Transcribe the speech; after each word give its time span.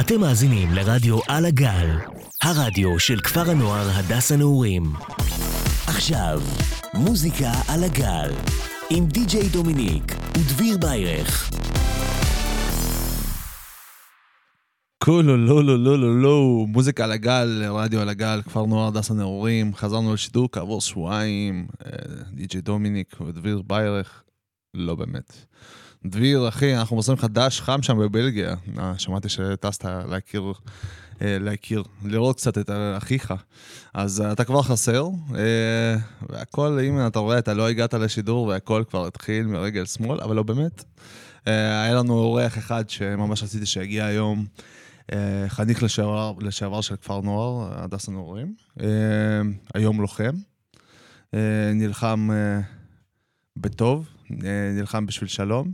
אתם 0.00 0.20
מאזינים 0.20 0.68
לרדיו 0.72 1.18
על 1.28 1.44
הגל, 1.46 1.88
הרדיו 2.42 2.98
של 2.98 3.20
כפר 3.20 3.50
הנוער 3.50 3.86
הדס 3.90 4.32
הנעורים. 4.32 4.82
עכשיו, 5.86 6.40
מוזיקה 6.94 7.52
על 7.68 7.84
הגל, 7.84 8.30
עם 8.90 9.06
די.ג'יי 9.06 9.48
דומיניק 9.48 10.04
ודביר 10.38 10.78
ביירך. 10.78 11.50
כולו 15.04 15.36
לא 15.36 15.64
לא 15.64 15.78
לא 15.78 15.98
לא 15.98 16.22
לא, 16.22 16.64
מוזיקה 16.68 17.04
על 17.04 17.12
הגל, 17.12 17.62
רדיו 17.70 18.00
על 18.00 18.08
הגל, 18.08 18.40
כפר 18.44 18.66
נוער 18.66 18.88
הדס 18.88 19.10
הנעורים, 19.10 19.74
חזרנו 19.74 20.14
לשידור 20.14 20.48
כעבור 20.52 20.80
שבועיים, 20.80 21.66
אה, 21.86 21.90
די.ג'יי 22.32 22.60
דומיניק 22.60 23.20
ודביר 23.20 23.62
ביירך, 23.66 24.22
לא 24.74 24.94
באמת. 24.94 25.46
דביר, 26.06 26.48
אחי, 26.48 26.76
אנחנו 26.76 26.96
מוסרים 26.96 27.18
לך 27.18 27.24
דש 27.24 27.60
חם 27.60 27.82
שם 27.82 27.98
בבלגיה. 27.98 28.54
אה, 28.78 28.94
שמעתי 28.98 29.28
שטסת 29.28 29.84
להכיר, 29.84 30.52
אה, 31.22 31.38
להכיר, 31.40 31.82
לראות 32.04 32.36
קצת 32.36 32.58
את 32.58 32.70
אחיך. 32.96 33.34
אז 33.94 34.20
אה, 34.20 34.32
אתה 34.32 34.44
כבר 34.44 34.62
חסר, 34.62 35.08
והכל, 36.28 36.78
אם 36.82 37.06
אתה 37.06 37.18
רואה, 37.18 37.38
אתה 37.38 37.54
לא 37.54 37.68
הגעת 37.68 37.94
לשידור 37.94 38.46
והכל 38.46 38.84
כבר 38.90 39.06
התחיל 39.06 39.46
מרגל 39.46 39.84
שמאל, 39.84 40.20
אבל 40.20 40.36
לא 40.36 40.42
באמת. 40.42 40.84
היה 41.46 41.94
לנו 41.94 42.14
אורח 42.14 42.58
אחד 42.58 42.90
שממש 42.90 43.42
רציתי 43.42 43.66
שיגיע 43.66 44.04
היום, 44.04 44.46
חניך 45.48 45.82
לשעבר, 45.82 46.32
לשעבר 46.40 46.80
של 46.80 46.96
כפר 46.96 47.20
נוער, 47.20 47.82
הדס 47.84 48.08
הנעורים. 48.08 48.54
היום 49.74 50.00
לוחם. 50.00 50.32
נלחם 51.74 52.30
בטוב, 53.56 54.08
נלחם 54.74 55.06
בשביל 55.06 55.28
שלום. 55.28 55.72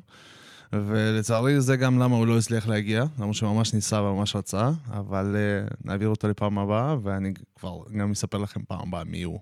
ולצערי 0.72 1.60
זה 1.60 1.76
גם 1.76 1.98
למה 1.98 2.16
הוא 2.16 2.26
לא 2.26 2.38
הצליח 2.38 2.68
להגיע, 2.68 3.04
למרות 3.18 3.34
שממש 3.34 3.74
ניסה 3.74 4.02
וממש 4.02 4.36
רצה, 4.36 4.70
אבל 4.90 5.36
uh, 5.36 5.74
נעביר 5.84 6.08
אותו 6.08 6.28
לפעם 6.28 6.58
הבאה, 6.58 6.96
ואני 7.02 7.32
כבר 7.58 7.78
גם 7.98 8.10
אספר 8.10 8.38
לכם 8.38 8.60
פעם 8.68 8.80
הבאה 8.88 9.04
מי 9.04 9.22
הוא 9.22 9.40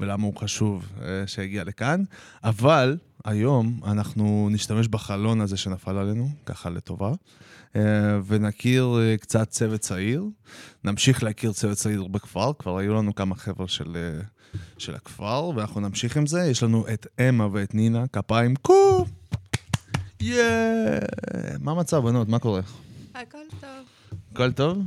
ולמה 0.00 0.26
הוא 0.26 0.36
חשוב 0.36 0.88
uh, 0.98 1.02
שהגיע 1.26 1.64
לכאן. 1.64 2.02
אבל 2.44 2.96
היום 3.24 3.80
אנחנו 3.86 4.48
נשתמש 4.50 4.88
בחלון 4.88 5.40
הזה 5.40 5.56
שנפל 5.56 5.96
עלינו, 5.96 6.28
ככה 6.46 6.70
לטובה, 6.70 7.12
ונכיר 8.26 8.94
uh, 8.94 9.20
קצת 9.20 9.48
צוות 9.48 9.80
צעיר. 9.80 10.24
נמשיך 10.84 11.22
להכיר 11.22 11.52
צוות 11.52 11.76
צעיר 11.76 12.06
בכפר, 12.06 12.52
כבר 12.58 12.78
היו 12.78 12.94
לנו 12.94 13.14
כמה 13.14 13.34
חבר'ה 13.34 13.68
של... 13.68 13.96
Uh, 14.22 14.24
של 14.78 14.94
הכפר, 14.94 15.50
ואנחנו 15.56 15.80
נמשיך 15.80 16.16
עם 16.16 16.26
זה. 16.26 16.40
יש 16.40 16.62
לנו 16.62 16.86
את 16.94 17.06
אמה 17.20 17.48
ואת 17.52 17.74
נינה, 17.74 18.06
כפיים 18.06 18.56
קו! 18.56 19.06
יאה! 20.20 20.98
מה 21.60 21.72
המצב, 21.72 21.98
בנות? 21.98 22.28
מה 22.28 22.38
קורה? 22.38 22.60
הכל 23.14 23.38
טוב. 23.60 23.86
הכל 24.32 24.52
טוב? 24.52 24.78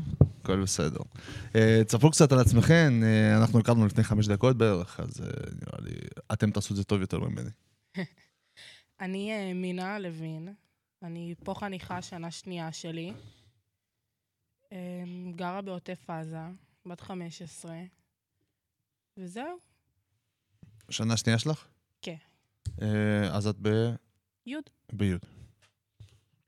הכל 0.42 0.62
בסדר. 0.62 1.00
תספרו 1.86 2.12
קצת 2.12 2.32
על 2.32 2.40
עצמכם, 2.40 3.02
אנחנו 3.38 3.60
הכרנו 3.60 3.86
לפני 3.86 4.04
חמש 4.04 4.28
דקות 4.28 4.58
בערך, 4.58 5.00
אז 5.00 5.20
נראה 5.62 5.80
לי, 5.80 5.96
אתם 6.34 6.52
תעשו 6.52 6.74
את 6.74 6.78
זה 6.78 6.84
טוב 6.84 7.02
יותר 7.02 7.20
ממני. 7.20 7.50
אני 9.02 9.32
אה, 9.32 9.54
מינה 9.54 10.00
לוין, 10.00 10.54
אני 11.04 11.36
פה 11.44 11.54
חניכה 11.54 12.02
שנה 12.02 12.32
שנייה 12.32 12.72
שלי. 12.72 13.14
אה, 14.72 15.04
גרה 15.36 15.62
בעוטף 15.62 16.10
עזה, 16.10 16.38
בת 16.86 17.02
15, 17.02 17.82
וזהו, 19.18 19.58
שנה 20.90 21.18
שנייה 21.18 21.40
שלך? 21.40 21.68
כן. 22.02 22.16
Uh, 22.66 22.82
אז 23.32 23.48
את 23.48 23.56
ב... 23.62 23.68
יוד. 24.46 24.64
ביוד. 24.94 25.22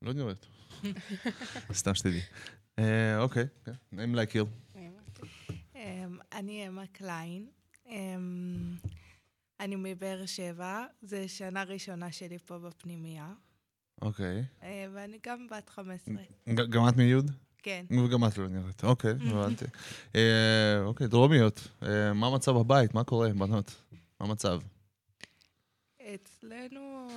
לא 0.02 0.14
נראית. 0.14 0.46
סתם 1.80 1.96
שתדעי. 1.96 2.22
Uh, 2.80 2.82
אוקיי, 3.20 3.46
כן, 3.66 3.72
נעים 3.92 4.16
להכיר. 4.16 4.46
אמ, 5.76 6.20
אני 6.34 6.68
אמה 6.68 6.88
קליין. 6.88 7.48
אמ, 7.86 8.76
אני 9.60 9.76
מבאר 9.78 10.26
שבע, 10.26 10.86
זו 11.02 11.18
שנה 11.28 11.64
ראשונה 11.64 12.12
שלי 12.12 12.38
פה 12.40 12.60
בפנימייה, 12.60 13.34
אוקיי. 14.02 14.44
אה, 14.64 14.86
ואני 14.94 15.18
גם 15.26 15.48
בת 15.52 15.70
15. 15.70 16.16
ג- 16.50 16.70
גם 16.70 16.88
את 16.90 16.96
מיוד? 16.98 17.32
כן. 17.64 17.86
וגם 18.06 18.26
את 18.26 18.38
לא 18.38 18.48
נראית. 18.48 18.84
אוקיי, 18.84 19.12
הבנתי. 19.32 19.66
אה, 20.16 20.80
אוקיי, 20.84 21.08
דרומיות. 21.08 21.68
אה, 21.84 22.14
מה 22.14 22.28
המצב 22.28 22.52
בבית? 22.52 22.94
מה 22.94 23.04
קורה, 23.04 23.30
בנות? 23.30 23.76
מה 24.20 24.26
המצב? 24.28 24.60
אצלנו, 26.16 27.08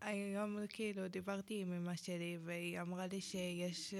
היום 0.00 0.56
כאילו 0.68 1.08
דיברתי 1.08 1.60
עם 1.62 1.72
אמא 1.72 1.96
שלי, 1.96 2.38
והיא 2.44 2.80
אמרה 2.80 3.06
לי 3.06 3.20
שיש 3.20 3.94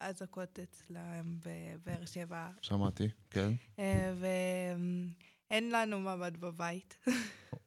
אזעקות 0.00 0.58
אצלם 0.58 1.36
בבאר 1.46 2.04
שבע, 2.04 2.48
שמעתי, 2.60 3.08
כן. 3.30 3.52
ואין 4.20 5.70
לנו 5.70 6.00
ממ"ד 6.00 6.36
בבית. 6.40 6.96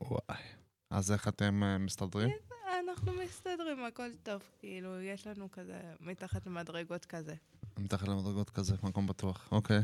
וואי. 0.01 0.37
אז 0.89 1.11
איך 1.11 1.27
אתם 1.27 1.63
מסתדרים? 1.79 2.29
אנחנו 2.89 3.13
מסתדרים, 3.13 3.85
הכל 3.85 4.09
טוב. 4.23 4.41
כאילו, 4.59 5.01
יש 5.01 5.27
לנו 5.27 5.51
כזה, 5.51 5.81
מתחת 5.99 6.45
למדרגות 6.45 7.05
כזה. 7.05 7.35
מתחת 7.79 8.07
למדרגות 8.07 8.49
כזה, 8.49 8.75
מקום 8.83 9.07
בטוח. 9.07 9.47
אוקיי. 9.51 9.79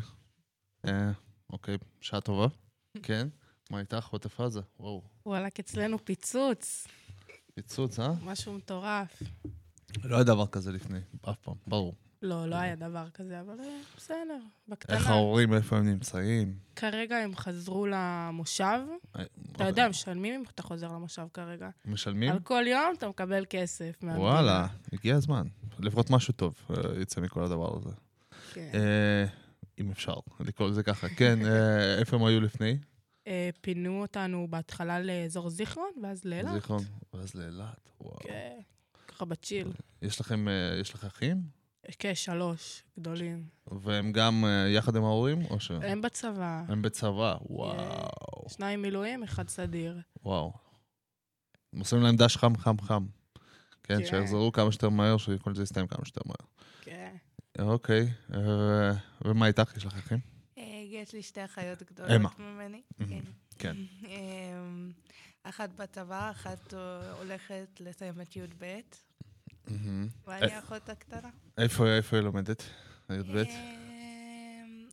אה, 0.87 1.11
אוקיי, 1.49 1.77
שעה 2.01 2.21
טובה. 2.21 2.47
כן. 3.03 3.27
מה 3.69 3.79
איתך? 3.79 4.07
עוטף 4.07 4.39
עזה? 4.39 4.61
וואו. 4.79 5.01
וואלכ, 5.25 5.59
אצלנו 5.59 6.05
פיצוץ, 6.05 6.87
פיצוץ, 7.55 7.99
אה? 7.99 8.13
משהו 8.23 8.53
מטורף. 8.53 9.23
לא 10.03 10.15
היה 10.15 10.23
דבר 10.23 10.47
כזה 10.47 10.71
לפני, 10.71 10.99
אף 11.29 11.37
פעם, 11.39 11.55
ברור. 11.67 11.95
לא, 12.21 12.45
לא 12.49 12.55
היה 12.55 12.75
דבר 12.75 13.09
כזה, 13.09 13.39
אבל 13.41 13.59
אה, 13.59 13.79
בסדר, 13.97 14.39
בקטנה. 14.67 14.95
איך 14.97 15.07
ההורים, 15.07 15.53
איפה 15.53 15.77
הם 15.77 15.85
נמצאים? 15.85 16.55
כרגע 16.75 17.17
הם 17.17 17.35
חזרו 17.35 17.87
למושב. 17.87 18.79
אה, 19.15 19.23
אתה 19.51 19.63
יודע, 19.67 19.89
משלמים 19.89 20.33
אם 20.33 20.43
אתה 20.55 20.63
חוזר 20.63 20.87
למושב 20.87 21.27
כרגע. 21.33 21.69
משלמים? 21.85 22.31
על 22.31 22.39
כל 22.39 22.63
יום 22.67 22.93
אתה 22.97 23.09
מקבל 23.09 23.45
כסף. 23.49 23.95
וואלה, 24.03 24.67
הגיע 24.93 25.15
הזמן. 25.15 25.47
לפחות 25.79 26.09
משהו 26.09 26.33
טוב 26.33 26.55
אה, 26.69 27.01
יצא 27.01 27.21
מכל 27.21 27.43
הדבר 27.43 27.77
הזה. 27.77 27.95
כן. 28.53 28.69
אה, 28.73 29.25
אם 29.79 29.91
אפשר 29.91 30.13
לקרוא 30.39 30.69
לזה 30.69 30.83
ככה. 30.83 31.09
כן, 31.09 31.45
אה, 31.45 31.99
איפה 31.99 32.15
הם 32.15 32.23
היו 32.25 32.41
לפני? 32.41 32.77
אה, 33.27 33.49
פינו 33.61 34.01
אותנו 34.01 34.47
בהתחלה 34.49 34.99
לאזור 34.99 35.49
זיכרון, 35.49 35.91
ואז 36.03 36.25
לאילת. 36.25 36.53
זיכרון. 36.53 36.83
ואז 37.13 37.35
לאילת, 37.35 37.89
וואו. 38.01 38.19
כן, 38.19 38.59
ככה 39.07 39.25
בצ'יל. 39.25 39.71
יש 40.01 40.19
לכם, 40.21 40.47
אה, 40.47 40.77
יש 40.81 40.93
לך 40.93 41.05
אחים? 41.05 41.60
כשלוש 41.99 42.83
גדולים. 42.99 43.45
והם 43.71 44.11
גם 44.11 44.45
אה, 44.45 44.69
יחד 44.69 44.95
עם 44.95 45.03
ההורים, 45.03 45.45
או 45.45 45.59
ש... 45.59 45.71
הם 45.71 46.01
בצבא, 46.01 46.63
הם 46.67 46.81
בצבא, 46.81 47.35
וואו. 47.49 48.49
שניים 48.49 48.81
מילואים, 48.81 49.23
אחד 49.23 49.49
סדיר. 49.49 49.99
וואו. 50.23 50.53
הם 51.73 51.79
עושים 51.79 51.99
להם 52.01 52.15
דש 52.15 52.37
חם, 52.37 52.57
חם, 52.57 52.81
חם. 52.81 53.05
כן, 53.83 53.97
כן. 53.97 54.05
שיחזרו 54.05 54.51
כמה 54.51 54.71
שיותר 54.71 54.89
מהר, 54.89 55.17
שכל 55.17 55.55
זה 55.55 55.63
יסתיים 55.63 55.87
כמה 55.87 56.05
שיותר 56.05 56.21
מהר. 56.25 56.49
כן. 56.81 57.15
אוקיי, 57.59 58.07
אה, 58.33 58.91
ומה 59.25 59.47
איתך? 59.47 59.73
יש 59.77 59.85
לך 59.85 59.97
אחים? 59.97 60.19
אה, 60.57 60.83
יש 60.91 61.13
לי 61.13 61.21
שתי 61.21 61.45
אחיות 61.45 61.81
אמה. 61.81 62.29
גדולות 62.29 62.39
ממני. 62.39 62.81
כן. 63.09 63.23
כן. 63.59 63.75
אמ, 64.05 64.91
אחת 65.43 65.69
בצבא, 65.69 66.31
אחת 66.31 66.73
הולכת 67.19 67.67
לסיים 67.79 68.21
את 68.21 68.35
י"ב. 68.35 68.79
ואני 70.27 70.51
האחות 70.53 70.89
הקטנה. 70.89 71.29
איפה 71.57 71.85
היא 72.11 72.23
לומדת? 72.23 72.63
י"ב? 73.09 73.37
אמ, 73.37 74.87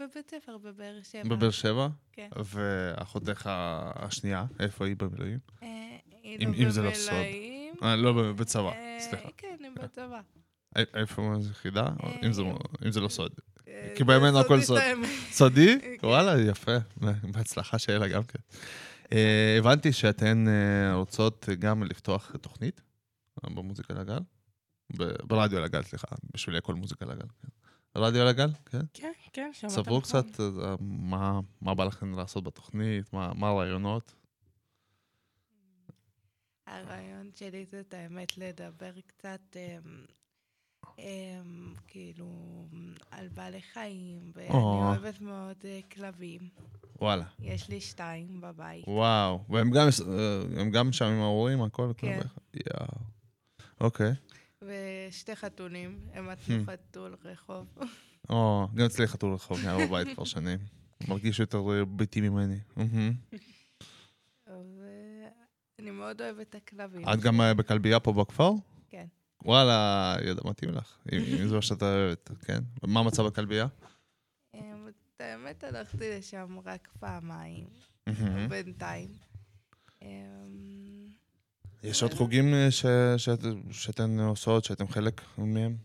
בבית 0.00 0.30
ספר 0.30 0.58
בבאר 0.58 0.98
שבע. 1.02 1.22
בבאר 1.24 1.50
שבע? 1.50 1.88
כן. 2.12 2.28
ואחותך 2.44 3.50
השנייה, 3.94 4.44
איפה 4.60 4.86
היא 4.86 4.96
במילואים? 4.96 5.38
אה, 5.62 5.68
היא 6.22 6.38
לא 6.66 6.84
לא 6.84 6.94
סוד. 6.94 7.10
במילואים. 7.14 7.74
אה, 7.82 7.96
לא, 7.96 8.32
בצבא, 8.32 8.68
אה, 8.72 8.96
סליחה. 9.00 9.28
כן, 9.36 9.56
היא 9.60 9.70
בצבא. 9.82 10.20
איפה 10.94 11.34
זה 11.40 11.54
חידה? 11.54 11.86
אה, 12.04 12.20
אם 12.26 12.32
זה- 12.90 13.00
לא 13.00 13.08
סוד. 13.08 13.32
אה, 13.68 13.92
כי 13.96 14.04
בימינו 14.04 14.32
זה 14.32 14.40
הכל 14.40 14.60
סוד. 14.60 14.80
סודי? 15.30 15.78
כן. 16.00 16.06
וואלה, 16.06 16.40
יפה. 16.40 16.76
בהצלחה 17.22 17.78
שיהיה 17.78 17.98
לה 17.98 18.08
גם 18.08 18.22
כן. 18.22 18.38
אה, 19.12 19.56
הבנתי 19.58 19.92
שאתן 19.92 20.44
אה, 20.48 20.94
רוצות 20.94 21.48
גם 21.58 21.82
לפתוח 21.82 22.32
תוכנית 22.40 22.80
אה, 22.80 22.91
במוזיקה 23.44 23.94
לגל. 23.94 24.18
ב- 24.98 25.26
ברדיו 25.26 25.60
לגל, 25.60 25.82
סליחה, 25.82 26.06
בשבילי 26.34 26.58
הכל 26.58 26.74
מוזיקה 26.74 27.04
לגל. 27.06 27.26
כן. 27.42 27.48
רדיו 27.96 28.24
לגל, 28.24 28.48
כן. 28.66 28.80
כן, 28.94 29.12
כן, 29.32 29.50
שמעת 29.52 29.72
ספרו 29.72 29.98
נכון. 29.98 30.22
קצת 30.22 30.40
אה, 30.40 30.74
מה- 30.80 31.40
מה 31.60 31.74
בא 31.74 31.84
לכם 31.84 32.14
לעשות 32.14 32.44
בתוכנית, 32.44 33.12
מה 33.12 33.32
מה 33.34 33.48
הרעיונות. 33.48 34.14
הרעיון 36.66 37.30
שלי 37.34 37.66
זה 37.66 37.80
את 37.80 37.94
האמת 37.94 38.38
לדבר 38.38 38.92
קצת, 39.06 39.56
אמ, 39.56 40.04
אמ, 40.98 41.74
כאילו, 41.86 42.28
על 43.10 43.28
בעלי 43.28 43.62
חיים, 43.62 44.30
ואני 44.34 44.48
או. 44.48 44.84
אוהבת 44.88 45.20
מאוד 45.20 45.56
אה, 45.64 45.80
כלבים. 45.92 46.48
וואלה. 47.00 47.24
יש 47.40 47.68
לי 47.68 47.80
שתיים 47.80 48.40
בבית. 48.40 48.84
וואו. 48.88 49.44
והם 49.48 49.70
גם, 49.70 49.86
אה, 50.08 50.60
הם 50.60 50.70
גם 50.70 50.92
שם 50.92 51.04
עם 51.04 51.20
ההורים, 51.20 51.62
הכל? 51.62 51.92
כן. 51.96 52.16
ביחד? 52.18 52.38
יואו. 52.54 53.12
אוקיי. 53.82 54.12
שתי 55.10 55.36
חתולים, 55.36 56.00
הם 56.12 56.28
Hmm. 56.30 56.50
חתול 56.66 57.16
רחוב. 57.24 57.66
או, 58.30 58.68
גם 58.74 58.86
אצלי 58.86 59.06
חתול 59.06 59.34
רחוב, 59.34 59.58
היה 59.58 59.86
בבית 59.86 60.14
כבר 60.14 60.24
שנים. 60.24 60.58
מרגיש 61.08 61.40
יותר 61.40 61.58
אה, 61.70 61.84
ביתי 61.84 62.20
ממני. 62.20 62.58
ואני 64.46 65.90
מאוד 65.90 66.22
אוהבת 66.22 66.48
את 66.48 66.54
הכלבים. 66.54 67.08
את 67.08 67.20
גם 67.20 67.40
אה, 67.40 67.54
בכלבייה 67.54 68.00
פה 68.00 68.12
בכפר? 68.12 68.50
כן. 68.90 69.06
וואלה, 69.44 70.16
ידע, 70.24 70.42
מתאים 70.44 70.70
לך. 70.70 70.98
אם 71.12 71.48
זה 71.48 71.54
מה 71.54 71.62
שאת 71.62 71.82
אוהבת, 71.82 72.30
כן? 72.46 72.58
מה 72.86 73.00
המצב 73.00 73.26
בכלבייה? 73.26 73.66
אמ, 74.54 74.88
האמת, 75.20 75.64
הלכתי 75.64 76.18
לשם 76.18 76.58
רק 76.64 76.88
פעמיים. 77.00 77.66
בינתיים. 78.48 79.08
יש 81.82 82.02
עוד 82.02 82.14
חוגים 82.14 82.54
אה, 82.54 82.70
ש- 82.70 82.86
שאת- 83.16 83.40
שאתן 83.70 84.20
עושות, 84.20 84.64
שאתם 84.64 84.88
חלק 84.88 85.20
מהם? 85.38 85.76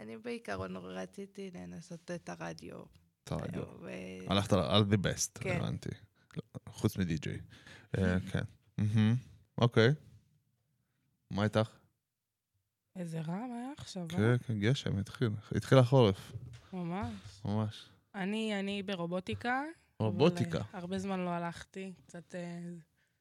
אני 0.00 0.16
בעיקרון 0.16 0.76
רציתי 0.76 1.50
לנסות 1.54 2.10
את 2.10 2.28
הרדיו. 2.28 2.82
את 3.24 3.32
הרדיו. 3.32 3.62
ו- 3.80 3.90
הלכת 4.30 4.52
על 4.52 4.82
the 4.90 4.96
best, 5.06 5.38
כן. 5.40 5.56
הבנתי. 5.60 5.88
חוץ 6.68 6.96
מדי-ג'יי. 6.96 7.38
אה, 7.98 8.16
כן. 8.32 8.42
מהמם. 8.78 9.14
אוקיי. 9.58 9.88
מה 11.30 11.44
איתך? 11.44 11.70
איזה 12.96 13.20
רעם 13.20 13.52
היה 13.52 13.68
עכשיו, 13.76 14.02
אה? 14.02 14.08
כן, 14.08 14.36
כן, 14.46 14.58
גשם, 14.60 14.98
התחיל. 14.98 15.30
התחיל 15.56 15.78
החורף, 15.78 16.32
ממש. 16.72 17.12
ממש. 17.44 17.88
אני, 18.14 18.60
אני 18.60 18.82
ברובוטיקה. 18.82 19.62
אבל, 20.00 20.06
רובוטיקה. 20.08 20.58
אה, 20.58 20.64
הרבה 20.72 20.98
זמן 20.98 21.20
לא 21.20 21.30
הלכתי, 21.30 21.92
קצת... 22.06 22.34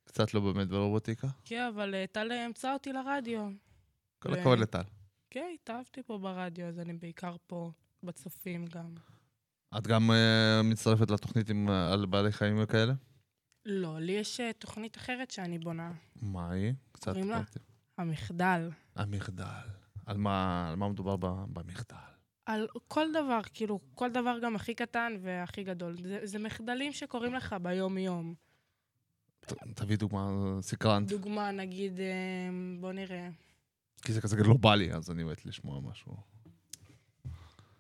אה, 0.07 0.11
קצת 0.11 0.33
לא 0.33 0.39
באמת 0.39 0.67
ברובוטיקה. 0.67 1.27
כן, 1.45 1.61
אבל 1.75 1.95
אה, 1.95 2.05
טל 2.11 2.31
אמצא 2.31 2.73
אותי 2.73 2.93
לרדיו. 2.93 3.49
כל 4.19 4.33
הכבוד 4.33 4.59
לטל. 4.59 4.81
כן, 5.29 5.51
התאהבתי 5.53 6.03
פה 6.03 6.17
ברדיו, 6.17 6.65
אז 6.65 6.79
אני 6.79 6.93
בעיקר 6.93 7.35
פה 7.47 7.71
בצופים 8.03 8.65
גם. 8.65 8.95
את 9.77 9.87
גם 9.87 10.11
אה, 10.11 10.61
מצטרפת 10.63 11.11
לתוכנית 11.11 11.49
עם, 11.49 11.69
אה, 11.69 11.93
על 11.93 12.05
בעלי 12.05 12.31
חיים 12.31 12.55
וכאלה? 12.63 12.93
לא, 13.65 13.99
לי 13.99 14.11
יש 14.11 14.39
אה, 14.39 14.53
תוכנית 14.53 14.97
אחרת 14.97 15.31
שאני 15.31 15.59
בונה. 15.59 15.91
מה 16.21 16.51
היא? 16.51 16.73
קצת 16.91 17.11
קוראים 17.11 17.29
לה? 17.29 17.41
המחדל. 17.97 18.69
המחדל. 18.95 19.67
על 20.05 20.17
מה, 20.17 20.69
על 20.69 20.75
מה 20.75 20.89
מדובר 20.89 21.15
ב- 21.15 21.45
במחדל? 21.53 21.95
על 22.45 22.67
כל 22.87 23.07
דבר, 23.11 23.39
כאילו, 23.53 23.79
כל 23.95 24.11
דבר 24.11 24.39
גם 24.41 24.55
הכי 24.55 24.75
קטן 24.75 25.13
והכי 25.21 25.63
גדול. 25.63 25.95
זה, 26.03 26.19
זה 26.23 26.39
מחדלים 26.39 26.91
שקורים 26.91 27.33
לך 27.33 27.55
ביום-יום. 27.61 28.35
תביא 29.75 29.97
דוגמה 29.97 30.29
סקרנט. 30.61 31.07
דוגמה, 31.09 31.51
נגיד, 31.51 31.99
אה, 31.99 32.05
בוא 32.79 32.91
נראה. 32.91 33.29
כי 34.01 34.13
זה 34.13 34.21
כזה 34.21 34.35
גלובלי, 34.35 34.93
אז 34.93 35.11
אני 35.11 35.23
מת 35.23 35.45
לשמוע 35.45 35.79
משהו. 35.81 36.15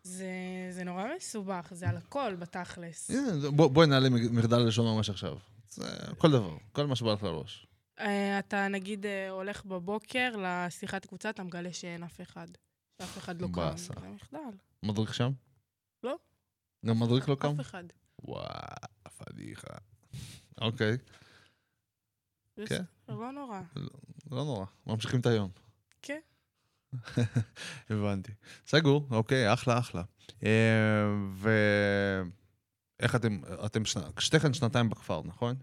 זה, 0.03 0.27
זה 0.71 0.83
נורא 0.83 1.03
מסובך, 1.17 1.67
זה 1.71 1.89
על 1.89 1.97
הכל 1.97 2.35
בתכלס. 2.35 3.09
הנה, 3.11 3.39
זה- 3.39 3.49
בוא- 3.51 3.67
בואי 3.71 3.87
נעלה 3.87 4.09
מחדל 4.09 4.57
לשון 4.57 4.95
ממש 4.95 5.09
עכשיו. 5.09 5.37
זה 5.69 5.83
כל 6.17 6.31
דבר, 6.31 6.57
כל 6.71 6.87
מה 6.87 6.95
שבא 6.95 7.13
לך 7.13 7.23
לראש. 7.23 7.67
אה, 7.99 8.39
אתה 8.39 8.67
נגיד 8.67 9.05
אה, 9.05 9.29
הולך 9.29 9.65
בבוקר 9.65 10.35
לשיחת 10.37 11.05
קבוצה, 11.05 11.29
אתה 11.29 11.43
מגלה 11.43 11.73
שאין 11.73 12.03
אף 12.03 12.21
אחד. 12.21 12.47
שאף 13.01 13.17
אחד 13.17 13.41
לא 13.41 13.47
קם. 13.47 13.53
באסה. 13.53 13.93
זה 14.01 14.07
מחדל. 14.07 14.39
מדריך 14.83 15.13
שם? 15.13 15.31
לא. 16.03 16.15
גם 16.85 16.99
מדריך 16.99 17.29
לא 17.29 17.35
קם? 17.35 17.53
אף 17.55 17.59
אחד. 17.61 17.83
וואו, 18.21 18.45
פדיחה. 19.17 19.73
אוקיי, 20.61 20.91
זה 20.91 20.97
כן. 22.65 22.83
לא 23.09 23.31
נורא. 23.31 23.61
לא 24.31 24.43
נורא, 24.43 24.65
ממשיכים 24.87 25.19
את 25.19 25.25
היום. 25.25 25.49
כן. 26.01 26.19
הבנתי. 27.89 28.31
סגור, 28.67 29.07
אוקיי, 29.11 29.53
אחלה, 29.53 29.79
אחלה. 29.79 30.03
אה, 30.43 30.49
ואיך 32.99 33.15
אתם, 33.15 33.41
אתם 33.65 33.83
שתיכן 34.19 34.53
שנתיים 34.53 34.89
בכפר, 34.89 35.21
נכון? 35.25 35.55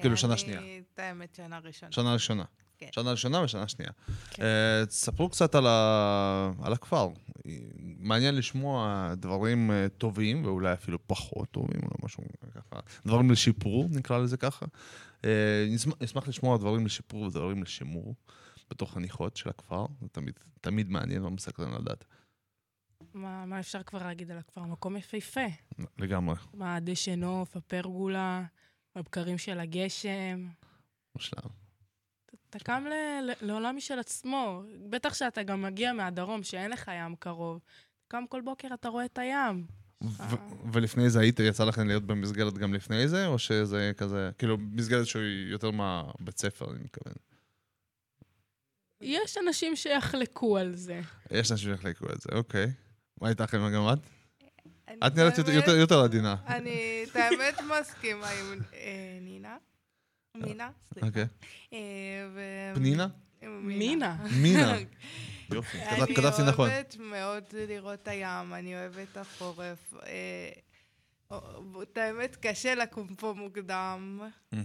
כאילו, 0.00 0.16
שנה 0.16 0.36
שנייה. 0.36 0.58
אני, 0.58 0.82
את 0.94 0.98
האמת, 0.98 1.34
שנה 1.34 1.58
ראשונה. 1.58 1.92
שנה 1.92 2.12
ראשונה. 2.12 2.44
כן. 2.78 2.88
שנה 2.92 3.10
ראשונה 3.10 3.42
ושנה 3.42 3.68
שנייה. 3.68 3.90
כן. 4.30 4.42
אה, 4.42 4.86
תספרו 4.86 5.28
קצת 5.28 5.54
על, 5.54 5.66
ה... 5.66 6.50
על 6.62 6.72
הכפר. 6.72 7.08
מעניין 7.98 8.34
לשמוע 8.34 9.08
דברים 9.16 9.70
אה, 9.70 9.86
טובים, 9.98 10.44
ואולי 10.44 10.72
אפילו 10.72 10.98
פחות 11.06 11.50
טובים, 11.50 11.80
או 11.82 12.06
משהו 12.06 12.24
ככה. 12.54 12.80
דברים 13.06 13.30
לשיפור, 13.30 13.88
נקרא 13.90 14.18
לזה 14.18 14.36
ככה. 14.36 14.66
אה, 15.24 15.66
נשמח, 15.70 15.94
נשמח 16.00 16.28
לשמוע 16.28 16.58
דברים 16.58 16.86
לשיפור 16.86 17.22
ודברים 17.22 17.62
לשימור 17.62 18.14
בתוך 18.70 18.96
הניחות 18.96 19.36
של 19.36 19.48
הכפר. 19.48 19.86
זה 20.00 20.08
תמיד, 20.08 20.34
תמיד 20.60 20.88
מעניין 20.90 21.24
ומסקרן 21.24 21.74
לדעת. 21.74 22.04
מה, 23.14 23.46
מה 23.46 23.60
אפשר 23.60 23.82
כבר 23.82 23.98
להגיד 23.98 24.30
על 24.30 24.38
הכפר? 24.38 24.62
מקום 24.62 24.96
יפהפה. 24.96 25.46
לגמרי, 25.98 26.34
מה, 26.54 26.76
הדשא 26.76 27.10
נוף, 27.10 27.56
הפרגולה, 27.56 28.44
הבקרים 28.96 29.38
של 29.38 29.60
הגשם. 29.60 30.48
מושלם. 31.14 31.48
אתה 32.50 32.58
קם 32.58 32.84
ל- 32.86 33.30
ל- 33.30 33.46
לעולם 33.46 33.76
משל 33.76 33.98
עצמו. 33.98 34.62
בטח 34.90 35.14
שאתה 35.14 35.42
גם 35.42 35.62
מגיע 35.62 35.92
מהדרום, 35.92 36.42
שאין 36.42 36.70
לך 36.70 36.90
ים 36.94 37.16
קרוב. 37.16 37.60
קם 38.08 38.24
כל 38.28 38.40
בוקר, 38.40 38.68
אתה 38.74 38.88
רואה 38.88 39.04
את 39.04 39.18
הים. 39.18 39.66
ו- 40.02 40.34
ולפני 40.72 41.10
זה 41.10 41.20
היית, 41.20 41.40
יצא 41.40 41.64
לכם 41.64 41.86
להיות 41.86 42.02
במסגרת 42.02 42.58
גם 42.58 42.74
לפני 42.74 43.08
זה, 43.08 43.26
או 43.26 43.38
שזה 43.38 43.92
כזה, 43.96 44.30
כאילו, 44.38 44.58
מסגרת 44.58 45.06
שהיא 45.06 45.50
יותר 45.52 45.70
מהבית 45.70 46.38
ספר, 46.38 46.70
אני 46.70 46.78
מתכוון. 46.84 47.14
יש 49.00 49.36
אנשים 49.46 49.76
שיחלקו 49.76 50.58
על 50.58 50.74
זה. 50.74 51.00
יש 51.30 51.52
אנשים 51.52 51.70
שיחלקו 51.76 52.06
את 52.12 52.20
זה, 52.20 52.28
אוקיי. 52.32 52.66
מה 53.20 53.28
איתך, 53.28 53.54
אמא, 53.54 53.70
גם 53.70 53.82
את? 53.92 53.98
את 55.06 55.14
נראית 55.16 55.38
יותר- 55.38 55.50
באמת- 55.52 55.66
יותר- 55.66 55.76
יותר 55.78 56.00
עדינה. 56.00 56.36
אני, 56.46 57.04
את 57.10 57.16
האמת, 57.16 57.54
מסכימה 57.80 58.28
עם 58.30 58.58
אה, 58.74 59.18
נינה. 59.20 59.56
מינה? 60.36 60.70
סליחה. 60.92 61.06
אוקיי. 61.06 61.26
אה, 61.72 61.78
ו- 62.34 62.74
פנינה? 62.74 63.06
מינה. 63.42 64.16
מינה. 64.42 64.74
יופי, 65.54 65.78
כתב- 65.78 66.06
כתבתי 66.14 66.42
אני 66.42 66.50
נכון. 66.50 66.70
אוהבת 66.70 66.96
מאוד 67.00 67.42
לראות 67.68 68.02
את 68.02 68.08
הים, 68.08 68.54
אני 68.54 68.74
אוהבת 68.74 69.06
את 69.12 69.16
החורף. 69.16 69.94
אה, 70.06 70.50
את 71.82 71.98
האמת, 71.98 72.36
קשה 72.40 72.74
לקום 72.74 73.14
פה 73.14 73.34
מוקדם. 73.36 74.20
אה, 74.54 74.58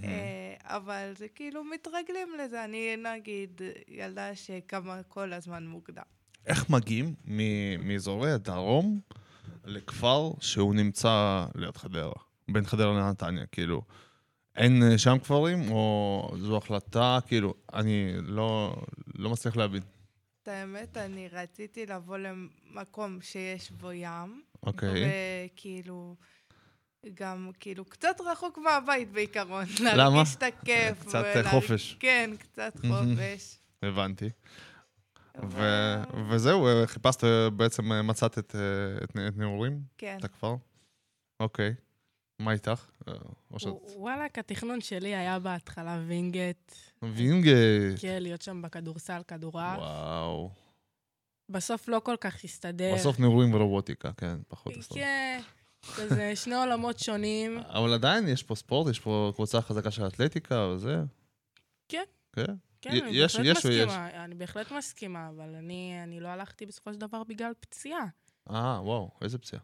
אבל 0.64 1.12
זה 1.18 1.28
כאילו 1.28 1.64
מתרגלים 1.64 2.28
לזה. 2.44 2.64
אני 2.66 2.96
נגיד 2.98 3.62
ילדה 3.88 4.36
שקמה 4.36 5.04
כל 5.08 5.34
הזמן 5.34 5.68
מוקדם. 5.68 6.04
איך 6.48 6.70
מגיעים 6.70 7.14
מ- 7.26 7.88
מאזורי 7.88 8.32
הדרום 8.32 9.00
לכפר 9.66 10.32
שהוא 10.40 10.76
נמצא 10.76 11.46
ליד 11.56 11.78
חדרה? 11.78 12.14
בין 12.52 12.66
חדרה 12.66 12.94
לנתניה, 13.00 13.46
כאילו. 13.46 13.82
אין 14.56 14.84
אה, 14.84 14.98
שם 14.98 15.18
כפרים, 15.20 15.72
או 15.72 16.32
זו 16.40 16.58
החלטה, 16.58 17.20
כאילו, 17.28 17.54
אני 17.74 18.14
לא, 18.22 18.76
לא 19.16 19.30
מצליח 19.30 19.56
להבין. 19.58 19.82
את 20.44 20.48
האמת, 20.48 20.98
אני 20.98 21.28
רציתי 21.32 21.86
לבוא 21.86 22.18
למקום 22.18 23.18
שיש 23.22 23.72
בו 23.72 23.92
ים. 23.92 24.42
אוקיי. 24.64 25.04
וכאילו, 25.54 26.16
גם 27.14 27.52
כאילו 27.60 27.86
קצת 27.86 28.16
רחוק 28.32 28.58
מהבית 28.58 29.12
בעיקרון. 29.12 29.66
למה? 29.84 29.96
להרגיש 29.96 30.36
את 30.36 30.44
הכיף. 30.44 31.00
קצת, 31.02 31.16
אה, 31.16 31.32
ולהרג- 31.36 31.48
חופש. 31.52 31.98
כן, 32.00 32.32
קצת. 32.40 32.74
חופש. 32.90 33.60
הבנתי. 33.84 34.30
ו- 35.44 35.48
ו- 35.50 36.04
וזהו, 36.30 36.68
אה, 36.68 36.88
חיפשת, 36.88 37.24
בעצם 37.58 38.08
מצאת 38.08 38.38
את, 38.40 38.56
את, 39.04 39.10
את 39.28 39.38
נעורים, 39.38 39.82
כן. 39.98 40.18
את 40.20 40.24
הכפר? 40.24 40.56
אוקיי. 41.40 41.74
מה 42.40 42.52
איתך? 42.52 42.86
אה, 43.08 43.14
או 43.52 43.60
שאת... 43.60 43.74
וואלכ, 43.96 44.38
התכנון 44.38 44.82
שלי 44.82 45.16
היה 45.16 45.40
בהתחלה 45.40 46.02
וינגייט. 46.08 46.72
וינגייט. 47.02 48.00
כן, 48.00 48.24
להיות 48.24 48.42
שם 48.42 48.62
בכדורסל, 48.62 49.22
כדורעף. 49.28 49.80
וואו. 49.80 50.50
בסוף 51.50 51.88
לא 51.88 52.02
כל 52.04 52.16
כך 52.22 52.44
הסתדר. 52.44 52.94
בסוף 52.96 53.20
נעורים 53.20 53.54
ורובוטיקה, 53.54 54.14
כן, 54.14 54.38
פחות 54.48 54.78
הסתדר. 54.78 54.96
כן, 54.96 55.42
כזה 55.98 56.36
שני 56.36 56.56
עולמות 56.56 57.00
שונים. 57.00 57.58
אבל 57.78 57.94
עדיין 57.94 58.28
יש 58.28 58.44
פה 58.44 58.56
ספורט, 58.56 58.90
יש 58.90 59.00
פה 59.00 59.32
קבוצה 59.36 59.62
חזקה 59.62 59.92
של 59.92 60.08
אתלטיקה 60.08 60.68
וזה. 60.76 60.96
כן. 61.90 62.04
כן? 62.36 62.46
כן, 62.82 62.90
אני 62.90 63.10
יש- 63.12 63.36
בהחלט 63.36 63.58
יש 63.58 63.66
או 63.66 63.72
יש? 63.72 63.78
מסכימה. 63.88 64.24
אני 64.26 64.36
בהחלט 64.36 64.72
מסכימה, 64.72 65.30
אבל 65.30 65.56
אני 65.56 66.00
אני 66.04 66.20
לא 66.20 66.28
הלכתי 66.28 66.66
בסופו 66.66 66.94
של 66.94 67.00
דבר 67.00 67.24
בגלל 67.24 67.52
פציעה. 67.60 68.06
אה, 68.50 68.80
וואו, 68.84 69.12
איזה 69.22 69.38
פציעה. 69.38 69.62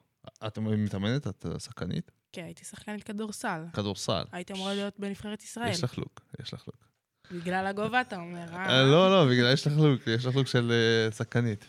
את 0.48 0.58
מתאמנת? 0.60 1.28
את 1.28 1.46
אה, 1.46 1.60
שחקנית? 1.60 2.12
כן, 2.32 2.44
הייתי 2.44 2.66
שחקנית 2.66 3.04
כדורסל. 3.04 3.62
כדורסל. 3.74 4.24
הייתי 4.32 4.54
אמורה 4.54 4.74
להיות 4.74 5.00
בנבחרת 5.00 5.44
ישראל. 5.44 5.70
יש 5.72 5.84
לך 5.84 5.98
לוק, 5.98 6.22
יש 6.42 6.54
לך 6.54 6.68
לוק. 6.68 6.76
בגלל 7.32 7.68
הגובה, 7.68 8.02
אתה 8.02 8.16
אומר, 8.16 8.54
אה, 8.54 8.70
אה? 8.70 8.84
לא, 8.84 9.10
לא, 9.12 9.32
בגלל 9.32 9.54
יש 9.54 9.68
לך 9.68 9.74
לוק, 9.78 10.08
יש 10.08 10.26
לך 10.26 10.36
לוק 10.36 10.48
של 10.48 10.72
אה, 10.72 11.12
שחקנית. 11.12 11.66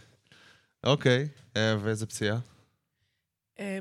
אוקיי, 0.85 1.29
אה, 1.57 1.75
ואיזה 1.81 2.07
פציעה? 2.07 2.39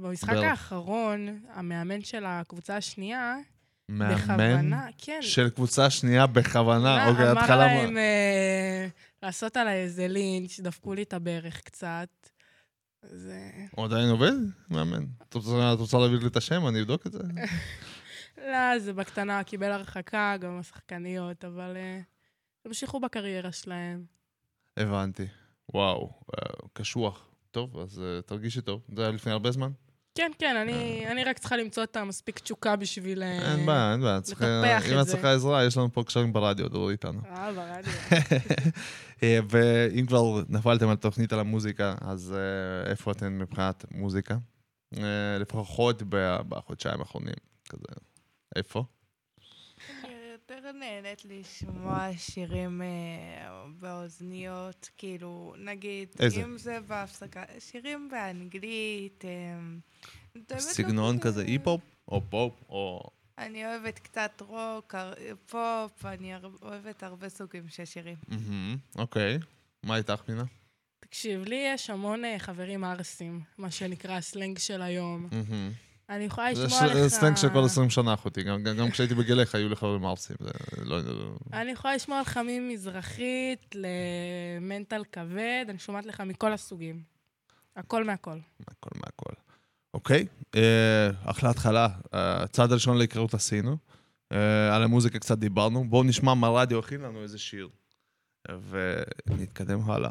במשחק. 0.01 0.33
האחרון, 0.33 1.39
המאמן 1.53 2.01
של 2.01 2.23
הקבוצה 2.25 2.77
השנייה, 2.77 3.35
מאמן 3.89 4.15
בכוונה, 4.15 4.87
כן. 4.97 5.19
של 5.21 5.49
קבוצה 5.49 5.89
שנייה 5.89 6.27
בכוונה. 6.27 7.03
אמר- 7.03 7.11
אוקיי, 7.11 7.31
אמר 7.31 7.41
התחלה... 7.41 7.57
להם 7.57 7.97
אה, 7.97 8.87
לעשות 9.23 9.57
עליי 9.57 9.75
איזה 9.83 10.07
לינץ', 10.07 10.59
דפקו 10.59 10.93
לי 10.93 11.03
את 11.03 11.13
הברך 11.13 11.61
קצת. 11.61 12.09
זה... 13.01 13.51
הוא 13.71 13.85
עדיין 13.85 14.09
עובד? 14.09 14.31
מאמן. 14.69 15.05
את 15.29 15.33
רוצה- 15.33 15.97
להביא 15.97 16.17
לי 16.19 16.27
את 16.27 16.35
השם? 16.35 16.67
אני 16.67 16.81
אבדוק 16.81 17.07
את 17.07 17.11
זה. 17.11 17.19
לא, 18.51 18.79
זה 18.79 18.93
בקטנה, 18.93 19.43
קיבל 19.43 19.71
הרחקה, 19.71 20.35
גם 20.39 20.59
השחקניות, 20.59 21.45
אבל 21.45 21.77
אה, 21.77 21.99
המשיכו 22.65 22.99
בקריירה 22.99 23.51
שלהם. 23.51 24.05
הבנתי. 24.77 25.25
וואו, 25.73 26.09
אה, 26.37 26.67
קשוח. 26.73 27.25
טוב, 27.51 27.77
אז 27.79 27.99
אה, 28.01 28.21
תרגישי 28.21 28.61
טוב. 28.61 28.81
זה 28.95 29.01
היה 29.01 29.11
לפני 29.11 29.31
הרבה 29.31 29.51
זמן? 29.51 29.71
כן, 30.15 30.31
כן, 30.39 30.55
אני, 30.57 31.07
אני 31.07 31.23
רק 31.23 31.39
צריכה 31.39 31.57
למצוא 31.57 31.83
את 31.83 31.95
המספיק 31.95 32.39
תשוקה 32.39 32.75
בשביל... 32.75 33.23
אה, 33.23 33.51
אין 33.55 33.65
בעיה, 33.65 33.91
אין 33.91 34.01
בעיה. 34.01 34.17
לטפח 34.17 34.91
אם 34.91 35.01
את. 35.01 35.07
צריכה 35.07 35.33
עזרה, 35.33 35.65
יש 35.65 35.77
לנו 35.77 35.93
פה 35.93 36.03
קשרים 36.03 36.33
ברדיו, 36.33 36.69
דברו 36.69 36.89
איתנו. 36.89 37.21
אה, 37.25 37.51
ברדיו. 37.53 37.93
אה, 39.23 39.39
ואם 39.49 40.05
כבר 40.05 40.43
נפלתם 40.49 40.89
על 40.89 40.95
תוכנית 40.95 41.33
על 41.33 41.39
המוזיקה, 41.39 41.95
אז 42.01 42.35
אה, 42.37 42.91
איפה 42.91 43.11
אתן 43.11 43.37
מבחינת 43.37 43.85
מוזיקה? 43.91 44.37
אה, 44.97 45.37
לפחות 45.39 46.03
בחודשיים 46.49 46.99
האחרונים, 46.99 47.33
כזה. 47.69 47.83
איפה? 48.55 48.83
יותר 50.49 50.71
נהנית 50.71 51.25
לשמוע 51.25 52.09
שירים 52.17 52.81
אה, 52.81 53.65
באוזניות, 53.79 54.89
כאילו, 54.97 55.53
נגיד, 55.57 56.09
איזה? 56.19 56.43
אם 56.43 56.57
זה 56.57 56.79
בהפסקה, 56.87 57.43
שירים 57.59 58.09
באנגלית. 58.11 59.25
אה, 59.25 59.59
לא 60.51 60.59
סגנון 60.59 61.19
כזה 61.19 61.43
היפ-הופ? 61.43 61.81
או 62.07 62.21
פופ? 62.29 62.53
או... 62.69 63.09
אני 63.37 63.65
אוהבת 63.65 63.99
קצת 63.99 64.41
רוק, 64.41 64.95
פופ, 65.45 66.05
אני 66.05 66.33
אוהבת 66.61 67.03
הרבה 67.03 67.29
סוגים 67.29 67.69
של 67.69 67.85
שירים. 67.85 68.17
אוקיי. 68.95 69.39
מה 69.83 69.97
איתך, 69.97 70.21
מינה? 70.27 70.43
תקשיב, 70.99 71.43
לי 71.43 71.63
יש 71.73 71.89
המון 71.89 72.25
אה, 72.25 72.39
חברים 72.39 72.83
ערסים, 72.83 73.41
מה 73.57 73.71
שנקרא 73.71 74.13
הסלנג 74.13 74.57
של 74.57 74.81
היום. 74.81 75.27
מהמם. 75.31 75.71
אני 76.09 76.23
יכולה 76.23 76.55
זה 76.55 76.65
לשמוע 76.65 76.85
לך... 76.87 77.07
סלנג 77.07 77.35
של 77.37 77.49
כל 77.49 77.63
20 77.65 77.89
שנה, 77.89 78.13
אחותי. 78.13 78.43
גם- 78.43 78.63
גם 78.63 78.77
גם 78.77 78.91
כשהייתי 78.91 79.15
בגילך 79.15 79.55
היו 79.55 79.69
לי 79.69 79.75
חברים 79.75 80.05
ארסים. 80.05 80.35
זה 80.39 80.51
לא... 80.85 80.99
לא- 81.01 81.35
אני 81.53 81.71
יכולה 81.71 81.95
לשמוע 81.95 82.21
לך 82.21 82.39
ממזרחית 82.47 83.75
למנטל 83.75 85.03
כבד, 85.11 85.65
אני 85.69 85.79
שומעת 85.79 86.05
לך 86.05 86.21
מכל 86.21 86.53
הסוגים. 86.53 87.01
הכל 87.75 88.03
מהכל. 88.03 88.37
מהכל 88.59 88.89
מהכל. 88.95 89.33
אוקיי, 89.93 90.25
אה, 90.55 91.09
אחלה 91.25 91.49
התחלה. 91.49 91.87
אה, 92.13 92.43
הצעד 92.43 92.71
הראשון 92.71 92.97
להיכרות 92.97 93.33
עשינו. 93.33 93.77
אה, 94.31 94.75
על 94.75 94.83
המוזיקה 94.83 95.19
קצת 95.19 95.37
דיברנו. 95.37 95.83
בואו 95.89 96.03
נשמע 96.03 96.33
מה 96.33 96.47
רדיו 96.49 96.79
הכין 96.79 97.01
לנו 97.01 97.21
איזה 97.21 97.37
שיר. 97.37 97.69
ונתקדם 99.27 99.91
הלאה. 99.91 100.09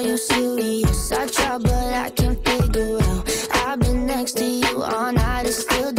Are 0.00 0.02
you 0.02 0.16
serious? 0.16 1.12
I 1.12 1.26
try, 1.26 1.58
but 1.58 1.72
I 1.74 2.08
can't 2.08 2.42
figure 2.42 2.96
out. 3.02 3.48
I've 3.52 3.80
been 3.80 4.06
next 4.06 4.38
to 4.38 4.44
you 4.46 4.82
all 4.82 5.12
night 5.12 5.44
and 5.44 5.54
still 5.54 5.92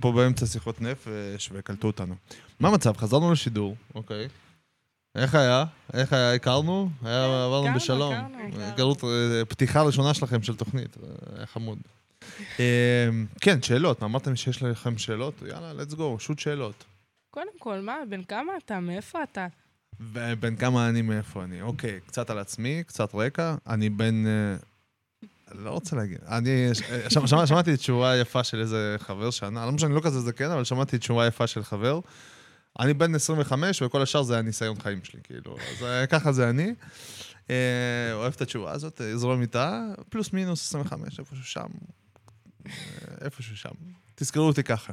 אנחנו 0.00 0.12
פה 0.12 0.18
באמצע 0.22 0.46
שיחות 0.46 0.80
נפש 0.80 1.50
וקלטו 1.52 1.86
אותנו. 1.86 2.14
מה 2.60 2.68
המצב? 2.68 2.96
חזרנו 2.96 3.32
לשידור, 3.32 3.76
אוקיי. 3.94 4.28
איך 5.14 5.34
היה? 5.34 5.64
איך 5.92 6.12
היה? 6.12 6.34
הכרנו? 6.34 6.90
היה, 7.02 7.24
עברנו 7.44 7.64
הכרנו, 7.64 7.76
בשלום. 7.76 8.14
הכרנו, 8.14 8.62
הכרנו. 8.62 8.94
אה, 9.04 9.44
פתיחה 9.44 9.82
ראשונה 9.82 10.14
שלכם 10.14 10.42
של 10.42 10.56
תוכנית, 10.56 10.96
אה, 11.02 11.36
היה 11.36 11.46
חמוד. 11.46 11.78
אה, 12.60 13.08
כן, 13.40 13.62
שאלות, 13.62 14.02
אמרתם 14.02 14.36
שיש 14.36 14.62
לכם 14.62 14.98
שאלות? 14.98 15.34
יאללה, 15.46 15.82
let's 15.82 15.94
go, 15.94 16.18
שוט 16.18 16.38
שאלות. 16.38 16.84
קודם 17.30 17.58
כל, 17.58 17.80
מה, 17.80 17.96
בן 18.08 18.24
כמה 18.24 18.52
אתה? 18.64 18.80
מאיפה 18.80 19.18
אתה? 19.22 19.46
בן 20.40 20.56
כמה 20.56 20.88
אני, 20.88 21.02
מאיפה 21.02 21.44
אני? 21.44 21.62
אוקיי, 21.62 22.00
קצת 22.06 22.30
על 22.30 22.38
עצמי, 22.38 22.82
קצת 22.86 23.14
רקע. 23.14 23.54
אני 23.66 23.90
בן... 23.90 24.24
לא 25.54 25.70
רוצה 25.70 25.96
להגיד. 25.96 26.18
אני... 26.28 26.68
שמע- 27.08 27.26
שמע- 27.26 27.46
שמעתי 27.46 27.76
תשובה 27.76 28.16
יפה 28.16 28.44
של 28.44 28.60
איזה 28.60 28.96
חבר 28.98 29.30
שענה, 29.30 29.66
לא 29.66 29.72
משנה, 29.72 29.94
לא 29.94 30.00
כזה 30.04 30.20
זקן, 30.20 30.50
אבל 30.50 30.64
שמעתי 30.64 30.98
תשובה 30.98 31.26
יפה 31.26 31.46
של 31.46 31.62
חבר. 31.64 32.00
אני 32.80 32.94
בן 32.94 33.14
25, 33.14 33.82
וכל 33.82 34.02
השאר 34.02 34.22
זה 34.22 34.38
הניסיון 34.38 34.80
חיים 34.80 35.04
שלי, 35.04 35.20
כאילו. 35.24 35.56
אז 35.56 35.82
אה, 35.82 36.06
ככה 36.06 36.32
זה 36.32 36.50
אני. 36.50 36.74
אה, 37.50 37.56
אוהב 38.12 38.32
את 38.36 38.40
התשובה 38.42 38.72
הזאת, 38.72 39.00
אה, 39.00 39.16
זרום 39.16 39.40
איתה, 39.42 39.82
פלוס 40.08 40.32
מינוס 40.32 40.66
25, 40.68 41.18
איפשהו 41.18 41.44
שם. 41.44 41.66
איפשהו 43.20 43.56
שם. 43.56 43.70
תזכרו 44.14 44.46
אותי 44.46 44.62
ככה. 44.62 44.92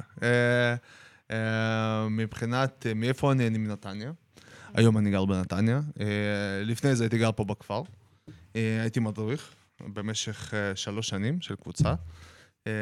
מבחינת, 2.10 2.86
מאיפה 2.96 3.32
אני? 3.32 3.46
אני 3.46 3.58
מנתניה. 3.58 4.12
היום 4.74 4.98
אני 4.98 5.10
גר 5.10 5.24
בנתניה. 5.24 5.80
לפני 6.64 6.96
זה 6.96 7.04
הייתי 7.04 7.18
גר 7.18 7.30
פה 7.32 7.44
בכפר. 7.44 7.82
הייתי 8.54 9.00
מדריך 9.00 9.50
במשך 9.80 10.54
אה, 10.54 10.76
שלוש 10.76 11.08
שנים 11.08 11.40
של 11.40 11.56
קבוצה. 11.56 11.94
אה, 12.66 12.72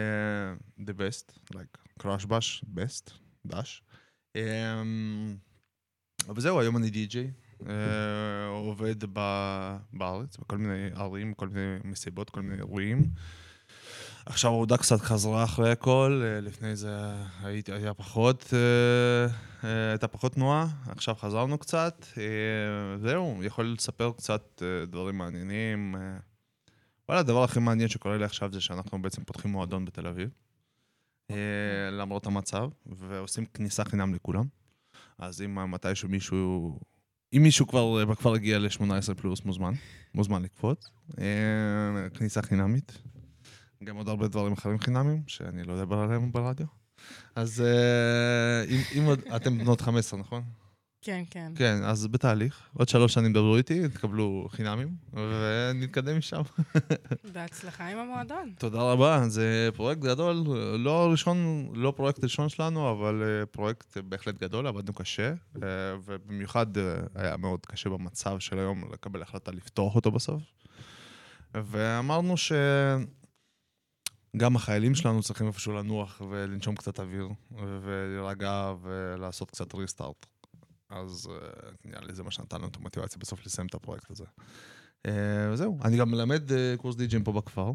the 0.81 0.93
best, 0.99 1.53
like 1.55 2.01
crash 2.03 2.27
bash, 2.27 2.65
best, 2.75 3.11
dash. 3.53 3.83
אה, 4.37 4.83
וזהו, 6.37 6.61
היום 6.61 6.77
אני 6.77 6.91
די-ג'יי. 6.91 7.31
אה, 7.69 8.47
עובד 8.47 8.97
ב- 9.13 9.77
בארץ, 9.93 10.37
בכל 10.37 10.59
מיני 10.59 10.89
ערים, 10.95 11.35
כל 11.35 11.49
מיני 11.49 11.77
מסיבות, 11.85 12.31
כל 12.31 12.43
מיני 12.43 12.57
אירועים. 12.57 13.03
עכשיו 14.27 14.51
העבודה 14.51 14.77
קצת 14.77 15.01
חזרה 15.01 15.45
אחרי 15.45 15.71
הכל, 15.73 16.23
אה, 16.25 16.41
לפני 16.41 16.77
זה 16.77 16.99
הייתי, 17.43 17.73
היה 17.73 17.95
פחות, 17.95 18.51
אה, 18.53 19.33
אה, 19.69 19.91
הייתה 19.91 20.09
פחות 20.09 20.33
תנועה, 20.33 20.67
עכשיו 20.87 21.15
חזרנו 21.15 21.59
קצת. 21.59 22.07
אה, 22.19 22.23
זהו, 22.99 23.41
יכול 23.45 23.73
לספר 23.73 24.13
קצת 24.13 24.63
אה, 24.63 24.87
דברים 24.87 25.19
מעניינים. 25.19 25.95
וואלה, 27.09 27.21
הדבר 27.21 27.45
הכי 27.45 27.61
מעניין 27.61 27.89
שקורה 27.89 28.19
לי 28.19 28.25
עכשיו 28.25 28.53
זה 28.53 28.61
שאנחנו 28.61 29.03
בעצם 29.03 29.25
פותחים 29.25 29.51
מועדון 29.51 29.85
בתל 29.85 30.07
אביב, 30.07 30.31
אה, 31.31 31.91
למרות 31.93 32.27
המצב, 32.27 32.69
ועושים 32.87 33.47
כניסה 33.47 33.85
חינם 33.85 34.15
לכולם. 34.15 34.45
אז 35.19 35.43
אם 35.43 35.71
מתישהו 35.71 36.09
מישהו, 36.09 36.79
אם 37.33 37.43
מישהו 37.43 37.67
כבר 37.67 38.05
בכפר 38.07 38.35
הגיע 38.35 38.59
ל-18 38.59 39.15
פלוס, 39.17 39.45
מוזמן, 39.45 39.73
מוזמן 40.15 40.43
לקפוץ. 40.43 40.91
אה, 41.19 42.11
כניסה 42.15 42.43
חינמית. 42.43 42.99
גם 43.85 43.97
עוד 43.97 44.09
הרבה 44.09 44.29
דברים 44.29 44.53
אחרים 44.53 44.79
חינמים, 44.79 45.23
שאני 45.27 45.65
לא 45.65 45.75
אדבר 45.75 45.99
עליהם 45.99 46.33
ברדיו. 46.33 46.67
אז 47.35 47.61
אה, 47.61 48.65
אם 48.99 49.05
עוד, 49.05 49.21
אתם 49.37 49.59
בנות 49.59 49.81
15, 49.81 50.21
נכון? 50.21 50.43
כן, 51.03 51.23
כן. 51.31 51.53
כן, 51.55 51.77
אז 51.85 52.07
בתהליך. 52.07 52.61
עוד 52.75 52.89
שלוש 52.89 53.15
שנים 53.15 53.33
דברו 53.33 53.57
איתי, 53.57 53.89
תקבלו 53.89 54.47
חינמים, 54.51 54.89
ונתקדם 55.13 56.19
משם. 56.19 56.43
בהצלחה 57.33 57.89
עם 57.89 57.99
המועדון. 57.99 58.53
תודה 58.59 58.79
רבה, 58.79 59.29
זה 59.29 59.69
פרויקט 59.75 60.01
גדול, 60.01 60.37
לא 60.79 61.03
הראשון, 61.03 61.69
לא 61.75 61.93
פרויקט 61.97 62.25
ראשון 62.25 62.49
שלנו, 62.49 62.91
אבל 62.91 63.23
אה, 63.23 63.47
פרויקט 63.47 63.97
בהחלט 63.97 64.39
גדול, 64.41 64.67
עבדנו 64.67 64.93
קשה, 64.93 65.29
אה, 65.63 65.69
ובמיוחד 66.05 66.79
אה, 66.79 66.97
היה 67.15 67.37
מאוד 67.37 67.67
קשה 67.67 67.91
במצב 67.91 68.39
של 68.39 68.59
היום 68.59 68.85
לקבל 68.93 69.23
החלטה 69.23 69.51
לפתוח 69.51 69.95
אותו 69.95 70.11
בסוף. 70.11 70.43
ואמרנו 71.55 72.37
ש... 72.37 72.53
גם 74.37 74.57
החיילים 74.57 74.95
שלנו 74.95 75.23
צריכים 75.23 75.47
איפשהו 75.47 75.73
לנוח 75.73 76.23
ולנשום 76.31 76.77
קצת 76.77 77.01
אוויר, 77.01 77.29
ולהירגע 77.83 78.75
ולעשות 78.83 79.51
קצת 79.51 79.75
ריסטארט. 79.75 80.27
אז 80.89 81.29
אה, 81.31 81.71
נראה 81.85 82.01
לי 82.01 82.15
זה 82.15 82.23
מה 82.23 82.31
שנתן 82.31 82.57
לנו 82.57 82.69
את 82.69 82.77
המוטיבציה 82.77 83.19
בסוף 83.19 83.47
לסיים 83.47 83.67
את 83.67 83.75
הפרויקט 83.75 84.11
הזה. 84.11 84.25
אה, 85.07 85.51
וזהו, 85.53 85.79
אני 85.85 85.97
גם 85.97 86.11
מלמד 86.11 86.53
אה, 86.53 86.75
קורס 86.77 86.97
די-ג'ים 86.97 87.25
פה 87.25 87.33
בכפר, 87.33 87.73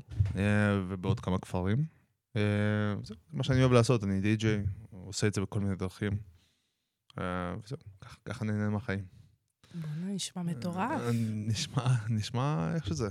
ובעוד 0.90 1.20
כמה 1.20 1.40
כפרים. 1.40 1.86
זה 3.04 3.16
מה 3.34 3.44
שאני 3.44 3.60
אוהב 3.60 3.72
לעשות, 3.72 4.04
אני 4.04 4.22
די-ג'יי, 4.22 4.64
עושה 4.92 5.28
את 5.28 5.34
זה 5.34 5.42
בכל 5.42 5.60
מיני 5.60 5.76
דרכים. 5.76 6.18
וזהו, 7.64 7.78
ככה 8.26 8.46
נהנה 8.46 8.70
מהחיים. 8.70 9.06
בוא'נה, 9.74 10.14
נשמע 10.14 10.44
מטורף. 10.44 11.02
נשמע, 11.48 11.88
נשמע 12.10 12.76
איך 12.76 12.88
שזה. 12.88 13.08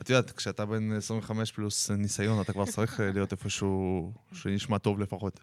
את 0.00 0.10
יודעת, 0.10 0.30
כשאתה 0.30 0.66
בן 0.66 0.92
25 0.92 1.52
פלוס 1.52 1.90
ניסיון, 1.90 2.40
אתה 2.40 2.52
כבר 2.52 2.64
צריך 2.66 3.00
להיות 3.00 3.32
איפשהו 3.32 4.12
שנשמע 4.32 4.78
טוב 4.78 5.00
לפחות. 5.00 5.40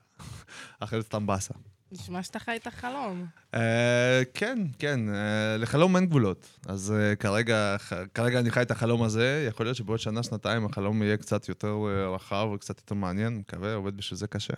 אחרת 0.79 1.05
סתם 1.05 1.27
באסה. 1.27 1.53
נשמע 1.91 2.23
שאתה 2.23 2.39
חי 2.39 2.55
את 2.55 2.67
החלום. 2.67 3.25
אה, 3.53 4.21
כן, 4.33 4.57
כן, 4.79 5.09
אה, 5.09 5.57
לחלום 5.57 5.95
אין 5.95 6.05
גבולות. 6.05 6.59
אז 6.65 6.91
אה, 6.91 7.15
כרגע, 7.15 7.75
ח- 7.79 7.93
כרגע 8.13 8.39
אני 8.39 8.51
חי 8.51 8.61
את 8.61 8.71
החלום 8.71 9.03
הזה, 9.03 9.45
יכול 9.49 9.65
להיות 9.65 9.75
שבעוד 9.77 9.99
שנה, 9.99 10.23
שנתיים 10.23 10.65
החלום 10.65 11.03
יהיה 11.03 11.17
קצת 11.17 11.49
יותר 11.49 11.75
רחב 12.15 12.47
וקצת 12.55 12.77
יותר 12.79 12.95
מעניין, 12.95 13.37
מקווה, 13.37 13.73
עובד 13.73 13.97
בשביל 13.97 14.17
זה 14.17 14.27
קשה. 14.27 14.53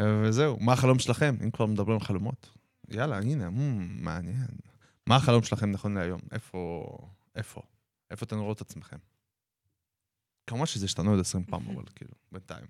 אה, 0.00 0.20
וזהו, 0.22 0.56
מה 0.60 0.72
החלום 0.72 0.98
שלכם? 0.98 1.34
אם 1.44 1.50
כבר 1.50 1.66
מדברים 1.66 1.98
על 1.98 2.04
חלומות. 2.06 2.50
יאללה, 2.90 3.18
הנה, 3.18 3.50
מ, 3.50 4.04
מעניין. 4.04 4.46
מה 5.06 5.16
החלום 5.16 5.42
שלכם 5.42 5.70
נכון 5.70 5.94
להיום? 5.94 6.20
איפה, 6.32 6.86
איפה? 7.36 7.62
איפה 8.10 8.24
אתם 8.24 8.38
רואים 8.38 8.52
את 8.52 8.60
עצמכם? 8.60 8.96
כמובן 10.46 10.66
שזה 10.66 10.84
השתנה 10.84 11.10
עוד 11.10 11.20
20 11.20 11.44
פעם, 11.44 11.68
אבל 11.74 11.82
כאילו, 11.94 12.12
בינתיים. 12.32 12.66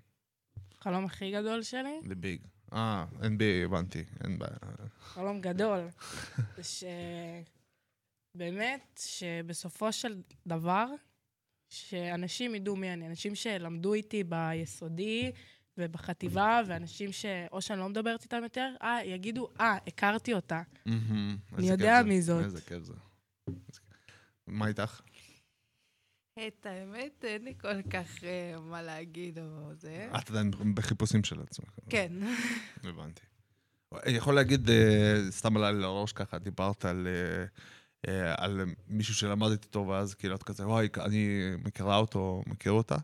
החלום 0.81 1.05
הכי 1.05 1.33
גדול 1.33 1.63
שלי, 1.63 2.01
זה 2.09 2.15
ביג. 2.15 2.41
אה, 2.73 3.05
NBA, 3.21 3.65
הבנתי, 3.65 4.05
אין 4.25 4.39
בעיה. 4.39 4.57
חלום 5.01 5.41
גדול. 5.41 5.89
זה 6.57 6.63
ש... 6.63 6.85
באמת, 8.35 9.01
שבסופו 9.07 9.93
של 9.93 10.23
דבר, 10.47 10.87
שאנשים 11.69 12.55
ידעו 12.55 12.77
מי 12.77 12.93
אני. 12.93 13.07
אנשים 13.07 13.35
שלמדו 13.35 13.95
איתי 13.95 14.25
ביסודי 14.25 15.33
ובחטיבה, 15.79 16.61
ואנשים 16.67 17.13
שאו 17.13 17.63
שאני 17.63 17.81
לא 17.81 17.89
מדברת 17.89 18.23
איתם 18.23 18.43
יותר, 18.43 18.75
אה, 18.83 19.05
יגידו, 19.05 19.49
אה, 19.61 19.77
הכרתי 19.87 20.35
אותה. 20.35 20.63
אני 20.87 21.71
יודע 21.71 22.03
מי 22.03 22.23
זאת. 22.23 22.45
איזה 22.45 22.61
כיף 22.61 22.83
זה. 22.83 22.93
מה 24.47 24.69
איתך? 24.69 25.01
את 26.39 26.67
האמת, 26.67 27.25
אין 27.25 27.45
לי 27.45 27.55
כל 27.61 27.83
כך 27.83 28.25
אה, 28.25 28.61
מה 28.61 28.83
להגיד 28.83 29.39
או 29.39 29.75
זה. 29.75 30.09
את 30.19 30.31
עדיין 30.31 30.51
בחיפושים 30.75 31.25
של 31.25 31.41
עצמך. 31.41 31.69
כן. 31.89 32.13
הבנתי. 32.85 33.23
יכול 34.07 34.35
להגיד, 34.35 34.71
אה, 34.71 35.17
סתם 35.31 35.57
עלה 35.57 35.73
לי 35.73 35.81
לראש 35.81 36.13
ככה, 36.13 36.39
דיברת 36.39 36.85
על, 36.85 37.09
אה, 38.09 38.35
על 38.37 38.61
מישהו 38.89 39.15
שלמדתי 39.15 39.67
איתו, 39.67 39.87
ואז 39.87 40.15
כאילו 40.15 40.35
את 40.35 40.43
כזה, 40.43 40.69
וואי, 40.69 40.89
אני 41.01 41.51
מכירה 41.65 41.97
אותו, 41.97 42.43
מכיר 42.47 42.73
אותה. 42.73 42.97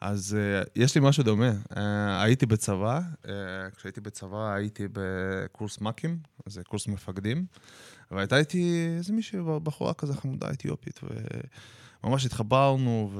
אז 0.00 0.36
יש 0.76 0.94
לי 0.94 1.00
משהו 1.04 1.22
דומה. 1.22 1.50
הייתי 2.22 2.46
בצבא, 2.46 3.00
כשהייתי 3.76 4.00
בצבא 4.00 4.52
הייתי 4.54 4.84
בקורס 4.92 5.80
מ"כים, 5.80 6.18
זה 6.46 6.64
קורס 6.64 6.86
מפקדים, 6.86 7.46
והייתה 8.10 8.38
איתי 8.38 8.88
איזה 8.96 9.12
מישהי, 9.12 9.38
בחורה 9.62 9.94
כזה 9.94 10.14
חמודה 10.14 10.50
אתיופית, 10.50 11.00
וממש 12.04 12.26
התחברנו, 12.26 13.12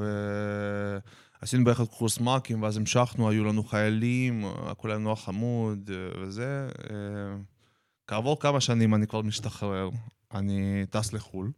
ועשינו 1.42 1.64
ביחד 1.64 1.84
קורס 1.84 2.20
מ"כים, 2.20 2.62
ואז 2.62 2.76
המשכנו, 2.76 3.30
היו 3.30 3.44
לנו 3.44 3.64
חיילים, 3.64 4.44
הכל 4.44 4.90
היה 4.90 4.98
נוח 4.98 5.24
חמוד, 5.24 5.90
אה, 5.92 6.22
וזה. 6.22 6.68
אה, 6.90 6.96
כעבור 8.06 8.40
כמה 8.40 8.60
שנים 8.60 8.94
אני 8.94 9.06
כבר 9.06 9.22
משתחרר, 9.22 9.90
אני 10.34 10.86
טס 10.90 11.12
לחו"ל, 11.12 11.50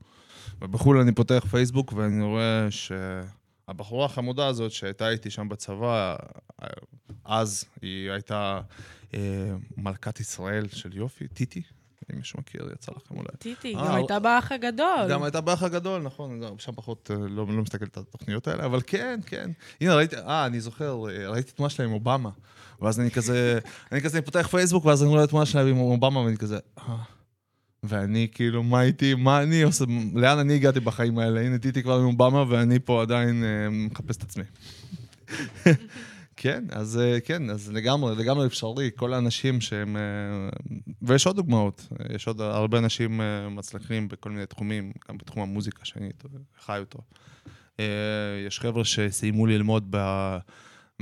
ובחו"ל 0.62 0.98
אני 0.98 1.12
פותח 1.12 1.44
פייסבוק 1.50 1.92
ואני 1.92 2.24
רואה 2.24 2.68
שהבחורה 2.70 4.06
החמודה 4.06 4.46
הזאת 4.46 4.72
שהייתה 4.72 5.08
איתי 5.08 5.30
שם 5.30 5.48
בצבא, 5.48 6.16
אה, 6.62 6.68
אז 7.24 7.64
היא 7.82 8.11
הייתה 8.11 8.61
מלכת 9.76 10.20
ישראל 10.20 10.68
של 10.68 10.96
יופי, 10.96 11.28
טיטי, 11.28 11.62
אם 12.12 12.18
מישהו 12.18 12.38
מכיר, 12.40 12.68
יצא 12.72 12.92
לכם 12.96 13.14
אולי. 13.14 13.29
טיטי, 13.38 13.77
אה, 13.77 13.88
גם 13.88 13.94
הייתה 13.94 14.18
באח 14.18 14.53
הגדול. 14.53 15.07
גם 15.11 15.22
הייתה 15.22 15.40
באח 15.40 15.62
הגדול, 15.62 16.03
נכון, 16.03 16.40
שם 16.59 16.72
פחות 16.72 17.11
אה, 17.11 17.16
לא, 17.16 17.46
לא 17.46 17.62
מסתכל 17.62 17.85
על 17.96 18.03
התוכניות 18.03 18.48
האלה, 18.48 18.64
אבל 18.64 18.81
כן, 18.87 19.20
כן. 19.27 19.51
הנה, 19.81 19.94
ראיתי, 19.94 20.16
אה, 20.16 20.46
אני 20.46 20.61
זוכר, 20.61 21.05
אה, 21.09 21.29
ראיתי 21.29 21.53
תמונה 21.53 21.70
שלה 21.70 21.85
עם 21.85 21.92
אובמה, 21.92 22.31
ואז 22.81 23.01
אני 23.01 23.11
כזה, 23.11 23.59
אני 23.92 24.01
כזה 24.01 24.22
פותח 24.22 24.48
פייסבוק, 24.51 24.85
ואז 24.85 25.03
אני 25.03 25.11
רואה 25.11 25.27
תמונה 25.27 25.46
שלה 25.46 25.62
עם 25.62 25.79
אובמה, 25.79 26.20
ואני 26.20 26.37
כזה, 26.37 26.59
אה. 26.79 26.96
ואני 27.83 28.29
כאילו, 28.33 28.62
מה 28.62 28.83
איתי, 28.83 29.14
מה 29.14 29.42
אני 29.42 29.62
עושה, 29.62 29.85
לאן 30.14 30.38
אני 30.38 30.55
הגעתי 30.55 30.81
בחיים 30.81 31.18
האלה? 31.18 31.40
הנה, 31.40 31.59
טיטי 31.59 31.83
כבר 31.83 31.98
עם 31.98 32.05
אובמה, 32.05 32.44
ואני 32.48 32.79
פה 32.79 33.03
עדיין 33.03 33.44
מחפש 33.70 34.16
את 34.16 34.22
עצמי. 34.22 34.44
כן, 36.42 36.64
אז 36.70 36.98
אה, 36.98 37.20
כן, 37.20 37.50
אז 37.50 37.72
לגמרי, 37.72 38.16
לגמרי 38.16 38.46
אפשרי. 38.46 38.90
כל 38.96 39.14
האנשים 39.14 39.61
שהם... 39.61 39.96
אה, 39.96 40.02
ויש 41.02 41.26
עוד 41.26 41.37
דוגמאות. 41.37 41.88
יש 42.14 42.26
עוד 42.26 42.40
הרבה 42.40 42.78
אנשים 42.78 43.20
אה, 43.20 43.48
מצליחים 43.48 44.09
בכל 44.09 44.31
מיני 44.31 44.46
תחומים, 44.46 44.92
גם 45.09 45.18
בתחום 45.18 45.42
המוזיקה 45.42 45.85
שאני 45.85 46.11
חי 46.59 46.78
אותו. 46.78 46.98
יש 48.46 48.61
חבר'ה 48.61 48.85
שסיימו 48.85 49.46
ללמוד 49.46 49.87
ב... 49.90 50.37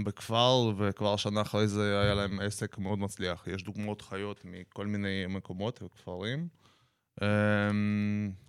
בכפר, 0.05 0.73
וכבר 0.79 1.17
שנה 1.17 1.43
אחרי 1.43 1.69
זה 1.69 2.01
היה 2.01 2.15
להם 2.15 2.41
עסק 2.41 2.79
מאוד 2.79 2.99
מצליח. 2.99 3.45
יש 3.47 3.63
דוגמאות 3.63 4.03
חיות 4.03 4.41
מכל 4.45 4.87
מיני 4.87 5.25
מקומות 5.29 5.83
וכפרים. 5.83 6.49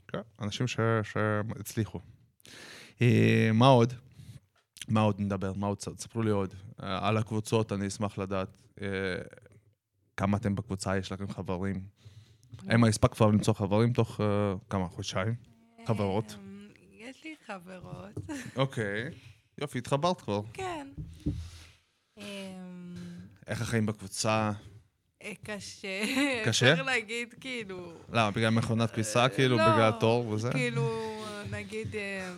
כן, 0.08 0.21
אנשים. 0.41 0.65
שהצליחו. 1.04 1.99
מה 3.54 3.67
עוד? 3.67 3.93
מה 4.88 5.02
עוד 5.02 5.20
נדבר? 5.20 5.54
מה 5.54 5.67
עוד? 5.67 5.78
תספרו 5.78 6.22
לי 6.22 6.32
עוד. 6.32 6.54
אה, 6.84 7.08
על 7.08 7.17
הקבוצות, 7.17 7.72
אני 7.72 7.88
אשמח 7.88 8.17
לדעת 8.17 8.62
אה, 8.82 8.88
כמה 10.17 10.38
אתם 10.38 10.56
בקבוצה, 10.56 10.98
יש 10.98 11.12
לכם 11.12 11.28
חברים. 11.28 11.84
אמה, 12.76 12.88
הספקת 12.88 13.13
כבר 13.13 13.28
למצוא 13.28 13.54
חברים 13.54 13.94
תוך 13.94 14.22
אה, 14.22 14.54
כמה, 14.70 14.88
חודשיים? 14.88 15.36
חברות. 15.88 16.36
יש 16.91 17.24
לי 17.24 17.36
חברות. 17.46 18.12
אוקיי. 18.56 19.10
יופי, 19.58 19.78
התחברת 19.78 20.22
כבר. 20.22 20.41
כן. 20.54 20.88
איך 23.48 23.62
החיים 23.62 23.86
בקבוצה? 23.86 24.52
אה, 25.24 25.32
קשה. 25.44 26.02
קשה? 26.46 26.72
אפשר 26.72 26.84
להגיד, 26.84 27.36
כאילו... 27.39 27.94
למה, 28.10 28.32
בגלל 28.32 28.50
מכונת 28.50 28.91
כביסה, 28.91 29.30
כאילו, 29.30 29.58
לא, 29.58 29.63
בגלל 29.63 29.91
תור 30.00 30.28
וזה? 30.28 30.52
כאילו, 30.52 31.24
נגיד, 31.52 31.96
אה, 31.96 32.32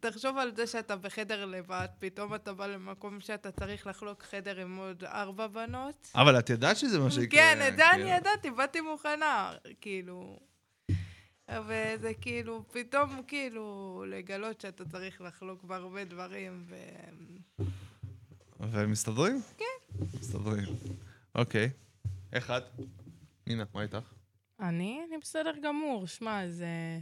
תחשוב 0.00 0.38
על 0.38 0.56
זה 0.56 0.66
שאתה 0.66 0.96
בחדר 0.96 1.44
לבד, 1.44 1.88
פתאום 1.98 2.34
אתה 2.34 2.52
בא 2.52 2.66
למקום 2.66 3.20
שאתה 3.20 3.50
צריך 3.52 3.86
לחלוק 3.86 4.22
חדר 4.22 4.60
עם 4.60 4.76
עוד 4.76 5.04
ארבע 5.04 5.46
בנות. 5.46 6.10
אבל 6.14 6.38
את 6.38 6.50
ידעת 6.50 6.76
שזה 6.76 6.98
מה 6.98 7.10
שיקרה. 7.10 7.40
כן, 7.40 7.68
את 7.68 7.76
זה. 7.76 7.90
אני 7.90 8.12
ידעתי, 8.12 8.50
באתי 8.50 8.80
מוכנה, 8.80 9.52
כאילו. 9.80 10.38
וזה 11.66 12.12
כאילו, 12.20 12.64
פתאום 12.72 13.22
כאילו 13.26 14.04
לגלות 14.08 14.60
שאתה 14.60 14.84
צריך 14.84 15.20
לחלוק 15.20 15.64
בהרבה 15.64 16.04
דברים, 16.04 16.64
ו... 16.68 16.76
ומסתדרים? 18.60 19.40
כן. 19.58 20.04
מסתדרים. 20.20 20.64
אוקיי. 21.34 21.70
איך 22.32 22.50
את? 22.50 22.62
מינה, 23.46 23.64
מה 23.74 23.82
איתך? 23.82 24.12
אני? 24.60 25.00
אני 25.08 25.18
בסדר 25.18 25.52
גמור. 25.62 26.06
שמע, 26.06 26.48
זה... 26.48 26.98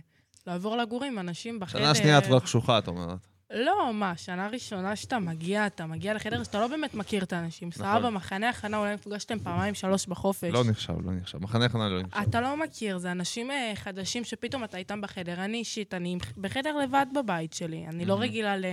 לעבור 0.48 0.76
לגור 0.76 1.04
עם 1.04 1.18
אנשים 1.18 1.60
בחדר... 1.60 1.82
שנה 1.82 1.94
שנייה 1.94 2.18
את 2.18 2.24
כבר 2.24 2.40
קשוחה, 2.40 2.78
את 2.78 2.88
אומרת. 2.88 3.26
לא, 3.50 3.94
מה, 3.94 4.16
שנה 4.16 4.48
ראשונה 4.48 4.96
שאתה 4.96 5.18
מגיע, 5.18 5.66
אתה 5.66 5.86
מגיע 5.86 6.14
לחדר 6.14 6.44
שאתה 6.44 6.60
לא 6.60 6.66
באמת 6.66 6.94
מכיר 6.94 7.22
את 7.22 7.32
האנשים. 7.32 7.72
סבבה, 7.72 8.10
מחנה 8.10 8.48
הכנה, 8.48 8.76
אולי 8.78 8.94
נפגשתם 8.94 9.38
פעמיים, 9.38 9.74
שלוש 9.74 10.06
בחופש. 10.06 10.44
נכון. 10.44 10.66
לא 10.66 10.70
נחשב, 10.70 10.92
לא 11.04 11.12
נחשב. 11.12 11.38
מחנה 11.38 11.64
הכנה 11.64 11.88
לא 11.88 12.02
נחשב. 12.02 12.20
אתה 12.28 12.40
לא 12.40 12.56
מכיר, 12.56 12.98
זה 12.98 13.12
אנשים 13.12 13.50
אה, 13.50 13.72
חדשים 13.74 14.24
שפתאום 14.24 14.64
אתה 14.64 14.76
איתם 14.78 15.00
בחדר. 15.00 15.44
אני 15.44 15.58
אישית, 15.58 15.94
אני 15.94 16.18
בחדר 16.36 16.76
לבד 16.76 17.06
בבית 17.14 17.52
שלי. 17.52 17.86
אני 17.88 18.04
לא 18.04 18.14
Mhm. 18.16 18.20
רגילה 18.20 18.56
ל... 18.56 18.64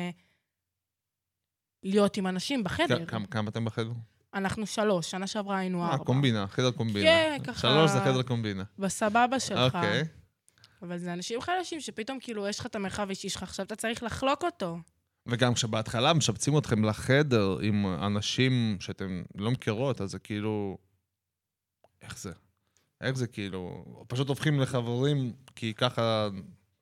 להיות 1.83 2.17
עם 2.17 2.27
אנשים 2.27 2.63
בחדר. 2.63 3.05
כ- 3.05 3.09
כמה- 3.09 3.27
כמה 3.27 3.49
אתם 3.49 3.65
בחדר? 3.65 3.91
אנחנו 4.33 4.65
שלוש, 4.67 5.11
שנה 5.11 5.27
שעברה 5.27 5.57
היינו 5.57 5.83
אה, 5.83 5.91
ארבע. 5.91 6.03
קומבינה, 6.05 6.47
חדר 6.47 6.71
קומבינה. 6.71 7.05
כן, 7.05 7.37
ככה- 7.43 7.59
שלוש 7.59 7.91
זה 7.91 7.99
חדר 7.99 8.23
קומבינה. 8.23 8.63
בסבבה 8.79 9.39
שלך. 9.39 9.75
אוקיי. 9.75 10.03
אבל 10.87 10.97
זה 10.97 11.13
אנשים 11.13 11.41
חדשים 11.41 11.81
שפתאום 11.81 12.19
כאילו 12.19 12.47
יש 12.47 12.59
לך 12.59 12.65
את 12.65 12.75
המרחב 12.75 13.07
האישי 13.07 13.29
שלך, 13.29 13.43
עכשיו 13.43 13.65
אתה 13.65 13.75
צריך 13.75 14.03
לחלוק 14.03 14.43
אותו. 14.43 14.77
וגם 15.27 15.53
כשבהתחלה 15.53 16.13
משבצים 16.13 16.57
אתכם 16.57 16.85
לחדר 16.85 17.57
עם 17.61 17.85
אנשים 17.85 18.77
שאתם 18.79 19.23
לא 19.35 19.51
מכירות, 19.51 20.01
אז 20.01 20.11
זה 20.11 20.19
כאילו... 20.19 20.77
איך 22.01 22.17
זה? 22.17 22.31
איך 23.01 23.17
זה 23.17 23.27
כאילו? 23.27 23.85
פשוט 24.07 24.29
הופכים 24.29 24.59
לחברים 24.59 25.33
כי 25.55 25.73
ככה, 25.73 26.29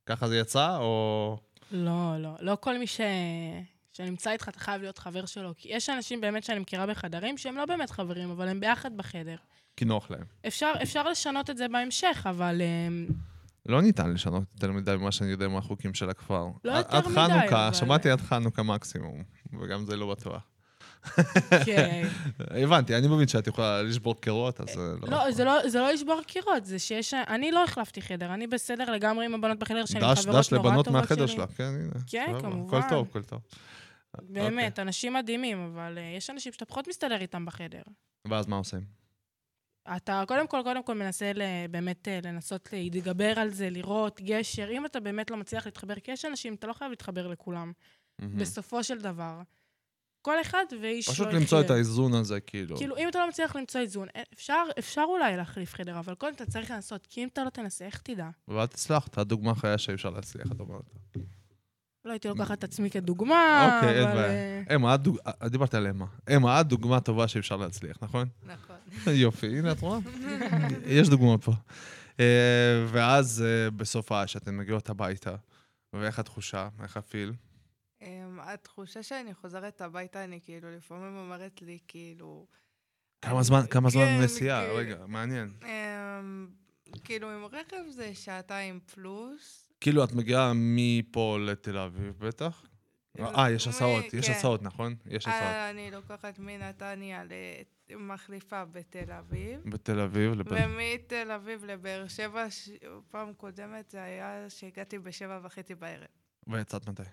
ככה 0.06 0.28
זה 0.28 0.38
יצא, 0.38 0.78
או... 0.78 1.38
לא, 1.72 2.18
לא. 2.20 2.36
לא 2.40 2.58
כל 2.60 2.78
מי 2.78 2.88
ש... 2.88 3.02
שנמצא 3.94 4.32
איתך, 4.32 4.50
אתה 4.50 4.60
חייב 4.60 4.82
להיות 4.82 4.98
חבר 4.98 5.26
שלו. 5.26 5.54
כי 5.58 5.70
יש 5.72 5.90
אנשים 5.90 6.22
באמת 6.22 6.44
שאני 6.44 6.60
מכירה 6.60 6.86
בחדרים 6.86 7.38
שהם 7.38 7.56
לא 7.56 7.66
באמת 7.66 7.90
חברים, 7.90 8.30
אבל 8.30 8.48
הם 8.48 8.60
ביחד 8.60 8.98
בחדר. 8.98 9.36
כי 9.78 9.86
נוח 9.86 10.12
להם. 10.12 10.24
אפשר, 10.48 10.72
אפשר 10.84 11.10
לשנות 11.10 11.50
את 11.50 11.58
זה 11.58 11.68
בהמשך, 11.68 12.26
אבל 12.30 12.62
אמ, 12.62 13.08
לא 13.66 13.82
ניתן 13.82 14.14
לשנות 14.14 14.44
יותר 14.54 14.72
מדי 14.72 14.96
ממה 15.00 15.12
שאני 15.12 15.30
יודע 15.32 15.48
מהחוקים 15.48 15.94
של 15.94 16.10
הכפר. 16.10 16.48
לא 16.64 16.72
עד- 16.72 16.78
יותר 16.78 16.98
עד 16.98 17.08
מדי, 17.08 17.16
חנוכה, 17.16 17.68
אבל- 17.68 17.74
שמעתי 17.76 18.10
עד 18.10 18.22
חנוכה 18.22 18.64
מקסימום, 18.64 19.24
וגם 19.62 19.86
זה 19.86 19.96
לא 19.98 20.12
בטוח. 20.12 20.42
כן. 21.66 22.08
הבנתי, 22.64 22.96
אני 22.98 23.08
מבין 23.08 23.28
שאת 23.28 23.48
יכולה 23.48 23.82
לשבור 23.82 24.22
קירות, 24.22 24.62
אז 24.62 24.68
זה 24.76 24.80
לא... 25.02 25.08
לא, 25.10 25.32
זה 25.32 25.44
לא, 25.44 25.70
זה 25.70 25.80
לא 25.80 25.92
לשבור 25.92 26.22
קירות, 26.28 26.66
זה 26.66 26.80
שיש... 26.80 27.14
אני 27.14 27.52
לא 27.52 27.64
החלפתי 27.64 28.02
חדר, 28.02 28.34
אני 28.34 28.48
בסדר 28.48 28.92
לגמרי 28.92 29.26
עם 29.26 29.34
הבנות 29.34 29.60
בחדר 29.60 29.86
שלי, 29.86 30.00
דש, 30.02 30.20
חברות 30.20 30.40
דש 30.40 30.54
נורא 30.54 30.70
לבנות 30.70 30.86
טובות 30.86 31.02
מהחדר 31.02 31.26
שלי. 31.28 31.36
שלך, 31.36 31.50
כן, 31.58 31.64
הנה. 31.64 31.92
כן, 32.08 32.34
כמובן. 32.42 32.78
הכל 32.78 32.90
טוב, 32.90 33.08
הכל 33.10 33.24
טוב. 33.24 33.40
באמת, 34.22 34.72
אוקיי. 34.72 34.84
אנשים 34.86 35.14
מדהימים, 35.14 35.72
אבל 35.74 35.98
אה, 35.98 36.14
יש 36.18 36.30
אנשים 36.30 36.54
שאתה 36.54 36.66
פחות 36.66 36.88
מסתדר 36.88 37.22
איתם 37.22 37.46
בחדר. 37.46 37.82
ואז 38.28 38.48
מה 38.48 38.56
עושים? 38.56 39.03
אתה 39.88 40.24
קודם 40.28 40.48
כל, 40.48 40.62
קודם 40.64 40.84
כל 40.84 40.94
מנסה 40.94 41.32
ל, 41.34 41.42
באמת 41.72 42.08
אה, 42.08 42.20
לנסות 42.24 42.70
להתגבר 42.74 43.40
על 43.40 43.50
זה, 43.50 43.70
לראות 43.70 44.22
גשר. 44.22 44.70
אם 44.72 44.86
אתה 44.86 45.00
באמת 45.00 45.32
לא 45.32 45.38
מצליח 45.38 45.66
להתחבר, 45.66 45.96
כי 45.96 46.12
יש 46.12 46.26
אנשים, 46.26 46.54
אתה 46.54 46.68
לא 46.68 46.74
חייב 46.74 46.90
להתחבר 46.90 47.28
לכולם. 47.28 47.72
מהמם. 48.20 48.38
בסופו 48.38 48.84
של 48.84 48.98
דבר, 48.98 49.42
כל 50.22 50.42
אחד 50.42 50.66
ואיש 50.82 51.10
פשוט 51.10 51.28
לא 51.28 51.34
למצוא 51.34 51.60
את 51.60 51.66
יחיה. 51.66 51.76
האיזון 51.76 52.14
הזה, 52.14 52.40
כאילו. 52.40 52.78
כאילו, 52.78 52.98
אם 52.98 53.10
אתה 53.10 53.20
לא 53.20 53.28
מצליח 53.28 53.56
למצוא 53.56 53.82
איזון, 53.82 54.08
אה, 54.16 54.24
אפשר, 54.34 54.64
אפשר 54.80 55.04
אולי 55.08 55.38
להחליף 55.38 55.74
חדר, 55.74 56.00
אבל 56.00 56.16
קודם 56.16 56.34
אתה 56.34 56.46
צריך 56.46 56.72
לנסות, 56.72 57.08
כי 57.08 57.24
אם 57.24 57.28
אתה 57.28 57.44
לא 57.44 57.50
תנסה, 57.50 57.86
איך 57.86 58.02
תדע? 58.02 58.30
ואת 58.48 58.74
הצלחת, 58.74 59.18
הדוגמה 59.18 59.52
החיה 59.52 59.78
שאי 59.78 59.94
אפשר 59.94 60.10
להצליח, 60.10 60.52
את 60.52 60.60
אומרת. 60.60 60.90
לא 62.06 62.12
הייתי 62.12 62.28
לוקחת 62.28 62.60
את 62.60 62.64
עצמי 62.64 62.90
כדוגמה, 62.90 63.76
אוקיי, 63.76 64.00
אין. 64.00 64.16
בעיה. 64.16 64.64
אה, 64.70 64.76
אמה, 64.76 64.96
את. 64.96 65.02
את 65.46 65.52
דיברת 65.52 65.74
על 65.74 65.88
אמה. 65.88 66.06
אמה, 66.36 66.62
את 66.62 66.68
דוגמה 66.68 67.00
טובה 67.00 67.28
שאי 67.28 67.40
אפשר 67.40 67.58
להצליח, 67.58 67.98
נכון? 68.02 68.28
נכון. 68.46 68.76
יופי, 69.24 69.60
הנה 69.60 69.72
את 69.72 69.80
רואה? 69.80 70.00
יש 70.86 71.10
דוגמאות 71.10 71.44
פה. 71.44 71.52
אה, 72.20 72.86
ואז 72.88 73.44
אה, 73.46 73.72
בסוף 73.72 74.12
האש 74.12 74.38
אתן 74.38 74.58
מגיעות 74.58 74.90
הביתה, 74.90 75.36
ואיך 75.94 76.20
התחושה? 76.20 76.70
איך 76.84 76.98
הפיל? 76.98 77.34
אמ, 78.02 78.40
התחושה 78.40 79.04
שאני 79.04 79.34
חוזרת 79.34 79.82
הביתה, 79.82 80.24
אני 80.24 80.40
כאילו 80.42 80.72
לפעמים 80.72 81.18
אומרת 81.18 81.62
לי, 81.62 81.80
כאילו... 81.88 82.48
כמה 83.22 83.44
זמן, 83.44 83.62
כמה 83.70 83.90
זמן 83.90 84.06
כן, 84.06 84.22
נסיעה? 84.24 84.62
כאילו, 84.62 84.76
רגע, 84.76 85.06
מעניין. 85.08 85.54
אמ, 85.64 86.48
כאילו, 87.04 87.32
עם 87.32 87.46
רכב 87.46 87.90
זה 87.90 88.16
שעתיים 88.16 88.80
פלוס. 88.94 89.63
כאילו, 89.84 90.04
את 90.04 90.12
מגיעה 90.12 90.52
מפה 90.56 91.38
לתל 91.42 91.78
אביב, 91.78 92.20
בטח? 92.20 92.64
אה, 93.20 93.52
יש 93.52 93.68
מ- 93.68 93.70
הסעות, 93.70 94.14
יש 94.14 94.26
כן. 94.26 94.32
הסעות, 94.32 94.62
נכון? 94.62 94.96
יש 95.06 95.28
הסעות. 95.28 95.44
אה, 95.44 95.70
אני 95.70 95.92
לוקחת 95.92 96.40
מנתניה 96.40 97.24
למחליפה 97.90 98.66
בתל 98.66 99.12
אביב. 99.12 99.62
בתל 99.66 100.00
אביב, 100.00 100.32
לב... 100.34 100.46
ומתל 100.50 101.32
אביב 101.32 101.66
לבאר 101.66 102.08
שבע, 102.08 102.46
פעם 103.10 103.34
קודמת 103.34 103.90
זה 103.90 104.04
היה 104.04 104.50
שהגעתי 104.50 105.00
בשבע 105.00 105.40
וחצי 105.44 105.76
בערב. 105.76 106.08
ויצאת 106.48 106.90
מתי? 106.90 107.04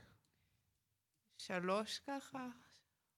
שלוש 1.39 2.01
ככה? 2.07 2.47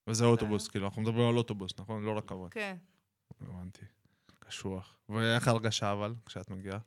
וזה 0.07 0.25
אוטובוס, 0.25 0.69
כאילו, 0.69 0.87
אנחנו 0.87 1.03
מדברים 1.03 1.29
על 1.29 1.37
אוטובוס, 1.37 1.73
נכון? 1.79 2.05
לא 2.05 2.19
רכבות. 2.19 2.53
כן. 2.53 2.77
הבנתי. 3.41 3.85
קשוח. 4.38 4.99
ואיך 5.09 5.49
ההרגשה 5.49 5.93
אבל, 5.93 6.15
כשאת 6.27 6.51
מגיעה? 6.51 6.79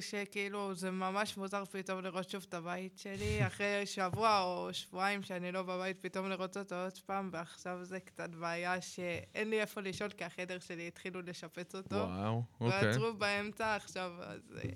שכאילו 0.00 0.74
זה 0.74 0.90
ממש 0.90 1.36
מוזר 1.36 1.64
פתאום 1.64 2.00
לראות 2.00 2.30
שוב 2.30 2.44
את 2.48 2.54
הבית 2.54 2.98
שלי, 2.98 3.38
אחרי 3.46 3.86
שבוע 3.86 4.40
או 4.40 4.68
שבועיים 4.72 5.22
שאני 5.22 5.52
לא 5.52 5.62
בבית, 5.62 6.00
פתאום 6.00 6.28
לראות 6.28 6.56
אותו 6.56 6.82
עוד 6.82 6.98
פעם, 7.06 7.28
ועכשיו 7.32 7.84
זה 7.84 8.00
קצת 8.00 8.30
בעיה 8.30 8.80
שאין 8.80 9.50
לי 9.50 9.60
איפה 9.60 9.80
לישון, 9.80 10.08
כי 10.08 10.24
החדר 10.24 10.58
שלי 10.58 10.88
התחילו 10.88 11.22
לשפץ 11.22 11.74
אותו. 11.74 11.96
וואו, 11.96 12.42
אוקיי. 12.60 12.86
ועצרו 12.86 13.14
באמצע 13.14 13.76
עכשיו, 13.76 14.12
אז 14.20 14.40
אה, 14.64 14.70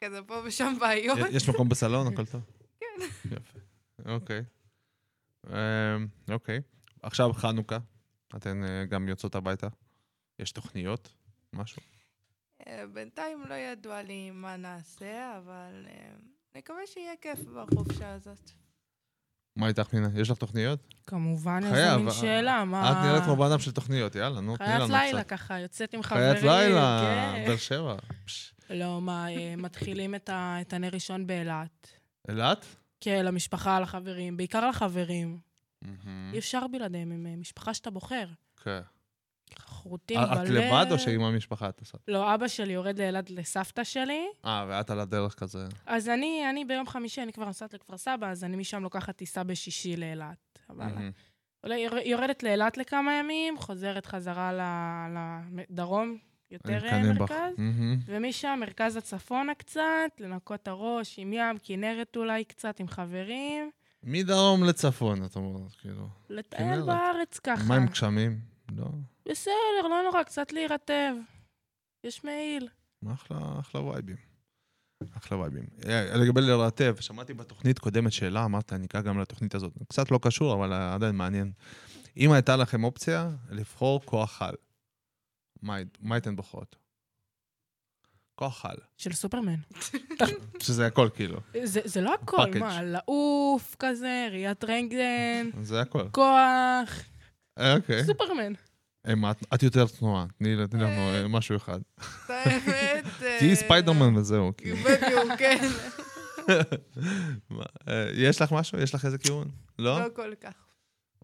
כזה 0.00 0.22
פה 0.22 0.42
ושם 0.44 0.74
בעיות. 0.80 1.18
יש 1.30 1.48
מקום 1.48 1.68
בסלון, 1.68 2.12
הכל 2.12 2.26
טוב? 2.26 2.42
כן. 2.80 2.86
יפה. 3.24 3.58
אוקיי. 4.04 4.42
אמ, 5.46 5.52
אוקיי. 6.30 6.60
עכשיו 7.02 7.32
חנוכה, 7.32 7.78
אתן 8.36 8.64
אה, 8.64 8.84
גם 8.84 9.08
יוצאות 9.08 9.34
הביתה? 9.34 9.68
יש 10.38 10.52
תוכניות? 10.52 11.12
משהו? 11.52 11.82
אה, 12.66 12.84
בינתיים 12.92 13.44
לא 13.48 13.54
ידוע 13.54 14.02
לי 14.02 14.30
מה 14.30 14.56
נעשה, 14.56 15.38
אבל 15.38 15.86
אה, 15.88 16.10
נקווה 16.54 16.80
שיהיה 16.86 17.12
כיף 17.20 17.38
בחופשה 17.40 18.12
הזאת. 18.12 18.50
מה 19.56 19.68
איתך, 19.68 19.94
מינה? 19.94 20.08
יש 20.14 20.30
לך 20.30 20.36
תוכניות? 20.36 20.94
כמובן, 21.06 21.60
איזה 21.64 21.96
מין 21.96 22.08
אה, 22.08 22.12
שאלה, 22.12 22.64
מה... 22.64 22.92
את 22.92 22.96
נראית 23.06 23.24
כמו 23.24 23.36
בן 23.36 23.46
אדם 23.46 23.58
של 23.58 23.72
תוכניות, 23.72 24.14
יאללה, 24.14 24.40
נו, 24.40 24.56
תני 24.56 24.66
לנו 24.66 24.76
חיית 24.76 24.90
קצת. 24.90 24.94
לילה 24.94 25.24
ככה, 25.24 25.58
יוצאת 25.58 25.94
עם 25.94 26.02
חברים. 26.02 26.32
חיית 26.32 26.42
לילה, 26.42 27.00
כן. 27.02 27.44
באר 27.46 27.56
שבע. 27.56 27.96
לא, 28.70 29.00
מה, 29.00 29.26
מתחילים 29.56 30.14
את 30.34 30.72
הנר 30.72 30.88
ראשון 30.92 31.26
באילת. 31.26 31.90
אילת? 32.28 32.66
כן, 33.00 33.24
למשפחה, 33.24 33.80
לחברים, 33.80 34.36
בעיקר 34.36 34.68
לחברים. 34.68 35.38
אי 36.32 36.38
אפשר 36.38 36.66
בלעדיהם, 36.66 37.12
הם 37.12 37.40
משפחה 37.40 37.74
שאתה 37.74 37.90
בוחר. 37.90 38.28
כן. 38.64 38.80
חרוטים 39.58 40.20
את 40.20 40.38
בלב. 40.38 40.50
לבד 40.50 40.86
או 40.90 40.98
שעם 40.98 41.20
המשפחה 41.20 41.68
את 41.68 41.80
עושה? 41.80 41.98
לא, 42.08 42.34
אבא 42.34 42.48
שלי 42.48 42.72
יורד 42.72 42.98
לאילת 42.98 43.30
לסבתא 43.30 43.84
שלי, 43.84 44.26
אה, 44.44 44.66
ואת 44.68 44.90
על 44.90 45.00
הדרך 45.00 45.34
כזה. 45.34 45.66
אז 45.86 46.08
אני, 46.08 46.50
אני 46.50 46.64
ביום 46.64 46.86
חמישי, 46.86 47.22
אני 47.22 47.32
כבר 47.32 47.44
נוסעת 47.44 47.74
לכפר 47.74 47.96
סבא, 47.96 48.30
אז 48.30 48.44
אני 48.44 48.56
משם 48.56 48.82
לוקחת 48.82 49.16
טיסה 49.16 49.44
בשישי 49.44 49.96
לאילת. 49.96 50.58
אבל 50.70 50.92
יורדת 52.04 52.42
לאילת 52.42 52.76
לכמה 52.76 53.12
ימים, 53.12 53.58
חוזרת 53.58 54.06
חזרה 54.06 54.52
לדרום, 55.52 56.16
יותר 56.50 56.86
אה. 56.86 57.12
מרכז, 57.12 57.54
מהמם. 57.58 57.98
ומשם 58.06 58.58
מרכז 58.60 58.96
הצפונה 58.96 59.54
קצת, 59.54 60.10
לנקות 60.20 60.62
את 60.62 60.68
הראש 60.68 61.18
עם 61.18 61.32
ים, 61.32 61.56
כנרת 61.62 62.16
אולי 62.16 62.44
קצת, 62.44 62.80
עם 62.80 62.88
חברים, 62.88 63.70
מדרום 64.02 64.64
לצפון, 64.64 65.24
את 65.24 65.36
אומרת, 65.36 65.72
כאילו. 65.80 66.08
לטייל. 66.30 66.82
בארץ 66.82 67.38
ככה. 67.38 67.64
מה 67.68 67.76
עם 67.76 67.86
גשמים? 67.86 68.40
לא. 68.76 68.84
בסדר, 69.30 69.82
לא 69.90 70.02
נורא, 70.02 70.22
קצת 70.22 70.52
להירטב. 70.52 71.14
יש 72.04 72.24
מעיל. 72.24 72.68
אחלה, 73.12 73.38
אחלה 73.60 73.80
וייבים. 73.82 74.16
אחלה 75.16 75.38
וייבים. 75.38 75.64
אה, 75.88 76.16
לגבי 76.16 76.40
לרטב, 76.40 76.96
שמעתי 77.00 77.34
בתוכנית 77.34 77.78
קודמת 77.78 78.12
שאלה, 78.12 78.44
אמרת, 78.44 78.72
אני 78.72 78.86
אקרא 78.86 79.00
גם 79.00 79.18
לתוכנית 79.20 79.54
הזאת. 79.54 79.72
קצת 79.88 80.10
לא 80.10 80.18
קשור, 80.22 80.54
אבל 80.54 80.72
עדיין 80.72 81.14
מעניין. 81.16 81.52
אם 82.16 82.32
הייתה 82.32 82.56
לכם 82.56 82.84
אופציה 82.84 83.30
לבחור 83.50 84.00
כוח 84.04 84.42
על, 84.42 84.54
מה 85.62 85.74
היית- 85.74 85.98
מה 86.00 86.14
הייתן 86.14 86.36
בוחרות? 86.36 86.76
כוח 88.34 88.64
על, 88.66 88.76
של 88.96 89.12
סופרמן. 89.12 89.56
שזה 90.64 90.86
הכל 90.86 91.08
כאילו, 91.14 91.40
זה, 91.64 91.80
זה 91.84 92.00
לא 92.00 92.14
הכל, 92.14 92.36
package. 92.36 92.58
מה, 92.58 92.82
לעוף 92.82 93.76
כזה, 93.78 94.28
ראיית 94.30 94.64
רנטגן, 94.64 95.50
זה 95.62 95.80
הכל. 95.80 96.08
כוח, 96.10 96.90
אה, 97.58 97.76
אוקיי. 97.76 98.04
סופרמן. 98.04 98.52
את- 99.54 99.62
יותר 99.62 99.86
תנועה, 99.86 100.26
תני 100.38 100.56
לנו 100.56 100.84
אה, 100.86 101.28
משהו 101.28 101.56
אחד. 101.56 101.80
האמת... 102.28 102.68
אה, 102.68 103.00
תהיי 103.38 103.56
ספיידרמן 103.56 104.16
וזהו. 104.16 104.52
כאילו. 104.56 104.76
בדיוק, 104.76 105.32
כן. 105.38 105.68
אה, 107.88 108.08
יש 108.14 108.40
לך 108.40 108.52
משהו? 108.52 108.78
יש 108.80 108.94
לך 108.94 109.04
איזה 109.04 109.18
כיוון? 109.18 109.48
לא? 109.78 110.00
לא 110.00 110.08
כל 110.16 110.32
כך. 110.40 110.52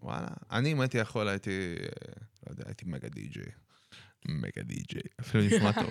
וואלה. 0.01 0.27
אני, 0.51 0.71
אם 0.71 0.81
הייתי 0.81 0.97
יכול, 0.97 1.27
הייתי, 1.27 1.75
אה, 1.81 1.85
לא 2.47 2.51
יודע, 2.51 2.63
הייתי 2.67 2.85
mega 2.87 3.09
DJ. 3.09 3.43
מגה 4.27 4.61
די-ג'יי. 4.63 5.01
אפילו 5.21 5.43
נשמע 5.43 5.71
טוב. 5.71 5.89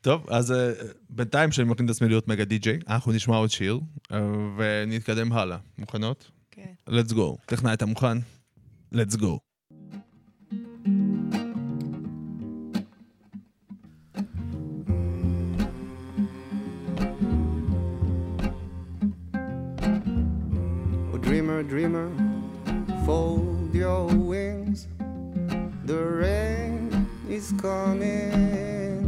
טוב, 0.00 0.30
אז 0.30 0.52
אה, 0.52 0.72
בינתיים 1.10 1.52
שאני 1.52 1.68
מכין 1.68 1.86
את 1.86 1.90
עצמי 1.90 2.08
להיות 2.08 2.28
מגה 2.28 2.44
די-ג'יי, 2.44 2.78
אנחנו 2.88 3.12
נשמע 3.12 3.36
עוד 3.36 3.50
שיר, 3.50 3.80
אה, 4.12 4.20
ונתקדם 4.56 5.32
הלאה. 5.32 5.58
מוכנות? 5.78 6.30
כן. 6.50 6.72
let's 6.88 7.12
go. 7.12 7.36
טכנאי, 7.46 7.72
אתה 7.72 7.86
מוכן? 7.86 8.18
let's 8.94 9.16
go. 9.16 9.38
Dreamer, 21.66 22.10
fold 23.04 23.74
your 23.74 24.06
wings. 24.06 24.86
The 25.84 25.98
rain 25.98 27.08
is 27.28 27.52
coming. 27.60 29.02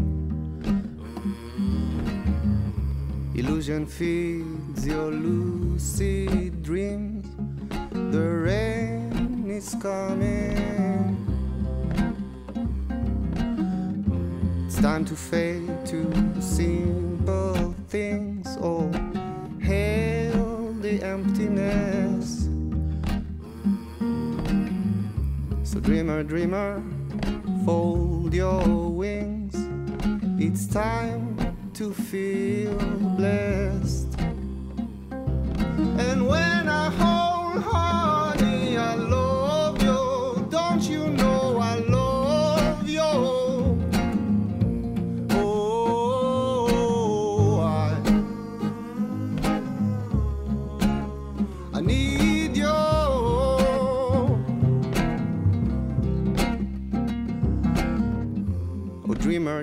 Illusion 3.35 3.87
feeds 3.87 4.87
your 4.87 5.11
lucid 5.13 6.63
dreams. 6.65 7.27
The 7.93 8.29
rain 8.29 9.49
is 9.49 9.77
coming. 9.81 11.17
It's 14.67 14.81
time 14.81 15.05
to 15.05 15.15
fade 15.15 15.87
to 15.87 16.43
simple 16.43 17.75
things. 17.89 18.59
Oh, 18.61 18.91
hail 19.61 20.73
the 20.81 21.03
emptiness. 21.03 22.08
Dreamer, 25.89 26.23
dreamer, 26.23 26.83
fold 27.65 28.35
your 28.35 28.91
wings. 28.91 29.55
It's 30.39 30.67
time 30.67 31.35
to 31.73 31.95
feel 31.95 32.68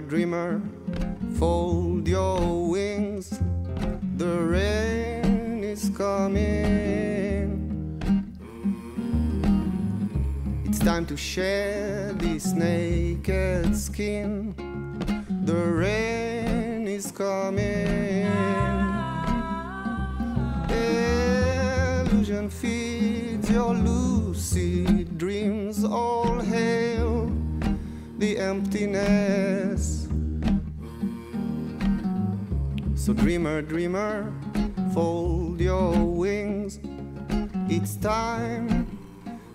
dreamer, 0.01 0.59
dreamer, 0.59 0.61
fold 1.37 2.07
your 2.07 2.69
wings. 2.69 3.39
The 4.17 4.39
rain 4.41 5.63
is 5.63 5.89
coming. 5.95 7.51
It's 10.65 10.79
time 10.79 11.05
to 11.05 11.15
shed 11.15 12.19
this 12.19 12.53
naked 12.53 13.75
skin. 13.75 14.53
The 15.45 15.53
rain 15.53 16.87
is 16.87 17.11
coming. 17.11 18.27
Illusion 22.11 22.49
feeds 22.49 23.49
your 23.49 23.73
lucid 23.73 25.17
dreams. 25.17 25.83
All 25.85 26.39
hail 26.41 27.31
the 28.17 28.37
emptiness. 28.39 29.64
So, 33.05 33.13
dreamer, 33.13 33.61
dreamer, 33.61 34.33
fold 34.91 35.61
your 35.61 35.93
wings. 35.93 36.79
It's 37.69 37.97
time 37.97 38.87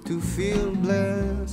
to 0.04 0.20
feel 0.20 0.70
blessed. 0.76 1.49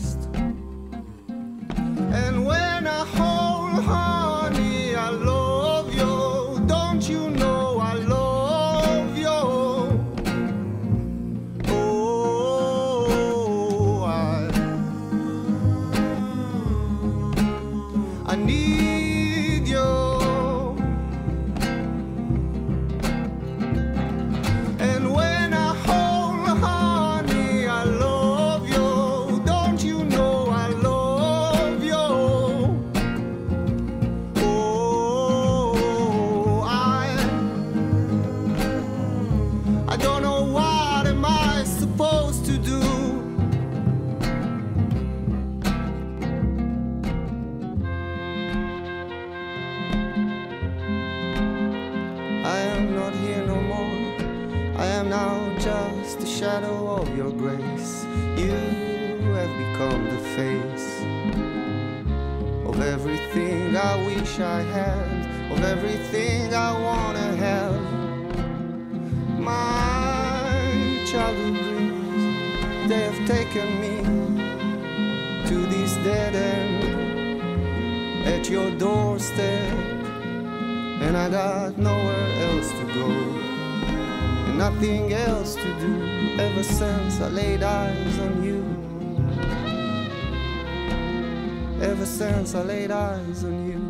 I 92.57 92.63
laid 92.63 92.91
eyes 92.91 93.43
on 93.43 93.57
you. 93.69 93.81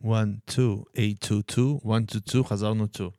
1, 0.00 0.40
2, 0.46 0.84
8, 0.94 1.20
2, 1.20 1.42
2, 1.42 1.78
1, 1.84 2.10
2, 2.10 2.20
2, 2.26 2.44
חזרנו 2.44 2.86
2. 2.86 3.10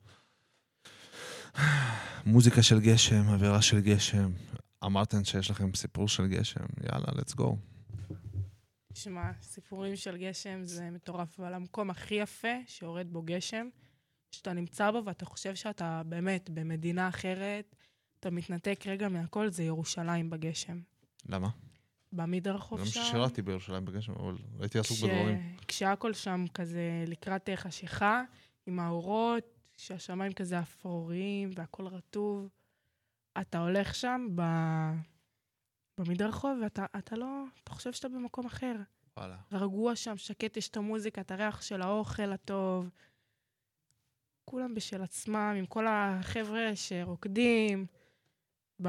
מוזיקה 2.26 2.62
של 2.62 2.80
גשם, 2.80 3.28
אווירה 3.28 3.62
של 3.62 3.80
גשם. 3.80 4.30
אמרתם 4.84 5.24
שיש 5.24 5.50
לכם 5.50 5.74
סיפור 5.74 6.08
של 6.08 6.26
גשם, 6.26 6.64
יאללה, 6.92 7.06
let's 7.06 7.34
go. 7.36 7.56
תשמע, 8.92 9.30
סיפורים 9.42 9.96
של 9.96 10.16
גשם 10.16 10.60
זה 10.64 10.90
מטורף, 10.90 11.40
אבל 11.40 11.54
המקום 11.54 11.90
הכי 11.90 12.14
יפה 12.14 12.54
שיורד 12.66 13.06
בו 13.12 13.22
גשם, 13.22 13.68
שאתה 14.30 14.52
נמצא 14.52 14.90
בו 14.90 15.04
ואתה 15.04 15.24
חושב 15.24 15.54
שאתה 15.54 16.02
באמת 16.06 16.50
במדינה 16.50 17.08
אחרת, 17.08 17.76
אתה 18.20 18.30
מתנתק 18.30 18.84
רגע 18.86 19.08
מהכל, 19.08 19.50
זה 19.50 19.62
ירושלים 19.62 20.30
בגשם. 20.30 20.80
למה? 21.28 21.48
במדרחוב 22.12 22.78
גם 22.80 22.86
שם. 22.86 23.02
ששירתי 23.02 23.42
בירושלים 23.42 23.84
בגשם, 23.84 24.12
אבל 24.12 24.34
הייתי 24.60 24.78
עסוק 24.78 24.96
כש- 24.96 25.02
בדברים. 25.04 25.56
כשהכל 25.68 26.12
שם 26.12 26.44
כזה 26.54 27.04
לקראת 27.06 27.48
חשיכה, 27.56 28.22
עם 28.66 28.80
האורות, 28.80 29.44
שהשמיים 29.76 30.32
כזה 30.32 30.60
אפרוריים 30.60 31.50
והכל 31.54 31.86
רטוב, 31.86 32.48
אתה 33.40 33.58
הולך 33.58 33.94
שם 33.94 34.26
ב... 34.34 34.42
במדרחוב 35.98 36.58
ואתה 36.62 36.86
אתה 36.98 37.16
לא, 37.16 37.44
אתה 37.64 37.70
חושב 37.70 37.92
שאתה 37.92 38.08
במקום 38.08 38.46
אחר. 38.46 38.76
וואלה. 39.16 39.36
רגוע 39.52 39.96
שם, 39.96 40.16
שקט, 40.16 40.56
יש 40.56 40.68
את 40.68 40.76
המוזיקה, 40.76 41.20
את 41.20 41.30
הריח 41.30 41.62
של 41.62 41.82
האוכל 41.82 42.32
הטוב. 42.32 42.88
כולם 44.44 44.74
בשל 44.74 45.02
עצמם, 45.02 45.54
עם 45.58 45.66
כל 45.66 45.86
החבר'ה 45.88 46.70
שרוקדים 46.74 47.86
ב... 48.82 48.88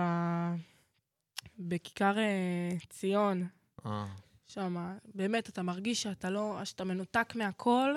בכיכר 1.59 2.17
אה, 2.17 2.69
ציון. 2.89 3.47
אה, 3.85 4.05
שם, 4.45 4.97
באמת, 5.15 5.49
אתה 5.49 5.61
מרגיש 5.61 6.03
שאתה 6.03 6.29
לא, 6.29 6.61
שאתה 6.63 6.83
מנותק 6.83 7.33
מהכל, 7.35 7.91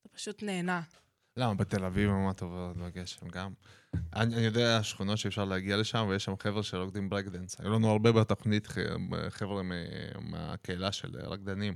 אתה 0.00 0.08
פשוט 0.08 0.42
נהנה. 0.42 0.82
למה, 1.36 1.54
בתל 1.54 1.84
אביב, 1.84 2.10
מה 2.10 2.30
אתה 2.30 2.44
עובר 2.44 2.72
בגשם 2.72 3.28
גם? 3.28 3.52
אני, 3.94 4.34
אני 4.34 4.44
יודע 4.44 4.82
שכונות 4.82 5.18
שאפשר 5.18 5.44
להגיע 5.44 5.76
לשם, 5.76 6.06
ויש 6.08 6.24
שם 6.24 6.34
חבר'ה 6.38 6.62
שרוקדים 6.62 7.08
ברקדנס. 7.08 7.60
היו 7.60 7.70
לנו 7.70 7.90
הרבה 7.90 8.12
בתוכנית 8.12 8.68
חבר'ה 9.28 9.62
מהקהילה 10.20 10.92
של 10.92 11.16
רקדנים. 11.16 11.74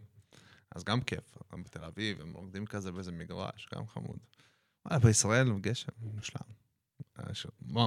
אז 0.74 0.84
גם 0.84 1.00
כיף, 1.00 1.38
בתל 1.52 1.84
אביב, 1.84 2.20
הם 2.20 2.32
רוקדים 2.32 2.66
כזה 2.66 2.92
באיזה 2.92 3.12
מגרש, 3.12 3.68
גם 3.74 3.86
חמוד. 3.86 4.18
וואלה, 4.86 4.98
בישראל, 4.98 5.58
גשם, 5.60 5.92
מושלם. 6.00 6.40
אה, 7.18 7.24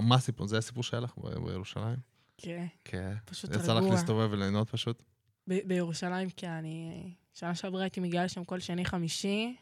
מה, 0.01 0.15
הסיפור? 0.15 0.47
זה 0.47 0.57
הסיפור 0.57 0.83
שהיה 0.83 1.01
לך 1.01 1.17
בירושלים? 1.17 2.16
כן, 2.37 2.65
כן. 2.85 3.13
פשוט 3.25 3.49
יצא 3.53 3.73
לך 3.73 3.77
רגוע. 3.83 3.89
להסתובב 3.89 4.29
וליהנות 4.31 4.69
פשוט? 4.69 5.03
ב- 5.49 5.67
בירושלים, 5.67 6.29
כי 6.29 6.47
אני... 6.47 7.11
שנה 7.33 7.55
שעברה 7.55 7.81
הייתי 7.81 7.99
מגיעה 7.99 8.25
לשם 8.25 8.43
כל 8.43 8.59
שני-חמישי, 8.59 9.55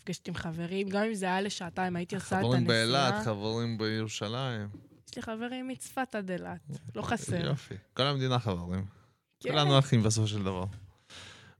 נפגשתי 0.00 0.30
עם 0.30 0.34
חברים, 0.34 0.88
גם 0.88 1.02
אם 1.02 1.14
זה 1.14 1.26
היה 1.26 1.40
לשעתיים, 1.40 1.96
הייתי 1.96 2.14
עושה 2.14 2.40
את 2.40 2.44
חברים 2.44 2.60
הנסיעה. 2.60 3.10
באילת, 3.10 3.24
חברים 3.24 3.78
בירושלים. 3.78 4.68
יש 5.08 5.16
לי 5.16 5.22
חברים 5.22 5.68
מצפת 5.68 6.14
עד 6.14 6.30
אילת, 6.30 6.60
לא 6.94 7.02
חסר. 7.02 7.44
יופי. 7.46 7.74
כל 7.94 8.02
המדינה 8.02 8.38
חברים. 8.38 8.84
כן. 9.40 9.50
כולנו 9.50 9.78
אחים 9.78 10.02
בסופו 10.02 10.28
של 10.28 10.42
דבר. 10.42 10.64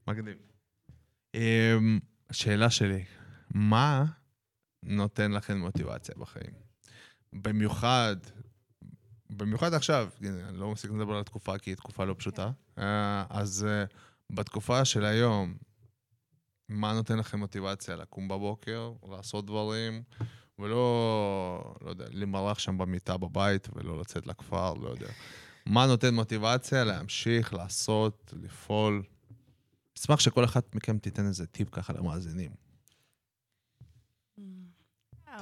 מגניב. 0.08 0.36
אמ, 1.34 1.98
השאלה 2.30 2.70
שלי, 2.70 3.04
מה 3.50 4.04
נותן 4.82 5.32
לכם 5.32 5.58
מוטיבציה 5.58 6.14
בחיים? 6.18 6.52
במיוחד, 7.32 8.16
במיוחד 9.36 9.74
עכשיו, 9.74 10.08
אני 10.22 10.58
לא 10.58 10.70
מפסיק 10.70 10.90
לדבר 10.90 11.14
על 11.14 11.20
התקופה, 11.20 11.58
כי 11.58 11.70
היא 11.70 11.76
תקופה 11.76 12.04
לא 12.04 12.14
פשוטה. 12.18 12.50
אה, 12.78 13.24
אז 13.30 13.66
אה, 13.68 13.84
בתקופה 14.30 14.84
של 14.84 15.04
היום, 15.04 15.54
מה 16.68 16.92
נותן 16.92 17.18
לכם 17.18 17.38
מוטיבציה? 17.38 17.96
לקום 17.96 18.28
בבוקר, 18.28 18.92
לעשות 19.10 19.46
דברים, 19.46 20.02
ולא, 20.58 21.74
לא 21.80 21.90
יודע, 21.90 22.04
למרח 22.10 22.58
שם 22.58 22.78
במיטה 22.78 23.16
בבית 23.16 23.68
ולא 23.74 24.00
לצאת 24.00 24.26
לכפר, 24.26 24.74
לא 24.74 24.88
יודע. 24.88 25.08
מה 25.66 25.86
נותן 25.86 26.14
מוטיבציה 26.14 26.84
להמשיך, 26.84 27.54
לעשות, 27.54 28.34
לפעול? 28.42 29.02
אשמח 29.98 30.20
שכל 30.20 30.44
אחת 30.44 30.74
מכם 30.74 30.98
תיתן 30.98 31.26
איזה 31.26 31.46
טיפ 31.46 31.68
ככה 31.70 31.92
למאזינים. 31.92 32.61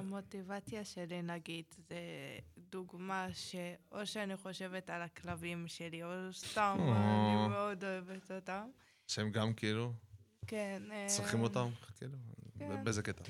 המוטיבציה 0.00 0.84
שלי, 0.84 1.22
נגיד, 1.22 1.64
זה 1.88 1.98
דוגמה 2.70 3.28
שאו 3.32 4.06
שאני 4.06 4.36
חושבת 4.36 4.90
על 4.90 5.02
הכלבים 5.02 5.68
שלי, 5.68 6.04
או 6.04 6.10
סתם, 6.32 6.76
או. 6.80 6.92
אני 6.92 7.48
מאוד 7.48 7.84
אוהבת 7.84 8.30
אותם. 8.30 8.70
שהם 9.06 9.30
גם 9.30 9.54
כאילו 9.54 9.92
כן. 10.46 10.82
אה, 10.92 11.06
צריכים 11.08 11.42
אותם? 11.42 11.68
כאילו? 11.98 12.16
כן. 12.58 12.84
באיזה 12.84 13.02
קטע? 13.02 13.24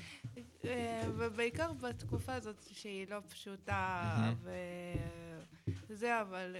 אה, 0.65 1.03
ובעיקר 1.17 1.73
בתקופה 1.73 2.33
הזאת 2.33 2.63
שהיא 2.71 3.07
לא 3.09 3.19
פשוטה. 3.29 4.33
וזה, 5.89 6.21
אבל 6.21 6.55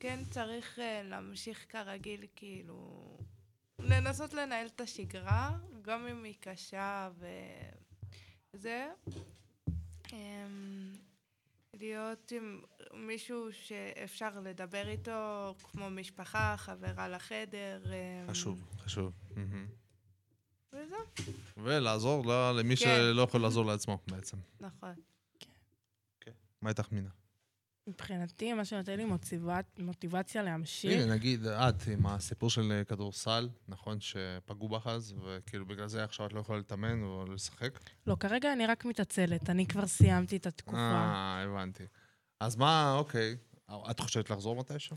כן 0.00 0.18
צריך 0.30 0.78
אה, 0.78 1.02
להמשיך 1.04 1.66
כרגיל, 1.68 2.24
כאילו, 2.36 3.18
לנסות 3.78 4.34
לנהל 4.34 4.66
את 4.66 4.80
השגרה, 4.80 5.58
גם 5.82 6.06
אם 6.06 6.24
היא 6.24 6.34
קשה 6.40 7.10
וזה. 8.54 8.88
אמ, 9.08 9.12
להיות 11.74 12.32
עם 12.32 12.60
מישהו 12.94 13.48
שאפשר 13.52 14.40
לדבר 14.40 14.88
איתו, 14.88 15.54
כמו 15.58 15.90
משפחה, 15.90 16.54
חברה 16.56 17.08
לחדר. 17.08 17.82
אמ, 17.86 18.30
חשוב, 18.30 18.64
חשוב. 18.78 19.12
וזהו, 20.72 20.98
ולעזור 21.56 22.26
למי 22.54 22.76
כן. 22.76 22.84
שלא 22.84 23.22
יכול 23.22 23.40
לעזור 23.40 23.66
לעצמו 23.66 23.98
בעצם. 24.10 24.36
נכון. 24.60 24.94
מה 26.62 26.68
איתך 26.70 26.92
מינה? 26.92 27.10
מבחינתי, 27.86 28.52
מה 28.52 28.64
שנותן 28.64 28.96
לי 28.96 29.04
מוטיבצ- 29.04 29.82
מוטיבציה 29.82 30.42
להמשיך, 30.42 31.02
הנה, 31.02 31.14
נגיד, 31.14 31.46
את 31.46 31.74
עם 31.92 32.06
הסיפור 32.06 32.50
של 32.50 32.72
אה, 32.72 32.84
כדורסל, 32.84 33.48
נכון 33.68 33.98
שפגעו 34.00 34.68
בך 34.68 34.86
אז, 34.86 35.14
וכאילו 35.24 35.66
בגלל 35.66 35.88
זה 35.88 36.04
עכשיו 36.04 36.26
את 36.26 36.32
לא 36.32 36.40
יכולה 36.40 36.58
להתאמן 36.58 37.02
או 37.02 37.24
לשחק? 37.34 37.78
לא, 38.06 38.16
כרגע 38.20 38.52
אני 38.52 38.66
רק 38.66 38.84
מתעצלת, 38.84 39.50
אני 39.50 39.66
כבר 39.66 39.86
סיימתי 39.86 40.36
את 40.36 40.46
התקופה. 40.46 40.76
אה, 40.78 41.42
הבנתי. 41.42 41.84
אז 42.40 42.56
מה, 42.56 42.94
אוקיי, 42.98 43.36
את 43.90 44.00
חושבת 44.00 44.30
לחזור 44.30 44.56
מתישהו? 44.56 44.96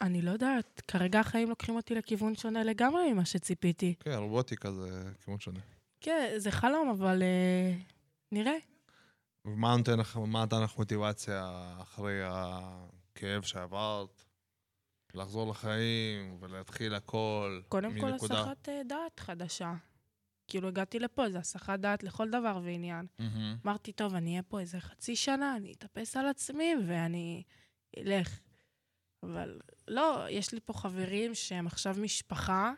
אני 0.00 0.22
לא 0.22 0.30
יודעת, 0.30 0.82
כרגע 0.88 1.20
החיים 1.20 1.48
לוקחים 1.48 1.76
אותי 1.76 1.94
לכיוון 1.94 2.34
שונה 2.34 2.64
לגמרי 2.64 3.12
ממה 3.12 3.24
שציפיתי. 3.24 3.94
כן, 4.00 4.14
רובוטיקה 4.18 4.72
זה 4.72 5.02
כיוון 5.24 5.40
שונה. 5.40 5.60
כן, 6.00 6.32
זה 6.36 6.50
חלום, 6.50 6.88
אבל 6.90 7.22
אה, 7.22 7.72
נראה. 8.32 8.54
ומה 9.44 9.76
נותן 9.76 9.98
לך, 9.98 10.16
מה 10.16 10.44
נתן 10.44 10.62
לך 10.62 10.78
מוטיבציה 10.78 11.74
אחרי 11.82 12.20
הכאב 12.24 13.42
שעברת? 13.42 14.24
לחזור 15.14 15.50
לחיים 15.50 16.36
ולהתחיל 16.40 16.94
הכל 16.94 17.60
קודם 17.68 18.00
כל? 18.00 18.12
הסחת 18.12 18.68
אה, 18.68 18.82
דעת 18.86 19.20
חדשה. 19.20 19.72
כאילו, 20.48 20.68
הגעתי 20.68 20.98
לפה, 20.98 21.30
זה 21.30 21.38
הסחת 21.38 21.80
דעת 21.80 22.02
לכל 22.02 22.30
דבר 22.30 22.60
ועניין. 22.64 23.06
מהמם. 23.18 23.56
אמרתי, 23.64 23.92
טוב, 23.92 24.14
אני 24.14 24.30
אהיה 24.30 24.42
פה 24.42 24.60
איזה 24.60 24.80
חצי 24.80 25.16
שנה, 25.16 25.56
אני 25.56 25.72
אתאפס 25.72 26.16
על 26.16 26.26
עצמי 26.26 26.74
ואני 26.86 27.42
אלך. 27.98 28.40
אבל 29.22 29.60
לא, 29.88 30.26
יש 30.30 30.52
לי 30.52 30.60
פה 30.64 30.72
חברים 30.72 31.34
שהם 31.34 31.66
עכשיו 31.66 31.94
משפחה. 31.98 32.72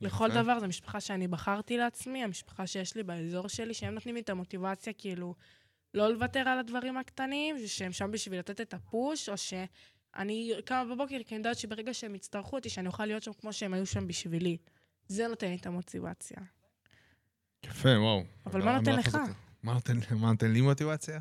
לכל 0.00 0.28
יפה. 0.30 0.42
דבר, 0.42 0.60
זו 0.60 0.66
משפחה 0.68 1.00
שאני 1.00 1.28
בחרתי 1.28 1.76
לעצמי, 1.76 2.24
המשפחה 2.24 2.66
שיש 2.66 2.96
לי 2.96 3.02
באזור 3.02 3.48
שלי, 3.48 3.74
שהם 3.74 3.94
נותנים 3.94 4.14
לי 4.14 4.20
את 4.20 4.30
המוטיבציה, 4.30 4.92
כאילו, 4.92 5.34
לא 5.94 6.12
לוותר 6.12 6.48
על 6.48 6.58
הדברים 6.58 6.96
הקטנים, 6.96 7.56
שהם 7.66 7.92
שם 7.92 8.10
בשביל 8.10 8.38
לתת 8.38 8.60
את 8.60 8.74
הפוש, 8.74 9.28
או 9.28 9.36
שאני 9.36 10.52
קמה 10.64 10.84
בבוקר, 10.84 11.16
כי 11.26 11.34
אני 11.34 11.38
יודעת 11.38 11.58
שברגע 11.58 11.94
שהם 11.94 12.14
יצטרכו 12.14 12.56
אותי, 12.56 12.68
שאני 12.68 12.86
אוכל 12.86 13.06
להיות 13.06 13.22
שם 13.22 13.32
כמו 13.40 13.52
שהם 13.52 13.74
היו 13.74 13.86
שם 13.86 14.06
בשבילי. 14.06 14.56
זה 15.08 15.28
נותן 15.28 15.46
לי 15.46 15.56
את 15.56 15.66
המוטיבציה. 15.66 16.36
יפה, 17.64 17.88
וואו. 17.88 18.24
אבל 18.46 18.62
מה 18.62 18.78
נותן 18.78 18.96
לך? 18.96 19.18
מה 19.62 19.74
נותן, 20.28 20.52
לי 20.52 20.60
מוטיבציה? 20.60 21.20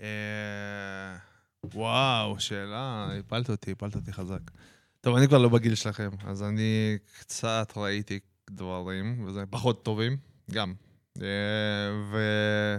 אה, 0.00 1.16
וואו, 1.64 2.40
שאלה, 2.40 3.08
הפלת 3.18 3.50
אותי, 3.50 3.72
הפלת 3.72 3.94
אותי 3.94 4.12
חזק. 4.12 4.40
טוב, 5.00 5.16
אני 5.16 5.28
כבר 5.28 5.38
לא 5.38 5.48
בגיל 5.48 5.74
שלכם, 5.74 6.10
אז 6.24 6.42
אני 6.42 6.98
קצת 7.20 7.72
ראיתי 7.76 8.20
דברים, 8.50 9.26
וזה 9.26 9.44
פחות 9.50 9.84
טובים, 9.84 10.16
גם. 10.50 10.74
אה, 11.22 12.78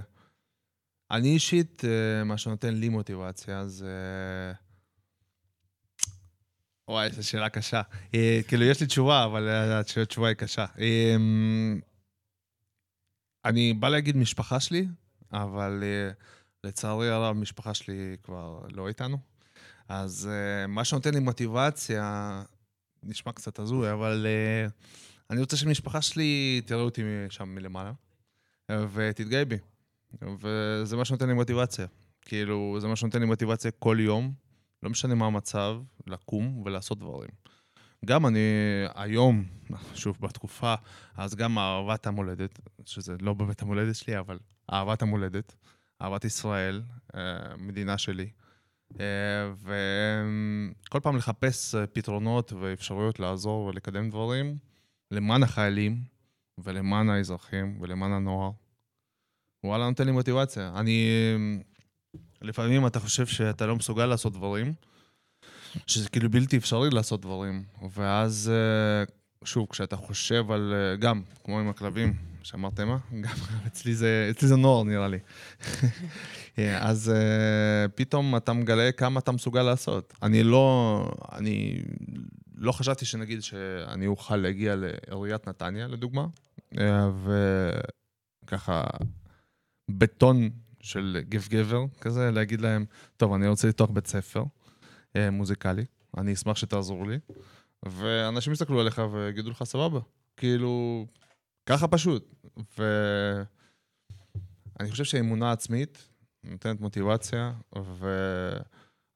ואני 1.13 1.33
אישית, 1.33 1.81
אה, 1.85 2.23
מה 2.23 2.37
שנותן 2.37 2.73
לי 2.73 2.89
מוטיבציה 2.89 3.67
זה... 3.67 3.93
וואי, 6.87 7.11
זו 7.11 7.27
שאלה 7.27 7.49
קשה. 7.49 7.81
אה, 8.15 8.39
כאילו, 8.47 8.63
יש 8.63 8.81
לי 8.81 8.87
תשובה, 8.87 9.25
אבל 9.25 9.47
אה, 9.47 9.79
התשובה 9.79 10.27
היא 10.27 10.35
קשה. 10.35 10.65
אני 13.45 13.73
בא 13.73 13.89
להגיד 13.89 14.17
משפחה 14.17 14.59
שלי, 14.59 14.87
אבל 15.31 15.83
לצערי 16.63 17.09
הרב, 17.09 17.35
משפחה 17.35 17.73
שלי 17.73 18.17
כבר 18.23 18.61
לא 18.71 18.87
איתנו. 18.87 19.17
אז 19.89 20.29
מה 20.67 20.85
שנותן 20.85 21.13
לי 21.13 21.19
מוטיבציה, 21.19 22.43
נשמע 23.03 23.31
קצת 23.31 23.59
הזוי, 23.59 23.91
אבל 23.91 24.27
אני 25.29 25.39
רוצה 25.41 25.57
שמשפחה 25.57 26.01
שלי 26.01 26.61
תראה 26.65 26.81
אותי 26.81 27.01
שם 27.29 27.49
מלמעלה, 27.49 27.91
ותתגאה 28.71 29.45
בי. 29.45 29.57
וזה 30.21 30.97
מה 30.97 31.05
שנותן 31.05 31.27
לי 31.27 31.33
מוטיבציה. 31.33 31.87
כאילו, 32.21 32.77
זה 32.79 32.87
מה 32.87 32.95
שנותן 32.95 33.19
לי 33.19 33.25
מוטיבציה 33.25 33.71
כל 33.71 33.97
יום, 33.99 34.33
לא 34.83 34.89
משנה 34.89 35.15
מה 35.15 35.25
המצב, 35.25 35.75
לקום 36.07 36.61
ולעשות 36.65 36.99
דברים. 36.99 37.29
גם 38.05 38.25
אני 38.25 38.39
היום, 38.95 39.43
שוב, 39.93 40.17
בתקופה, 40.19 40.75
אז 41.15 41.35
גם 41.35 41.57
אהבת 41.57 42.07
המולדת, 42.07 42.59
שזה 42.85 43.15
לא 43.21 43.33
בבית 43.33 43.61
המולדת 43.61 43.95
שלי, 43.95 44.19
אבל 44.19 44.39
אהבת 44.73 45.01
המולדת, 45.01 45.55
אהבת 46.01 46.25
ישראל, 46.25 46.81
אה, 47.15 47.57
מדינה 47.57 47.97
שלי. 47.97 48.29
אה, 48.99 49.51
וכל 49.53 50.99
פעם 50.99 51.17
לחפש 51.17 51.75
אה, 51.75 51.87
פתרונות 51.87 52.53
ואפשרויות 52.53 53.19
לעזור 53.19 53.65
ולקדם 53.65 54.09
דברים 54.09 54.57
למען 55.11 55.43
החיילים 55.43 56.03
ולמען 56.57 57.09
האזרחים 57.09 57.77
ולמען 57.81 58.11
הנוער. 58.11 58.51
וואלה, 59.63 59.89
נותן 59.89 60.05
לי 60.05 60.11
מוטיבציה. 60.11 60.71
אני... 60.75 61.07
לפעמים 62.41 62.87
אתה 62.87 62.99
חושב 62.99 63.25
שאתה 63.25 63.65
לא 63.65 63.75
מסוגל 63.75 64.05
לעשות 64.05 64.33
דברים, 64.33 64.73
שזה 65.87 66.09
כאילו 66.09 66.29
בלתי 66.29 66.57
אפשרי 66.57 66.89
לעשות 66.89 67.21
דברים. 67.21 67.63
ואז, 67.93 68.51
אה, 68.53 69.03
שוב, 69.45 69.67
כשאתה 69.69 69.95
חושב 69.95 70.51
על, 70.51 70.73
אה, 70.75 70.95
גם, 70.95 71.21
כמו 71.43 71.59
עם 71.59 71.69
הכלבים, 71.69 72.13
שאמרתם 72.43 72.87
מה? 72.87 72.97
גם 73.21 73.35
אצלי 73.67 73.95
זה, 73.95 74.27
אצלי 74.31 74.47
זה 74.47 74.55
נוער 74.55 74.83
נראה 74.83 75.07
לי. 75.07 75.19
אה, 76.59 76.89
אז 76.89 77.09
אה, 77.09 77.87
פתאום 77.95 78.35
אתה 78.35 78.53
מגלה 78.53 78.91
כמה 78.91 79.19
אתה 79.19 79.31
מסוגל 79.31 79.63
לעשות. 79.63 80.13
אני 80.23 80.43
לא, 80.43 81.07
אני 81.31 81.81
לא 82.55 82.71
חשבתי 82.71 83.05
שנגיד 83.05 83.43
שאני 83.43 84.07
אוכל 84.07 84.35
להגיע 84.35 84.75
לעיריית 84.75 85.47
נתניה, 85.47 85.87
לדוגמה, 85.87 86.25
וככה 88.45 88.83
בטון 89.91 90.49
של 90.81 91.21
גיף 91.29 91.49
גבר 91.49 91.85
כזה, 92.01 92.31
להגיד 92.31 92.61
להם, 92.61 92.85
טוב, 93.17 93.33
אני 93.33 93.47
רוצה 93.47 93.67
לפתוח 93.67 93.89
בית 93.89 94.07
ספר 94.07 94.43
אה, 95.15 95.31
מוזיקלי, 95.31 95.85
אני 96.17 96.33
אשמח 96.33 96.57
שתעזרו 96.57 97.09
לי, 97.09 97.19
ואנשים 97.83 98.53
יסתכלו 98.53 98.79
עליך 98.79 99.01
ויגידו 99.11 99.49
לך, 99.49 99.63
סבבה. 99.63 99.99
כאילו, 100.37 101.05
ככה 101.65 101.87
פשוט. 101.87 102.35
ואני 102.77 103.45
חושב 104.91 105.03
שאמונה 105.03 105.51
עצמית 105.51 106.09
נותנת 106.43 106.81
מוטיבציה, 106.81 107.53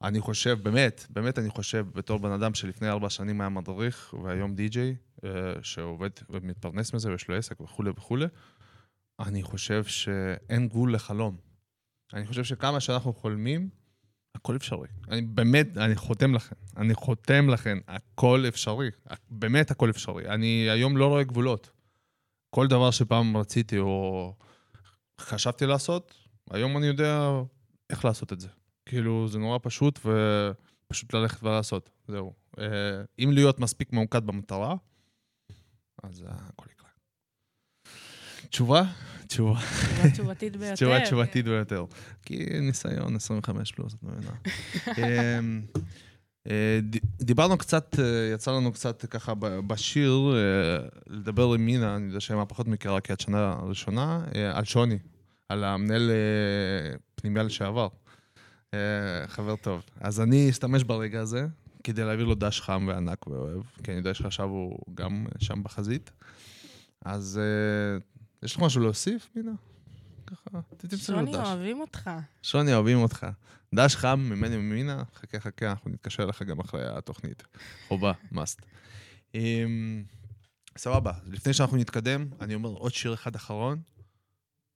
ואני 0.02 0.20
חושב, 0.20 0.60
באמת, 0.64 1.06
באמת 1.10 1.40
אני 1.40 1.50
חושב, 1.50 1.86
בתור 1.94 2.20
בן 2.20 2.32
אדם 2.32 2.54
שלפני 2.54 2.90
ארבע 2.90 3.10
שנים 3.10 3.42
היה 3.42 3.50
מדריך, 3.50 4.14
והיום 4.24 4.56
די-ג'יי, 4.56 4.96
אה, 5.24 5.30
שעובד 5.62 6.10
ומתפרנס 6.30 6.94
מזה 6.94 7.12
ויש 7.12 7.28
לו 7.28 7.36
עסק 7.36 7.62
וכולי 7.62 7.90
וכולי, 7.90 8.26
אני 9.20 9.44
חושב 9.44 9.84
שאין 9.84 10.68
גבול 10.68 10.94
לחלום. 10.94 11.38
אני 12.14 12.28
חושב 12.28 12.44
שכמה 12.44 12.80
שאנחנו 12.80 13.14
חולמים, 13.14 13.70
הכל 14.36 14.56
אפשרי. 14.56 14.88
אני 15.10 15.22
באמת, 15.22 15.78
אני 15.78 15.96
חותם 15.96 16.36
לכם. 16.36 16.56
אני 16.78 16.94
חותם 16.94 17.50
לכם, 17.50 17.80
הכל 17.88 18.44
אפשרי. 18.48 18.90
באמת 19.30 19.72
הכל 19.72 19.90
אפשרי. 19.90 20.30
אני 20.30 20.70
היום 20.70 20.98
לא 20.98 21.08
רואה 21.08 21.24
גבולות. 21.24 21.70
כל 22.50 22.68
דבר 22.68 22.92
שפעם 22.92 23.38
רציתי 23.38 23.78
או 23.78 24.34
חשבתי 25.22 25.66
לעשות, 25.66 26.16
היום 26.52 26.78
אני 26.78 26.88
יודע 26.88 27.30
איך 27.90 28.06
לעשות 28.06 28.34
את 28.34 28.40
זה. 28.40 28.48
כאילו, 28.86 29.28
זה 29.28 29.40
נורא 29.40 29.60
פשוט, 29.62 30.00
ופשוט 30.06 31.14
ללכת 31.14 31.44
ולעשות. 31.44 31.90
זהו. 32.08 32.34
אה, 32.60 32.66
אם 33.20 33.32
להיות 33.34 33.60
מספיק 33.60 33.94
ממוקד 33.94 34.26
במטרה, 34.26 34.76
אז 36.04 36.24
הכל 36.28 36.66
יקרה. 36.72 36.87
תשובה? 38.50 38.84
תשובה. 39.28 39.60
תשובה 39.60 40.10
תשובתית 40.12 40.56
ביותר. 40.56 40.74
תשובה 40.76 41.00
תשובתית 41.00 41.46
ביותר. 41.46 41.86
כי 42.22 42.46
ניסיון 42.62 43.16
25 43.16 43.72
פלוס, 43.72 43.94
את 43.94 44.04
מבינה. 44.04 44.32
אמ, 44.98 45.62
אה, 46.50 46.80
דיברנו 47.22 47.58
קצת, 47.58 47.96
אה, 48.00 48.34
יצא 48.34 48.52
לנו 48.52 48.72
קצת 48.72 49.06
ככה 49.06 49.34
בשיר, 49.68 50.34
אה, 50.36 50.88
לדבר 51.08 51.54
עם 51.54 51.66
מינה, 51.66 51.96
אני 51.96 52.06
יודע 52.06 52.20
שהיא 52.20 52.38
פחות 52.48 52.68
מכירה 52.68 53.02
כי 53.02 53.14
את 53.14 53.20
שנה 53.20 53.56
ראשונה, 53.64 54.24
אה, 54.36 54.58
על 54.58 54.66
שוני, 54.66 54.98
על 55.50 55.64
המנהל 55.64 56.12
פנימיה 57.16 57.44
לשעבר. 57.44 57.88
חבר 59.28 59.56
טוב. 59.56 59.82
אז 60.00 60.22
אני 60.22 60.50
אשתמש 60.50 60.84
ברגע 60.84 61.22
הזה 61.22 61.48
כדי 61.84 62.04
להעביר 62.04 62.26
לו 62.26 62.36
דש 62.36 62.62
חם 62.62 62.86
וענק 62.88 63.28
ואוהב, 63.28 63.62
כי 63.84 63.92
אני 63.92 63.98
יודע 63.98 64.14
שעכשיו 64.14 64.50
הוא 64.50 64.80
גם 64.94 65.26
שם 65.40 65.64
בחזית. 65.64 66.12
אז 67.06 67.40
יש 68.44 68.56
לך 68.56 68.62
משהו 68.62 68.82
להוסיף, 68.82 69.30
מינה? 69.36 69.52
ככה, 70.28 70.60
תתמצא 70.78 71.14
לו 71.14 71.20
שוני, 71.20 71.32
דש. 71.32 71.48
אוהבים 71.48 71.80
אותך. 71.80 72.10
שוני, 72.44 72.74
אוהבים 72.74 72.98
אותך. 72.98 73.28
דש 73.76 73.96
חם 73.96 74.20
ממני 74.20 74.58
ומינה, 74.58 75.04
חכה 75.16 75.40
חכה, 75.40 75.70
אנחנו 75.70 75.92
נתקשר 75.92 76.24
אליך 76.24 76.42
גם 76.42 76.60
אחרי 76.60 76.98
התוכנית. 76.98 77.44
חובה, 77.88 78.12
must. 78.34 78.62
Um, 79.34 79.38
סבבה, 80.78 81.12
לפני 81.26 81.54
שאנחנו 81.54 81.78
נתקדם, 81.78 82.26
אני 82.42 82.56
אומר 82.56 82.70
עוד 82.70 82.94
שיר 82.94 83.14
אחד 83.14 83.36
אחרון, 83.36 83.82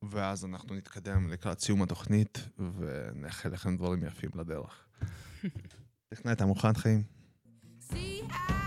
ואז 0.10 0.46
אנחנו 0.46 0.76
נתקדם 0.76 1.30
לקראת 1.30 1.60
סיום 1.60 1.82
התוכנית, 1.82 2.48
ונאחל 2.78 3.50
לכם 3.50 3.78
דברים 3.78 4.04
יפים 4.04 4.30
לדרך. 4.36 4.86
טכנאי, 6.10 6.34
אתה 6.34 6.46
מוכן, 6.46 6.74
חיים? 6.74 7.04
See, 7.90 8.24
I'll 8.30 8.61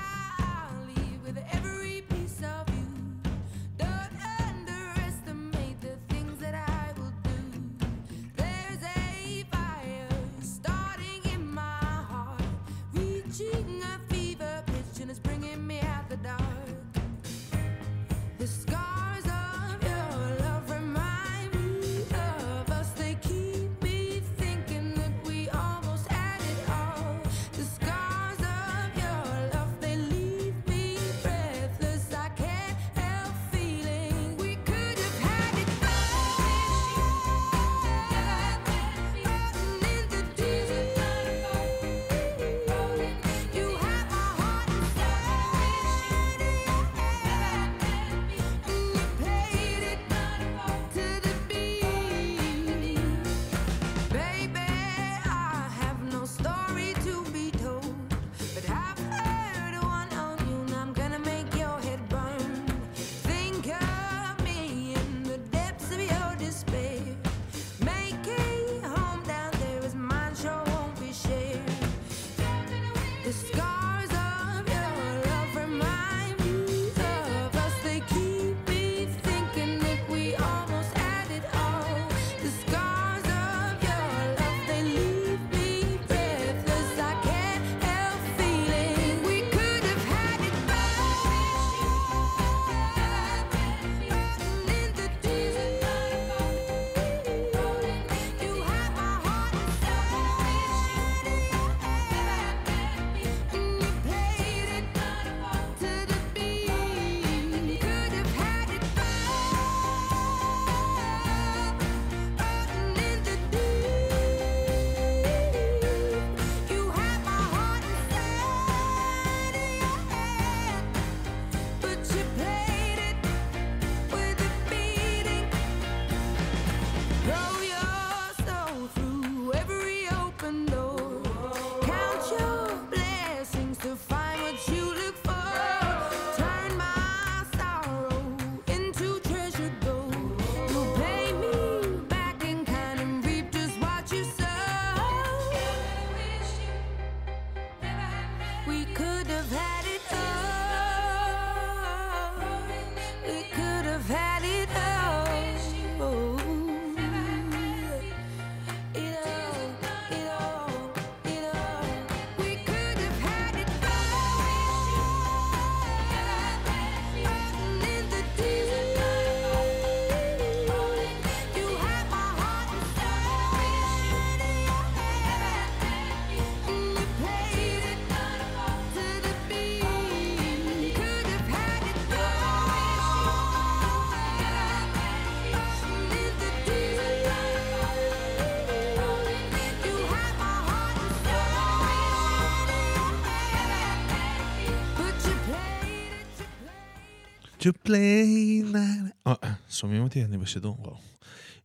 you 197.66 197.88
play... 197.88 198.72
na- 198.74 199.12
אה, 199.26 199.52
שומעים 199.70 200.02
אותי? 200.02 200.24
אני 200.24 200.38
בשידור? 200.38 200.76
וואו. 200.80 200.96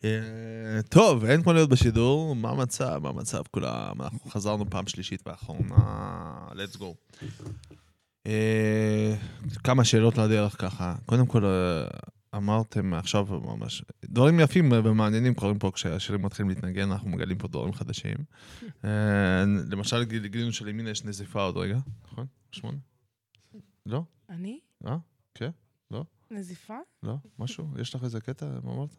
אה, 0.04 0.10
טוב, 0.90 1.26
אין 1.26 1.44
כמו 1.44 1.54
להיות 1.54 1.70
בשידור, 1.70 2.36
מה 2.36 2.50
המצב? 2.50 3.00
מה 3.04 3.10
המצב? 3.10 3.42
כולם, 3.52 4.02
אנחנו 4.02 4.30
חזרנו 4.32 4.70
פעם 4.70 4.88
שלישית 4.88 5.28
ואחרונה, 5.28 6.48
let's 6.52 6.78
go. 6.78 6.86
אה, 8.28 9.16
כמה 9.64 9.84
שאלות 9.84 10.18
לדרך 10.18 10.62
ככה. 10.62 10.96
קודם 11.06 11.26
כל, 11.26 11.44
אמרתם 12.36 12.94
עכשיו 12.94 13.26
ממש, 13.26 13.84
דברים 14.06 14.40
יפים 14.40 14.72
ומעניינים 14.72 15.34
קורים 15.34 15.60
פה 15.60 15.72
כשהשירים 15.74 16.22
מתחילים 16.22 16.50
להתנגן, 16.50 16.92
אנחנו 16.92 17.10
מגלים 17.10 17.38
פה 17.38 17.48
דברים 17.48 17.74
חדשים. 17.74 18.18
למשל, 19.72 20.04
גיל- 20.04 20.28
גילינו 20.28 20.54
שלימינה 20.54 20.90
יש 20.90 21.06
נזיפה 21.06 21.42
עוד 21.42 21.58
רגע, 21.58 21.78
נכון? 22.06 22.26
שמונה? 22.52 22.78
לא? 23.86 24.04
אני? 24.30 24.60
אה? 24.88 24.98
כן? 25.36 25.50
נזיפה? 26.32 26.78
לא? 27.04 27.16
משהו? 27.40 27.68
יש 27.80 27.96
לך 27.96 28.04
איזה 28.04 28.22
קטע? 28.22 28.46
מה 28.64 28.72
אמרת? 28.72 28.96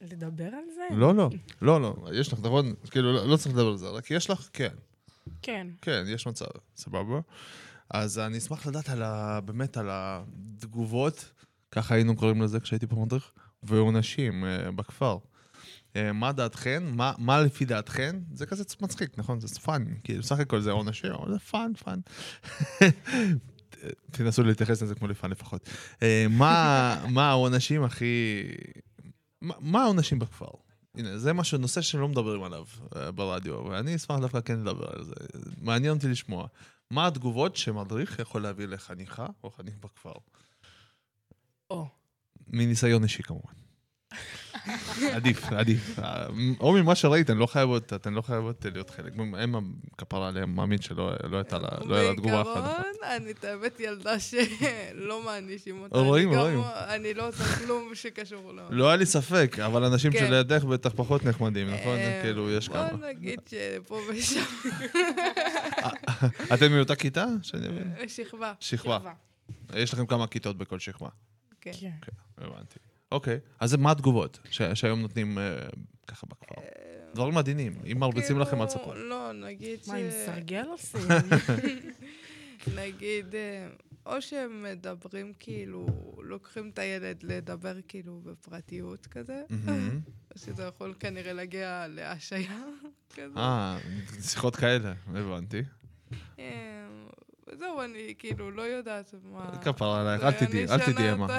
לדבר 0.00 0.44
על 0.44 0.64
זה? 0.74 0.96
לא, 0.96 1.14
לא. 1.14 1.30
לא, 1.62 1.80
לא. 1.80 1.96
יש 2.12 2.32
לך, 2.32 2.38
נכון? 2.42 2.74
כאילו, 2.90 3.12
לא 3.12 3.28
לא 3.28 3.36
צריך 3.36 3.54
לדבר 3.54 3.66
על 3.68 3.76
זה, 3.76 3.88
רק 3.88 4.10
יש 4.10 4.30
לך, 4.30 4.48
כן. 4.52 4.74
כן. 5.42 5.66
כן, 5.82 6.04
יש 6.08 6.26
מצב, 6.26 6.46
סבבה. 6.76 7.20
אז 7.90 8.18
אני 8.18 8.38
אשמח 8.38 8.66
לדעת 8.66 8.88
על 8.88 9.02
ה... 9.02 9.40
באמת 9.40 9.76
על 9.76 9.88
התגובות, 9.90 11.32
ככה 11.70 11.94
היינו 11.94 12.16
קוראים 12.16 12.42
לזה 12.42 12.60
כשהייתי 12.60 12.86
פה 12.86 12.96
מדריך, 12.96 13.32
ועונשים 13.62 14.44
אה, 14.44 14.70
בכפר. 14.70 15.18
אה, 15.96 16.12
מה 16.12 16.32
דעתכן? 16.32 16.82
מה, 16.86 17.12
מה 17.18 17.40
לפי 17.40 17.64
דעתכן? 17.64 18.16
זה 18.34 18.46
כזה 18.46 18.64
מצחיק, 18.80 19.18
נכון? 19.18 19.40
זה 19.40 19.60
fun. 19.60 19.84
כאילו, 20.04 20.22
סך 20.22 20.38
הכל 20.38 20.60
זה 20.60 20.70
עונשים, 20.70 21.12
אבל 21.12 21.32
זה 21.32 21.38
fun, 21.38 21.72
fun. 21.74 22.00
תנסו 24.10 24.42
להתייחס 24.42 24.82
לזה 24.82 24.94
כמו 24.94 25.08
לפאן 25.08 25.30
לפחות. 25.30 25.68
אה, 26.02 26.26
מה, 26.30 27.30
העונשים 27.30 27.84
הכי... 27.84 28.42
מה, 29.40 29.82
העונשים 29.82 30.18
בכפר? 30.18 30.46
הנה, 30.94 31.18
זה 31.18 31.32
משהו, 31.32 31.58
נושא 31.58 31.80
שלא 31.80 32.08
מדברים 32.08 32.42
עליו 32.42 32.64
uh, 32.84 32.98
ברדיו, 33.14 33.64
ואני 33.64 33.96
אשמח 33.96 34.18
דווקא 34.18 34.40
כן 34.40 34.60
לדבר 34.60 34.86
על 34.96 35.04
זה. 35.04 35.14
מעניין 35.62 35.92
אותי 35.92 36.08
לשמוע. 36.08 36.46
מה 36.90 37.06
התגובות 37.06 37.56
שמדריך 37.56 38.18
יכול 38.18 38.42
להביא 38.42 38.66
לחניכה 38.66 39.26
או 39.44 39.50
חניך 39.50 39.74
בכפר? 39.80 40.12
או. 41.70 41.88
מניסיון 42.46 43.02
אישי 43.02 43.22
כמובן. 43.22 43.52
עדיף, 45.12 45.52
עדיף. 45.52 45.98
או 46.60 46.72
ממה 46.72 46.94
שראית, 46.94 47.26
אתן 47.26 47.38
לא 47.38 47.46
חייבות, 47.46 47.92
לא 48.06 48.22
להיות 48.72 48.90
חלק. 48.90 49.12
הם 49.38 49.54
הכפרה 49.94 50.28
עליהם, 50.28 50.54
מאמין 50.56 50.80
שלא 50.80 51.12
לא 51.30 51.36
הייתה 51.36 51.58
לה 51.58 51.68
לא 51.84 51.94
הייתה 51.94 52.10
לה 52.10 52.16
תגובה 52.16 52.42
אחת. 52.42 52.54
בעיקרון, 52.54 52.84
אני 53.16 53.30
את 53.30 53.44
האמת 53.44 53.80
ילדה 53.80 54.20
שלא 54.20 55.22
מענישים 55.24 55.82
אותה. 55.82 55.98
רואים, 55.98 56.32
אני 56.32 56.40
רואים. 56.40 56.60
אני 56.88 57.14
לא 57.14 57.28
עושה 57.28 57.44
כלום 57.44 57.94
שקשור 57.94 58.52
לו. 58.52 58.62
לא 58.70 58.86
היה 58.88 58.96
לי 58.96 59.06
ספק, 59.06 59.56
אבל 59.58 59.84
אנשים 59.84 60.12
כן. 60.12 60.18
שלידך 60.18 60.64
בטח 60.64 60.90
פחות 60.96 61.24
נחמדים, 61.24 61.66
נכון? 61.70 61.96
אה, 61.96 62.20
כאילו, 62.22 62.50
יש 62.50 62.68
כמה. 62.68 62.88
בוא 62.88 63.06
נגיד 63.08 63.40
שפה 63.50 64.00
ושם, 64.08 64.40
אתם 66.54 66.72
מאותה 66.72 66.94
כיתה? 66.94 67.26
שאני 67.42 67.68
מבין. 67.68 67.92
שכבה. 68.08 68.52
שכבה. 68.60 68.98
יש 69.74 69.94
לכם 69.94 70.06
כמה 70.06 70.26
כיתות 70.26 70.58
בכל 70.58 70.78
שכבה. 70.78 71.08
כן. 71.60 71.72
כן. 71.80 72.12
הבנתי. 72.38 72.78
אוקיי, 73.12 73.38
אז 73.60 73.74
מה 73.74 73.90
התגובות 73.90 74.38
ש- 74.50 74.62
שהיום 74.62 75.00
נותנים 75.00 75.38
אה, 75.38 75.56
ככה 76.06 76.26
בכפר? 76.26 76.54
דברים 77.14 77.38
עדינים, 77.38 77.72
אם 77.92 77.98
מרביצים 77.98 78.38
לכם. 78.38 78.66
כאילו, 78.66 78.94
לא, 78.94 79.32
נגיד 79.32 79.84
ש... 79.84 79.88
מה, 79.88 79.94
עם 79.94 80.06
סרגל 80.10 80.64
עושים? 80.72 81.00
נגיד, 82.76 83.34
אה, 83.34 83.68
או 84.06 84.22
שהם 84.22 84.62
מדברים 84.62 85.32
כאילו, 85.40 85.86
לוקחים 86.22 86.70
את 86.74 86.78
הילד 86.78 87.22
לדבר 87.22 87.74
כאילו 87.88 88.20
בפרטיות 88.24 89.06
כזה, 89.06 89.42
מהמם. 89.50 90.00
שזה 90.36 90.62
יכול 90.62 90.94
כנראה 91.00 91.32
להגיע 91.32 91.86
להשעיה 91.88 92.58
כזה. 93.14 93.36
אה, 93.38 93.78
שיחות 94.20 94.56
כאלה, 94.56 94.92
הבנתי. 95.14 95.62
וזהו, 97.52 97.82
אני 97.82 98.14
כאילו 98.18 98.50
לא 98.50 98.62
יודעת 98.62 99.14
מה... 99.32 99.58
כפרה 99.64 100.00
עלייך, 100.00 100.22
אל 100.22 100.46
תדעי, 100.46 100.64
אל 100.68 100.92
תדעי, 100.92 101.08
האמת. 101.08 101.30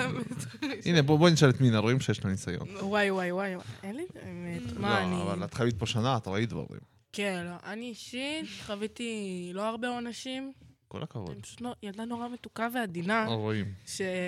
הנה, 0.85 1.01
בוא 1.01 1.19
בוא 1.19 1.29
נשאל 1.29 1.49
את 1.49 1.61
מינה, 1.61 1.79
רואים 1.79 1.99
שיש 1.99 2.25
לה 2.25 2.31
ניסיון. 2.31 2.67
וואי, 2.81 3.11
וואי, 3.11 3.31
וואי. 3.31 3.55
אין 3.83 3.95
לי 3.95 4.05
באמת. 4.13 4.77
מה, 4.77 5.03
אני... 5.03 5.11
לא, 5.11 5.33
אבל 5.33 5.43
את 5.43 5.53
חווית 5.53 5.79
פה 5.79 5.85
שנה, 5.85 6.17
את 6.17 6.27
ראית 6.27 6.49
דברים. 6.49 6.79
כן, 7.13 7.45
לא. 7.45 7.71
אני 7.71 7.85
אישית 7.85 8.45
חוויתי 8.65 9.51
לא 9.53 9.63
הרבה 9.69 9.87
עונשים. 9.87 10.53
כל 10.87 11.03
הכבוד. 11.03 11.31
אני 11.31 11.41
פשוט 11.41 11.61
לא- 11.61 11.75
ילדה 11.83 12.05
נורא 12.05 12.27
מתוקה 12.27 12.67
ועדינה, 12.73 13.25
רואים, 13.25 13.73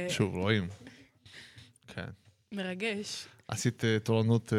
שוב, 0.09 0.35
רואים. 0.35 0.67
כן. 1.87 2.05
שמרגש. 2.53 3.27
עשית 3.47 3.85
אה, 3.85 3.99
תורנות 3.99 4.53
אה, 4.53 4.57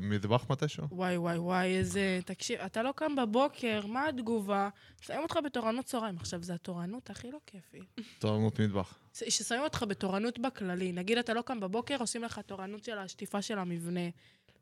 מטבח 0.00 0.50
מתישהו? 0.50 0.86
וואי, 0.90 1.16
וואי, 1.16 1.38
וואי, 1.38 1.76
איזה... 1.76 2.20
תקשיב, 2.24 2.60
אתה 2.60 2.82
לא 2.82 2.92
קם 2.96 3.16
בבוקר, 3.16 3.86
מה 3.86 4.08
התגובה? 4.08 4.68
שמים 5.00 5.22
אותך 5.22 5.38
בתורנות 5.44 5.84
צהריים. 5.84 6.16
עכשיו, 6.16 6.42
זו 6.42 6.52
התורנות 6.52 7.10
הכי 7.10 7.30
לא 7.30 7.38
כיפית. 7.46 8.00
תורנות 8.18 8.60
מטבח. 8.60 8.98
ששמים 9.12 9.62
אותך 9.62 9.84
בתורנות 9.88 10.38
בכללי. 10.38 10.92
נגיד, 10.92 11.18
אתה 11.18 11.34
לא 11.34 11.42
קם 11.42 11.60
בבוקר, 11.60 11.96
עושים 12.00 12.22
לך 12.22 12.38
תורנות 12.38 12.84
של 12.84 12.98
השטיפה 12.98 13.42
של 13.42 13.58
המבנה. 13.58 14.08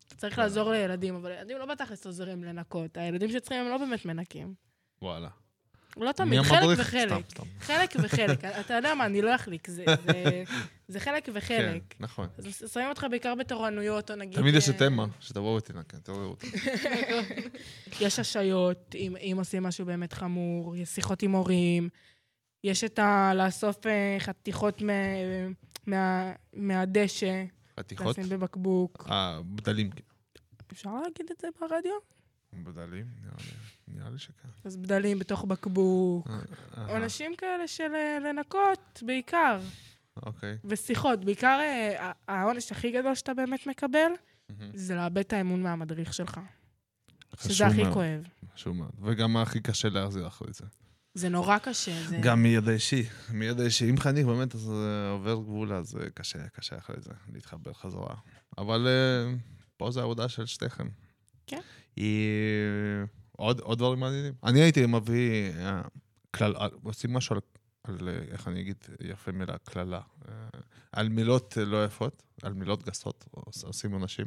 אתה 0.07 0.14
צריך 0.14 0.39
לעזור 0.39 0.71
לילדים, 0.71 1.14
אבל 1.14 1.31
ילדים 1.31 1.59
לא 1.59 1.66
בתכלס 1.66 2.07
עוזרים 2.07 2.45
לנקות. 2.45 2.97
הילדים 2.97 3.31
שצריכים 3.31 3.64
הם 3.64 3.68
לא 3.68 3.79
באמת 3.79 4.05
מנקים. 4.05 4.55
וואלה. 5.03 5.29
לא 5.97 6.12
תמיד, 6.12 6.38
מי 6.41 6.45
חלק 6.45 6.59
המדריך? 6.59 6.80
וחלק. 6.80 7.09
סתם, 7.09 7.20
סתם. 7.30 7.43
חלק 7.61 7.95
וחלק. 8.03 8.45
אתה 8.61 8.74
יודע 8.74 8.95
מה, 8.95 9.07
אני 9.07 9.22
לא 9.22 9.34
אחליק, 9.34 9.70
זה, 9.70 9.84
זה, 10.07 10.43
זה 10.88 11.01
חלק 11.01 11.28
וחלק. 11.34 11.82
כן, 11.88 11.97
נכון. 12.01 12.28
אז 12.38 12.72
שמים 12.72 12.88
אותך 12.88 13.07
בעיקר 13.11 13.34
בתורנויות, 13.34 14.11
או 14.11 14.16
נגיד... 14.16 14.38
תמיד 14.38 14.55
יש 14.55 14.68
אה, 14.68 14.76
את 14.76 14.82
אמה, 14.82 15.07
שתבואו 15.20 15.57
ותנקה, 15.57 15.99
תראו 15.99 16.18
אותי. 16.18 16.47
יש 18.05 18.18
השעיות, 18.18 18.95
אם, 18.95 19.16
אם 19.16 19.34
עושים 19.38 19.62
משהו 19.62 19.86
באמת 19.86 20.12
חמור, 20.12 20.76
יש 20.76 20.88
שיחות 20.88 21.22
עם 21.22 21.32
הורים, 21.32 21.88
יש 22.64 22.84
את 22.84 22.99
ה... 22.99 23.32
לאסוף 23.34 23.86
אה, 23.86 24.16
חתיכות 24.18 24.82
מ, 24.82 24.88
מה, 25.86 26.32
מהדשא, 26.53 27.45
חתיכות? 27.80 28.18
לשים 28.18 28.30
בבקבוק. 28.30 29.07
אה, 29.11 29.41
בדלים. 29.45 29.91
אפשר 30.72 30.91
להגיד 30.95 31.26
את 31.30 31.41
זה 31.41 31.49
ברדיו? 31.61 31.93
בדלים? 32.53 33.07
נראה 33.22 33.34
לי- 33.38 33.53
נראה 33.95 34.11
לי 34.11 34.18
שכן. 34.18 34.49
אז 34.64 34.76
בדלים 34.76 35.18
בתוך 35.18 35.45
בקבוק. 35.45 36.26
אה, 36.30 36.38
אה, 36.76 36.93
עונשים 36.93 37.36
כאלה 37.36 37.68
של 37.68 37.95
אה, 37.95 38.18
לנקות, 38.18 39.03
בעיקר. 39.07 39.61
אוקיי. 40.22 40.59
ושיחות, 40.64 41.24
בעיקר 41.24 41.59
אה, 41.61 42.12
העונש 42.28 42.72
הכי 42.72 42.91
גדול 42.91 43.14
שאתה 43.14 43.34
באמת 43.34 43.66
מקבל. 43.66 44.11
זה 44.74 44.95
לאבד 44.95 45.18
את 45.18 45.32
האמון 45.32 45.62
מהמדריך 45.62 46.14
שלך. 46.14 46.41
שזה 47.38 47.66
הכי 47.66 47.82
כואב. 47.93 48.24
חשוב 48.55 48.76
מאוד. 48.76 48.91
וגם 49.03 49.36
הכי 49.36 49.61
קשה 49.61 49.88
להחזיר 49.88 50.26
אחרי 50.26 50.53
זה. 50.53 50.64
זה 51.14 51.28
נורא 51.28 51.59
קשה. 51.59 52.03
זה... 52.09 52.18
גם 52.22 52.43
מידע 52.43 52.72
אישי. 52.72 53.03
מידע 53.30 53.64
אישי. 53.64 53.91
אם 53.91 53.99
חניך 53.99 54.26
באמת 54.26 54.55
אז 54.55 54.70
אה, 54.70 55.11
עובר 55.11 55.34
גבול, 55.34 55.72
אז 55.72 55.97
אה, 55.97 56.11
קשה, 56.11 56.49
קשה 56.49 56.78
אחרי 56.78 56.97
זה 56.99 57.11
להתחבר 57.32 57.72
חזרה. 57.72 58.14
אבל 58.59 58.86
אה, 58.88 59.34
פה 59.76 59.91
זה 59.91 60.01
העבודה 60.01 60.28
של 60.28 60.47
שתיכם. 60.47 60.88
כן. 61.47 61.61
היא... 61.97 62.28
עוד, 63.41 63.61
עוד 63.61 63.78
דברים 63.78 64.01
מעניינים. 64.01 64.32
אני 64.45 64.61
הייתי 64.61 64.86
מביא 64.86 65.53
כלל... 66.34 66.57
אה, 66.57 66.66
עושים 66.82 67.12
משהו 67.12 67.34
על, 67.36 67.41
על, 67.84 68.09
איך 68.32 68.49
אני 68.49 68.61
אגיד, 68.61 68.76
יפה 69.01 69.32
מילה, 69.32 69.59
קללה. 69.59 70.01
אה, 70.28 70.34
על 70.93 71.09
מילות 71.09 71.57
לא 71.57 71.84
יפות, 71.84 72.22
על 72.43 72.53
מילות 72.53 72.82
גסות, 72.82 73.24
עוש- 73.30 73.64
עושים 73.64 73.97
אנשים. 73.97 74.26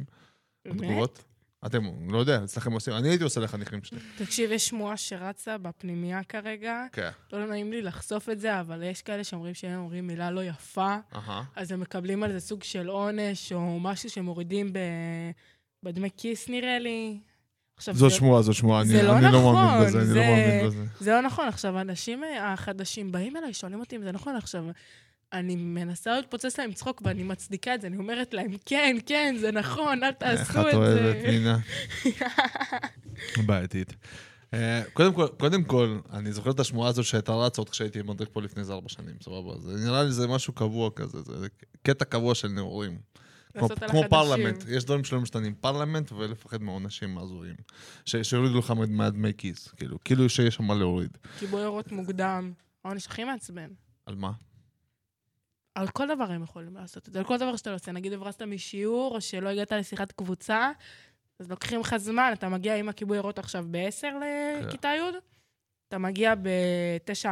באמת? 0.65 0.81
תגובות. 0.81 1.23
אתם, 1.65 2.09
לא 2.11 2.17
יודע, 2.17 2.43
אצלכם 2.43 2.71
עושים, 2.71 2.93
אני 2.93 3.09
הייתי 3.09 3.23
עושה 3.23 3.39
לחניכים 3.41 3.83
שלי. 3.83 3.99
תקשיב, 4.17 4.51
יש 4.51 4.67
שמועה 4.67 4.97
שרצה 4.97 5.57
בפנימייה 5.57 6.23
כרגע, 6.23 6.85
כן. 6.91 7.09
לא 7.33 7.45
נעים 7.45 7.71
לי 7.71 7.81
לחשוף 7.81 8.29
את 8.29 8.39
זה, 8.39 8.59
אבל 8.59 8.83
יש 8.83 9.01
כאלה 9.01 9.23
שאומרים 9.23 9.53
שהם 9.53 9.79
אומרים 9.79 10.07
מילה 10.07 10.31
לא 10.31 10.43
יפה. 10.43 10.97
אז 11.55 11.71
הם 11.71 11.79
מקבלים 11.79 12.23
על 12.23 12.31
זה 12.31 12.39
סוג 12.39 12.63
של 12.63 12.87
עונש, 12.87 13.51
או 13.53 13.79
משהו 13.79 14.09
שמורידים 14.09 14.73
ב... 14.73 14.79
בדמי 15.83 16.09
כיס, 16.17 16.49
נראה 16.49 16.79
לי. 16.79 17.19
עכשיו, 17.77 17.95
זו 17.95 18.09
זה- 18.09 18.15
שמועה, 18.15 18.41
זו 18.41 18.53
שמועה, 18.53 18.81
אני 18.81 18.89
זה 18.89 19.03
לא 19.03 19.17
אני 19.17 19.25
לא 19.25 19.31
מאמין 19.31 19.65
נכון, 19.65 19.85
בזה, 19.85 19.99
אני 19.99 20.07
לא 20.07 20.13
זה- 20.13 20.19
מאמין 20.19 20.65
בזה. 20.67 20.83
זה 20.99 21.11
לא 21.11 21.21
נכון. 21.21 21.47
עכשיו, 21.47 21.77
האנשים 21.77 22.23
אה, 22.23 22.53
החדשים 22.53 23.11
באים 23.11 23.37
אליי, 23.37 23.53
שואלים 23.53 23.79
אותי 23.79 23.95
אם 23.95 24.03
זה 24.03 24.11
נכון. 24.11 24.35
עכשיו, 24.35 24.63
אני 25.33 25.55
מנסה 25.55 26.15
להתפוצץ 26.15 26.59
להם 26.59 26.71
צחוק, 26.73 27.01
ואני 27.05 27.23
מצדיקה 27.23 27.75
את 27.75 27.81
זה. 27.81 27.87
אני 27.87 27.97
אומרת 27.97 28.33
להם, 28.33 28.51
כן, 28.65 28.97
כן, 29.05 29.35
זה 29.39 29.51
נכון, 29.51 30.03
אל 30.03 30.09
איך 30.09 30.15
תעשו 30.19 30.61
את 30.61 30.65
את 30.67 30.73
אוהבת, 30.73 31.21
זה. 31.21 31.27
מינה? 31.27 31.57
בעייתית. 33.47 33.93
אה, 34.53 34.81
קודם 34.93 35.13
כל, 35.13 35.27
קודם 35.39 35.63
כל, 35.63 35.99
אני 36.13 36.31
זוכר 36.31 36.51
את 36.51 36.59
השמועה 36.59 36.89
הזו 36.89 37.03
שהייתה 37.03 37.31
רצה 37.31 37.61
עוד 37.61 37.69
כשהייתי 37.69 38.01
מדריך 38.01 38.29
פה 38.33 38.41
לפני 38.41 38.61
איזה 38.61 38.73
ארבע 38.73 38.89
שנים, 38.89 39.15
סבבה? 39.21 39.51
זה 39.59 39.85
נראה 39.85 40.03
לי 40.03 40.11
זה 40.11 40.27
משהו 40.27 40.53
קבוע 40.53 40.89
כזה, 40.95 41.17
זה 41.21 41.47
קטע 41.83 42.05
קבוע 42.05 42.35
של 42.35 42.47
נאורים. 42.47 42.97
כמו, 43.57 43.69
כמו. 43.69 44.01
פרלמנט, 44.09 44.63
יש 44.69 44.85
דברים 44.85 45.03
שלא 45.03 45.21
משתנים. 45.21 45.55
פרלמנט 45.55 46.11
ולפחד 46.11 46.61
מעונשים 46.61 47.17
הזויים. 47.17 47.55
שיורידו 48.05 48.59
לך 48.59 48.73
מהדמי 48.89 49.31
כיס, 49.37 49.67
כאילו, 49.67 49.97
כאילו 50.03 50.29
שיש 50.29 50.55
שם 50.55 50.63
מה 50.63 50.75
להוריד. 50.75 51.17
כיבוי 51.39 51.65
אורות 51.65 51.91
מוקדם. 51.91 52.53
העונש 52.83 53.05
הכי 53.07 53.23
מעצבן. 53.23 53.69
על 54.05 54.15
מה? 54.15 54.31
על 55.75 55.87
כל 55.87 56.07
דבר 56.15 56.31
הם 56.31 56.43
יכולים 56.43 56.75
לעשות 56.75 57.07
את 57.07 57.13
זה, 57.13 57.19
על 57.19 57.25
כל 57.25 57.37
דבר 57.37 57.55
שאתה 57.55 57.69
לא 57.69 57.75
עושה. 57.75 57.91
נגיד 57.91 58.13
הברזת 58.13 58.41
משיעור, 58.41 59.15
או 59.15 59.21
שלא 59.21 59.49
הגעת 59.49 59.71
לשיחת 59.71 60.11
קבוצה, 60.11 60.71
אז 61.39 61.49
לוקחים 61.49 61.79
לך 61.79 61.97
זמן, 61.97 62.29
אתה 62.33 62.49
מגיע 62.49 62.75
עם 62.75 62.89
הכיבוי 62.89 63.17
אורות 63.17 63.39
עכשיו 63.39 63.65
ב-10 63.71 64.01
כן. 64.01 64.15
לכיתה 64.65 64.87
י', 64.87 65.17
אתה 65.87 65.97
מגיע 65.97 66.35
ב-9.40 66.35 67.27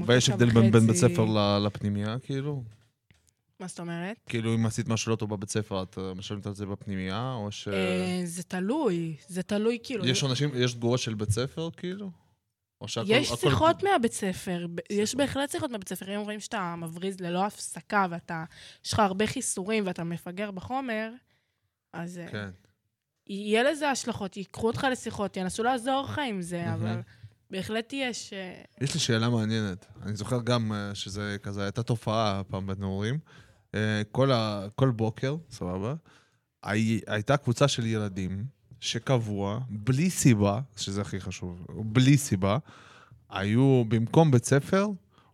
או 0.00 0.04
9.5. 0.04 0.06
ויש 0.06 0.30
הבדל 0.30 0.50
בין 0.50 0.70
בית 0.70 0.96
ספר 0.96 1.24
לפנימייה, 1.58 2.18
כאילו? 2.18 2.62
מה 3.60 3.66
זאת 3.66 3.80
אומרת? 3.80 4.16
כאילו, 4.26 4.54
אם 4.54 4.66
עשית 4.66 4.88
משהו 4.88 5.10
לא 5.10 5.16
טוב 5.16 5.30
בבית 5.30 5.50
ספר, 5.50 5.82
את 5.82 5.98
אה, 5.98 6.14
משלמת 6.14 6.46
על 6.46 6.54
זה 6.54 6.66
בפנימייה, 6.66 7.32
או 7.34 7.52
ש... 7.52 7.68
אה, 7.68 8.20
זה 8.24 8.42
תלוי, 8.42 9.16
זה 9.28 9.42
תלוי 9.42 9.78
כאילו. 9.82 10.06
יש 10.06 10.24
אנשים, 10.24 10.50
יש 10.54 10.74
תגובות 10.74 10.98
של 11.00 11.14
בית 11.14 11.30
ספר, 11.30 11.68
כאילו? 11.76 12.10
שהכל... 12.86 13.06
יש 13.10 13.32
הכל- 13.32 13.36
שיחות 13.50 13.82
מהבית 13.82 14.12
ספר, 14.12 14.66
יש 14.90 15.14
בהחלט 15.14 15.50
שיחות 15.50 15.70
מהבית 15.70 15.88
ספר. 15.88 16.16
אם 16.16 16.20
רואים 16.20 16.40
שאתה 16.40 16.74
מבריז 16.78 17.20
ללא 17.20 17.46
הפסקה 17.46 18.06
ואתה, 18.10 18.44
יש 18.84 18.92
לך 18.92 18.98
הרבה 19.00 19.26
חיסורים 19.26 19.86
ואתה 19.86 20.04
מפגר 20.04 20.50
בחומר, 20.50 21.10
אז 21.92 22.18
אה, 22.18 22.28
כן. 22.28 22.50
יהיה 23.26 23.62
לזה 23.62 23.90
השלכות, 23.90 24.36
ייקחו 24.36 24.66
אותך 24.66 24.86
לשיחות, 24.92 25.36
ינסו 25.36 25.62
לעזור 25.62 26.02
לך 26.02 26.20
עם 26.28 26.42
זה. 26.42 26.74
אבל 26.74 27.00
בהחלט 27.50 27.92
יש... 27.92 28.32
יש 28.80 28.94
לי 28.94 29.00
שאלה 29.00 29.28
מעניינת. 29.28 29.86
אני 30.02 30.16
זוכר 30.16 30.42
גם 30.42 30.72
שזה 30.94 31.36
כזה, 31.42 31.62
הייתה 31.62 31.82
תופעה 31.82 32.42
פעם 32.48 32.66
בנעורים. 32.66 33.18
אה, 33.74 34.02
כל, 34.12 34.32
ה, 34.32 34.66
כל 34.74 34.90
בוקר, 34.90 35.36
סבבה, 35.50 35.94
הי, 36.62 37.00
הייתה 37.06 37.36
קבוצה 37.36 37.68
של 37.68 37.86
ילדים 37.86 38.44
שקבוע, 38.80 39.60
בלי 39.68 40.10
סיבה, 40.10 40.60
שזה 40.76 41.00
הכי 41.00 41.20
חשוב, 41.20 41.66
בלי 41.68 42.16
סיבה, 42.16 42.58
היו 43.30 43.84
במקום 43.88 44.30
בית 44.30 44.44
ספר, 44.44 44.86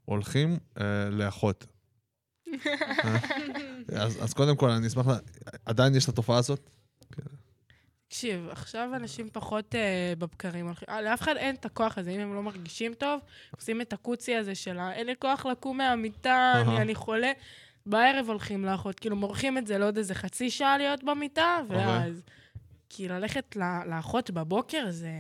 הולכים 0.05 0.59
אה, 0.81 1.11
לאחות. 1.11 1.67
אז, 3.97 4.25
אז 4.25 4.35
קודם 4.35 4.57
כל, 4.57 4.71
אני 4.71 4.87
אשמח, 4.87 5.07
ל... 5.07 5.13
עדיין 5.67 5.95
יש 5.95 6.05
את 6.05 6.09
התופעה 6.09 6.39
הזאת? 6.39 6.71
תקשיב, 8.09 8.49
עכשיו 8.51 8.91
אנשים 8.97 9.29
פחות 9.33 9.75
אה, 9.75 10.13
בבקרים 10.19 10.67
הולכים, 10.67 10.89
אה, 10.89 11.03
לאף 11.03 11.23
אחד 11.23 11.37
אין 11.37 11.55
את 11.55 11.65
הכוח 11.65 11.99
הזה, 11.99 12.11
אם 12.11 12.21
הם 12.21 12.35
לא 12.35 12.43
מרגישים 12.43 12.95
טוב, 12.95 13.21
עושים 13.57 13.81
את 13.81 13.93
הקוצי 13.93 14.37
הזה 14.37 14.55
של 14.55 14.79
אין 14.93 15.07
לי 15.07 15.15
כוח 15.19 15.47
לקום 15.47 15.79
מהמיטה, 15.79 16.53
אני. 16.57 16.77
אני 16.77 16.95
חולה. 16.95 17.33
בערב 17.87 18.27
הולכים 18.29 18.65
לאחות, 18.65 19.01
כאילו 19.01 19.17
מורחים 19.17 19.59
את 19.59 19.67
זה 19.67 19.79
לעוד 19.79 19.97
איזה 19.99 20.15
חצי 20.15 20.51
שעה 20.51 20.79
להיות 20.79 21.05
במיטה, 21.05 21.59
ואז... 21.69 22.23
כי 22.91 23.09
ללכת 23.09 23.57
ל- 23.57 23.89
לאחות 23.97 24.31
בבוקר 24.31 24.87
זה... 24.91 25.11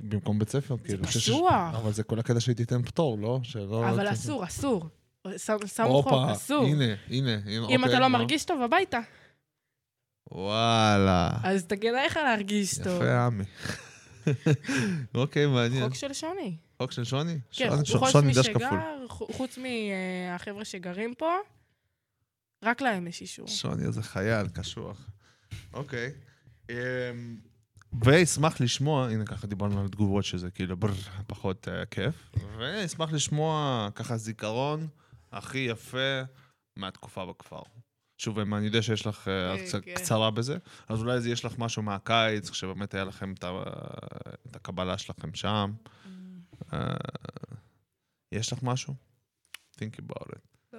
במקום 0.00 0.38
בית 0.38 0.48
ספר, 0.48 0.76
כאילו. 0.84 1.04
שש- 1.04 1.16
פסוח. 1.30 1.74
אבל 1.76 1.92
זה 1.92 2.02
כל 2.02 2.18
הקטע 2.18 2.40
שהיא 2.40 2.56
תיתן 2.56 2.82
פטור, 2.82 3.18
לא? 3.18 3.40
אבל 3.70 4.12
אסור, 4.12 4.44
אסור. 4.44 4.84
שמו 5.66 6.02
חוק, 6.02 6.12
אסור. 6.32 6.64
הנה, 6.64 6.84
הנה. 7.08 7.36
אם 7.46 7.62
אוקיי, 7.62 7.76
אתה 7.90 7.98
לא 8.00 8.08
מה? 8.08 8.18
מרגיש 8.18 8.44
טוב, 8.44 8.62
הביתה. 8.62 8.98
וואלה. 10.32 11.30
אז 11.44 11.66
כדאי 11.66 12.06
לך 12.06 12.16
להרגיש 12.16 12.78
טוב. 12.78 13.02
יפה, 13.02 13.26
עמי. 13.26 13.44
אוקיי, 15.14 15.46
מעניין. 15.46 15.84
חוק 15.84 15.94
של 15.94 16.12
שוני. 16.12 16.56
חוק 16.82 16.92
של 16.92 17.04
שוני? 17.04 17.38
כן, 17.50 17.68
חוץ. 17.70 18.14
משגר, 18.16 19.06
חוץ 19.08 19.58
מהחבר'ה 19.58 20.64
שגרים 20.64 21.14
פה, 21.14 21.34
רק 22.62 22.80
להם 22.80 23.06
יש 23.06 23.20
אישור. 23.20 23.48
שוני 23.48 23.84
איזה 23.84 24.02
חייל, 24.02 24.48
קשוח. 24.48 25.10
אוקיי. 25.72 26.12
אמ, 26.70 26.74
ואשמח 28.02 28.60
לשמוע, 28.60 29.08
הנה 29.08 29.24
ככה 29.24 29.46
דיברנו 29.46 29.80
על 29.80 29.88
תגובות 29.88 30.24
שזה 30.24 30.50
כאילו 30.50 30.76
בר, 30.76 30.92
פחות 31.26 31.68
אה, 31.68 31.86
כיף, 31.86 32.30
ואשמח 32.58 33.12
לשמוע 33.12 33.88
ככה 33.94 34.16
זיכרון 34.16 34.88
הכי 35.32 35.58
יפה 35.58 36.22
מהתקופה 36.76 37.26
בכפר. 37.26 37.62
שוב, 38.18 38.38
אם 38.38 38.54
אני 38.54 38.66
יודע 38.66 38.82
שיש 38.82 39.06
לך 39.06 39.28
אה, 39.28 39.52
אה, 39.52 39.64
קצת 39.64 39.84
כן. 39.84 39.94
קצרה 39.94 40.30
בזה, 40.30 40.58
אז 40.88 41.00
אולי 41.00 41.20
זה 41.20 41.30
יש 41.30 41.44
לך 41.44 41.58
משהו 41.58 41.82
מהקיץ, 41.82 42.50
כשבאמת 42.50 42.94
היה 42.94 43.04
לכם 43.04 43.32
את, 43.32 43.44
את 44.46 44.56
הקבלה 44.56 44.98
שלכם 44.98 45.34
שם. 45.34 45.72
אה, 46.72 46.94
יש 48.32 48.52
לך 48.52 48.58
משהו? 48.62 48.94
think 49.76 50.00
about 50.00 50.28
it. 50.28 50.76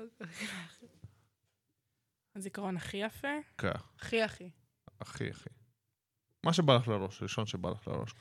הזיכרון 2.36 2.78
הכי 2.78 2.98
יפה, 2.98 3.28
כן, 3.58 3.72
הכי 4.00 4.22
הכי. 4.22 4.50
הכי 5.02 5.30
הכי. 5.30 5.50
מה 6.46 6.54
שבא 6.54 6.76
לך 6.76 6.88
לראש, 6.88 7.24
ראשון 7.24 7.46
שבא 7.46 7.70
לך 7.70 7.88
לראש. 7.88 8.12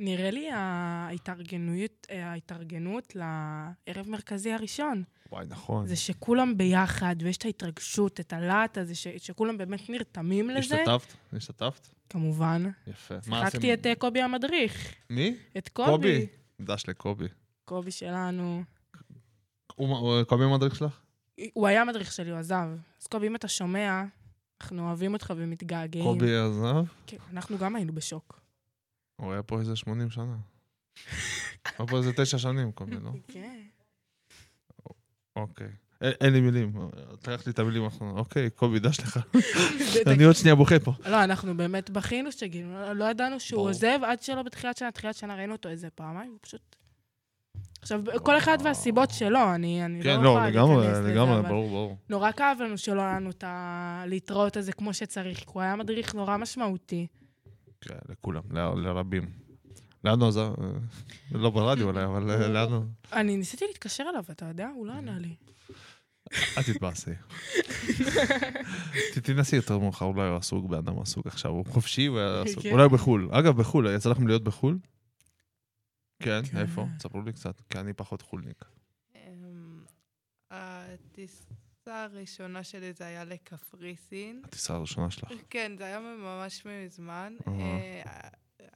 נראה 0.00 0.30
לי 0.30 0.50
ההתארגנות, 0.50 2.06
אה, 2.10 2.26
ההתארגנות 2.30 3.12
לערב 3.16 4.08
מרכזי 4.08 4.52
הראשון. 4.52 5.02
וואי, 5.32 5.46
נכון. 5.48 5.86
זה 5.86 5.96
שכולם 5.96 6.56
ביחד, 6.58 7.16
ויש 7.22 7.36
את 7.36 7.44
ההתרגשות, 7.44 8.20
את 8.20 8.32
הלהט 8.32 8.78
הזה, 8.78 8.94
ש- 8.94 9.08
שכולם 9.08 9.58
באמת 9.58 9.90
נרתמים 9.90 10.50
לזה. 10.50 10.58
השתתפת? 10.82 11.14
השתתפת? 11.32 11.88
כמובן. 12.08 12.62
יפה. 12.86 13.14
מה 13.26 13.44
שיחקתי? 13.50 13.74
את 13.74 13.86
אה, 13.86 13.94
קובי 13.94 14.22
המדריך. 14.22 14.94
מי? 15.10 15.36
את 15.58 15.68
קובי. 15.68 15.90
קובי. 15.90 16.26
דש 16.60 16.88
לקובי. 16.88 17.26
קובי 17.64 17.90
שלנו. 17.90 18.62
הוא 19.74 19.88
הוא- 19.96 20.22
קובי 20.22 20.44
המדריך 20.44 20.76
שלך? 20.76 21.00
הוא 21.52 21.66
היה 21.66 21.82
המדריך 21.82 22.12
שלי, 22.12 22.30
הוא 22.30 22.38
עזב. 22.38 22.68
אז 23.00 23.06
קובי, 23.06 23.26
אם 23.26 23.36
אתה 23.36 23.48
שומע, 23.48 24.04
אנחנו 24.60 24.86
אוהבים 24.86 25.12
אותך 25.12 25.32
ומתגעגעים. 25.36 26.04
קובי 26.04 26.36
עזב? 26.36 26.84
כן, 27.06 27.16
אנחנו 27.32 27.58
גם 27.58 27.76
היינו 27.76 27.92
בשוק. 27.94 28.40
הוא 29.16 29.32
היה 29.32 29.42
פה 29.42 29.60
איזה 29.60 29.76
80 29.76 30.10
שנה. 30.10 30.36
היה 31.78 31.86
פה 31.88 31.96
איזה 31.98 32.12
תשע 32.16 32.38
שנים, 32.38 32.72
קובי, 32.72 32.96
לא? 32.96 33.10
כן. 33.28 33.60
אוקיי. 35.36 35.68
אין 36.00 36.32
לי 36.32 36.40
מילים. 36.40 36.72
תלך 37.20 37.46
לי 37.46 37.52
את 37.52 37.58
המילים 37.58 37.84
האחרונות. 37.84 38.18
אוקיי, 38.18 38.50
קובי, 38.50 38.78
דש 38.78 39.00
לך. 39.00 39.20
אני 40.12 40.24
עוד 40.24 40.34
שנייה 40.34 40.54
בוכה 40.54 40.78
פה. 40.80 40.92
לא, 41.06 41.24
אנחנו 41.24 41.56
באמת 41.56 41.90
בכינו 41.90 42.32
שגינו, 42.32 42.72
לא- 42.72 42.92
לא 42.92 43.04
ידענו 43.04 43.40
שהוא. 43.40 43.60
עוזב 43.60 43.98
עד 44.06 44.22
שלא 44.22 44.42
בתחילת 44.42 44.76
שנה. 44.76 44.90
תחילת 44.92 45.14
שנה 45.14 45.34
ראינו 45.36 45.52
אותו 45.52 45.68
איזה 45.68 45.90
פעמיים, 45.90 46.30
הוא 46.30 46.38
פשוט... 46.42 46.76
עכשיו, 47.82 48.00
כל 48.22 48.38
אחד 48.38 48.58
והסיבות 48.64 49.10
שלו, 49.10 49.54
אני 49.54 49.84
אני 49.84 50.02
כן, 50.02 50.16
לא 50.16 50.22
לא, 50.22 50.28
יכולה 50.28 50.50
לגמרי, 50.50 50.76
להיכנס 50.76 50.98
לזה, 50.98 51.12
לגמרי, 51.14 51.38
אבל 51.38 51.48
ברור, 51.48 51.68
ברור. 51.68 51.96
נורא 52.08 52.32
כאב 52.32 52.58
לנו 52.60 52.78
שלא 52.78 53.00
היה 53.00 53.16
לנו 53.16 53.30
את 53.30 53.44
הלהתראות 53.46 54.56
הזה 54.56 54.72
כמו 54.72 54.94
שצריך, 54.94 55.38
כי 55.38 55.44
הוא 55.52 55.62
היה 55.62 55.76
מדריך 55.76 56.14
נורא 56.14 56.36
משמעותי. 56.36 57.06
כן, 57.80 57.94
לכולם, 58.08 58.42
ל- 58.50 58.86
לרבים. 58.86 59.30
הוא 60.02 60.28
עזב? 60.28 60.40
אה, 60.40 60.66
לא 61.32 61.50
ברדיו 61.50 61.86
אולי, 61.86 62.04
אבל 62.04 62.30
אה, 62.30 62.48
לאן 62.48 62.72
הוא... 62.72 62.84
אני 63.12 63.36
ניסיתי 63.36 63.64
להתקשר 63.68 64.04
אליו, 64.10 64.24
אתה 64.30 64.44
יודע? 64.46 64.68
הוא 64.74 64.86
לא 64.86 64.92
ענה 64.92 65.18
לי. 65.18 65.34
אל 66.58 66.62
תתבאסי. 66.62 67.10
תנסי 69.22 69.56
יותר 69.56 69.78
מאוחר, 69.78 70.04
אולי 70.04 70.28
הוא 70.28 70.36
עסוק 70.36 70.66
באדם 70.66 70.98
עסוק 71.00 71.26
עכשיו, 71.26 71.50
הוא 71.50 71.64
חופשי 71.66 72.06
הוא 72.06 72.18
היה 72.18 72.42
עסוק. 72.42 72.62
כן. 72.62 72.72
אולי 72.72 72.82
הוא 72.84 72.92
בחו"ל. 72.92 73.28
אגב, 73.32 73.56
בחו"ל, 73.56 73.94
יצא 73.94 74.10
לכם 74.10 74.26
להיות 74.26 74.44
בחו"ל? 74.44 74.78
כן, 76.18 76.40
כן. 76.50 76.56
איפה? 76.58 76.86
ספרו 76.98 77.22
לי 77.22 77.32
קצת, 77.32 77.60
כי 77.70 77.78
אני 77.78 77.92
פחות 77.92 78.22
חולניק. 78.22 78.64
אמ, 79.14 79.84
הטיסה 80.50 81.44
הראשונה 81.86 82.64
שלי 82.64 82.92
זה 82.92 83.06
היה 83.06 83.24
לקפריסין. 83.24 84.42
הטיסה 84.44 84.74
הראשונה 84.74 85.10
שלך. 85.10 85.32
כן, 85.50 85.72
זה 85.78 85.84
היה 85.84 86.00
ממש 86.00 86.66
מזמן. 86.66 87.36
אה, 87.48 88.00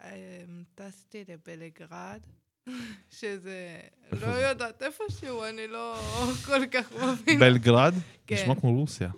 אה, 0.04 0.44
טסתי 0.74 1.24
לבלגרד, 1.28 2.20
שזה, 3.18 3.80
לא? 4.12 4.26
יודעת, 4.26 4.82
איפשהו, 4.82 5.44
אני 5.44 5.66
לא 5.66 6.00
כל 6.46 6.66
כך 6.66 6.92
מבינה. 6.92 7.40
בלגרד? 7.40 7.94
כן. 8.26 8.34
נשמע 8.34 8.54
כמו 8.54 8.74
רוסיה. 8.74 9.10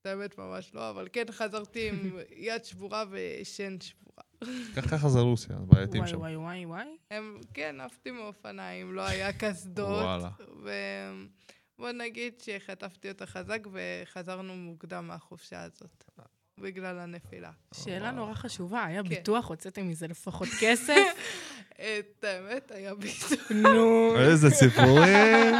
את 0.00 0.06
האמת 0.06 0.38
ממש 0.38 0.74
לא, 0.74 0.90
אבל 0.90 1.08
כן 1.12 1.24
חזרתי 1.30 1.88
עם 1.88 2.18
יד 2.48 2.64
שבורה 2.64 3.04
ושן 3.10 3.76
שבורה. 3.80 4.22
ככה 4.76 4.88
ככה 4.88 5.08
זה 5.08 5.20
רוסיה, 5.20 5.56
אז 5.56 5.64
בעייתים 5.66 6.06
שם. 6.06 6.18
וואי, 6.18 6.36
וואי, 6.36 6.66
וואי. 6.66 6.96
הם, 7.10 7.40
כן, 7.54 7.80
עפתי 7.80 8.10
מאופניים, 8.10 8.92
לא 8.94 9.02
היה 9.02 9.32
קסדות. 9.32 10.02
וואלה. 10.02 10.30
ובוא 11.78 11.90
נגיד 11.92 12.40
שחטפתי 12.40 13.08
אותה 13.08 13.26
חזק 13.26 13.60
וחזרנו 13.72 14.56
מוקדם 14.56 15.06
מהחופשה 15.06 15.62
הזאת, 15.62 16.04
בגלל 16.60 16.98
הנפילה. 16.98 17.50
שאלה 17.74 18.10
נורא 18.10 18.34
חשובה, 18.34 18.84
היה 18.84 19.02
כן. 19.02 19.08
ביטוח, 19.08 19.48
הוצאתם 19.48 19.88
מזה 19.88 20.06
לפחות 20.08 20.48
כסף? 20.60 20.94
את 21.80 22.24
האמת, 22.24 22.70
היה 22.70 22.94
ביטוי. 22.94 23.56
נו. 23.62 24.16
איזה 24.18 24.50
סיפורים. 24.50 25.54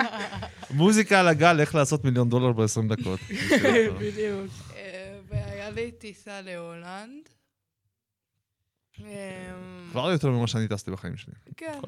מוזיקה 0.71 1.21
על 1.21 1.29
הגל, 1.29 1.61
איך 1.61 1.75
לעשות 1.75 2.05
מיליון 2.05 2.29
דולר 2.29 2.53
ב-20 2.53 2.97
דקות. 2.97 3.21
בדיוק. 4.01 4.53
אה, 4.77 5.19
והיה 5.29 5.71
לי 5.71 5.93
טיסה 5.93 6.41
להולנד. 6.41 7.29
אמ, 9.01 9.05
כבר 9.91 10.11
יותר 10.11 10.31
ממה 10.31 10.47
שאני 10.47 10.69
טסתי 10.69 10.91
בחיים 10.91 11.17
שלי. 11.17 11.35
כן, 11.57 11.81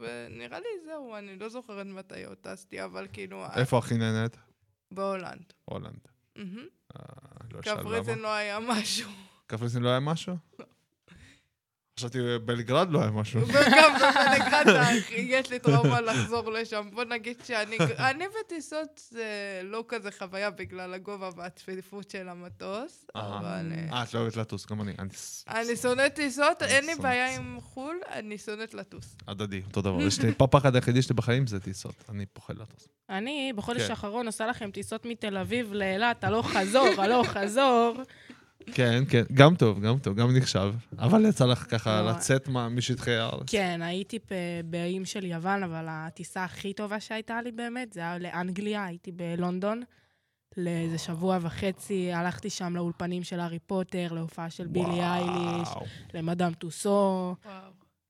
ונראה 0.00 0.60
לי 0.60 0.66
זהו, 0.86 1.16
אני 1.16 1.38
לא 1.38 1.48
זוכרת 1.48 1.86
מתי 1.86 2.24
עוד 2.24 2.36
טסתי, 2.36 2.84
אבל 2.84 3.06
כאילו... 3.12 3.44
איפה 3.56 3.78
הכי 3.78 3.94
נהנית? 3.96 4.36
בהולנד. 4.90 5.52
הולנד. 5.64 6.08
אה, 6.36 6.42
לא 7.52 7.60
קפריסין. 7.60 8.18
לא 8.18 8.34
היה 8.34 8.58
משהו. 8.60 9.10
קפריסין 9.46 9.82
לא 9.82 9.88
היה 9.88 10.00
משהו? 10.00 10.36
חשבתי 12.00 12.18
בבלגרד 12.22 12.90
לא 12.90 13.00
היה 13.02 13.10
משהו. 13.10 13.40
וגם 13.48 13.94
בבלגרד 13.94 14.66
יש 15.10 15.50
לי 15.50 15.58
טראומה 15.58 16.00
לחזור 16.00 16.50
לשם. 16.50 16.88
בוא 16.92 17.04
נגיד 17.04 17.36
שאני 17.44 17.76
אני 17.98 18.24
בטיסות 18.40 19.00
זה 19.10 19.60
לא 19.64 19.84
כזה 19.88 20.10
חוויה 20.18 20.50
בגלל 20.50 20.94
הגובה 20.94 21.30
והצפיפות 21.36 22.10
של 22.10 22.28
המטוס, 22.28 23.06
אבל... 23.14 23.72
אה, 23.72 23.96
אה, 23.96 24.02
את 24.02 24.14
לא 24.14 24.20
אוהבת 24.20 24.36
לטוס, 24.36 24.66
גם 24.66 24.80
אני. 24.80 24.92
אני 25.48 25.76
שונאת 25.76 26.14
טיסות, 26.14 26.62
אני 26.62 26.72
אין 26.72 26.86
לי 26.86 26.94
בעיה. 26.94 27.36
עם 27.36 27.60
חו"ל, 27.60 28.00
אני 28.12 28.38
שונאת 28.38 28.74
לטוס. 28.74 29.16
הדדי, 29.28 29.62
אותו 29.66 29.82
דבר. 29.82 30.02
יש 30.02 30.20
לי, 30.20 30.32
הפחד 30.40 30.74
היחידי 30.74 31.02
שלי 31.02 31.14
בחיים 31.14 31.46
זה 31.46 31.60
טיסות. 31.60 32.04
אני 32.08 32.26
פוחד 32.26 32.58
לטוס. 32.58 32.88
אני 33.10 33.52
בחודש 33.56 33.82
כן. 33.82 33.90
האחרון 33.90 34.26
עושה 34.26 34.46
לכם 34.46 34.70
טיסות 34.70 35.06
מתל 35.06 35.36
אביב 35.36 35.72
לאילת, 35.72 36.24
הלוך 36.24 36.50
חזור, 36.50 36.88
הלוך 36.98 37.26
חזור. 37.26 37.96
כן, 38.74 39.02
כן, 39.08 39.22
גם 39.34 39.54
טוב, 39.56 39.80
גם 39.80 39.98
טוב, 39.98 40.16
גם 40.16 40.36
נחשב. 40.36 40.74
אבל 40.98 41.24
יצא 41.26 41.44
לך 41.46 41.66
ככה 41.70 42.02
לא. 42.02 42.10
לצאת 42.10 42.48
מה- 42.48 42.68
משטחי 42.68 43.14
הארץ. 43.14 43.50
כן, 43.50 43.80
הייתי 43.82 44.18
באיים 44.64 45.04
של 45.04 45.24
יוון, 45.24 45.62
אבל 45.62 45.86
הטיסה 45.88 46.44
הכי 46.44 46.72
טובה 46.72 47.00
שהייתה 47.00 47.42
לי 47.42 47.52
באמת, 47.52 47.92
זה 47.92 48.00
היה 48.00 48.18
לאנגליה, 48.18 48.84
הייתי 48.84 49.12
בלונדון. 49.12 49.82
לאיזה 50.56 50.98
שבוע 50.98 51.38
וחצי, 51.40 52.12
הלכתי 52.12 52.50
שם 52.50 52.76
לאולפנים 52.76 53.22
של 53.22 53.40
הארי 53.40 53.58
פוטר, 53.58 54.12
להופעה 54.12 54.50
של 54.50 54.66
בילי 54.66 55.00
אייליש. 55.02 55.68
למדאם 56.14 56.52
טוסו. 56.54 57.34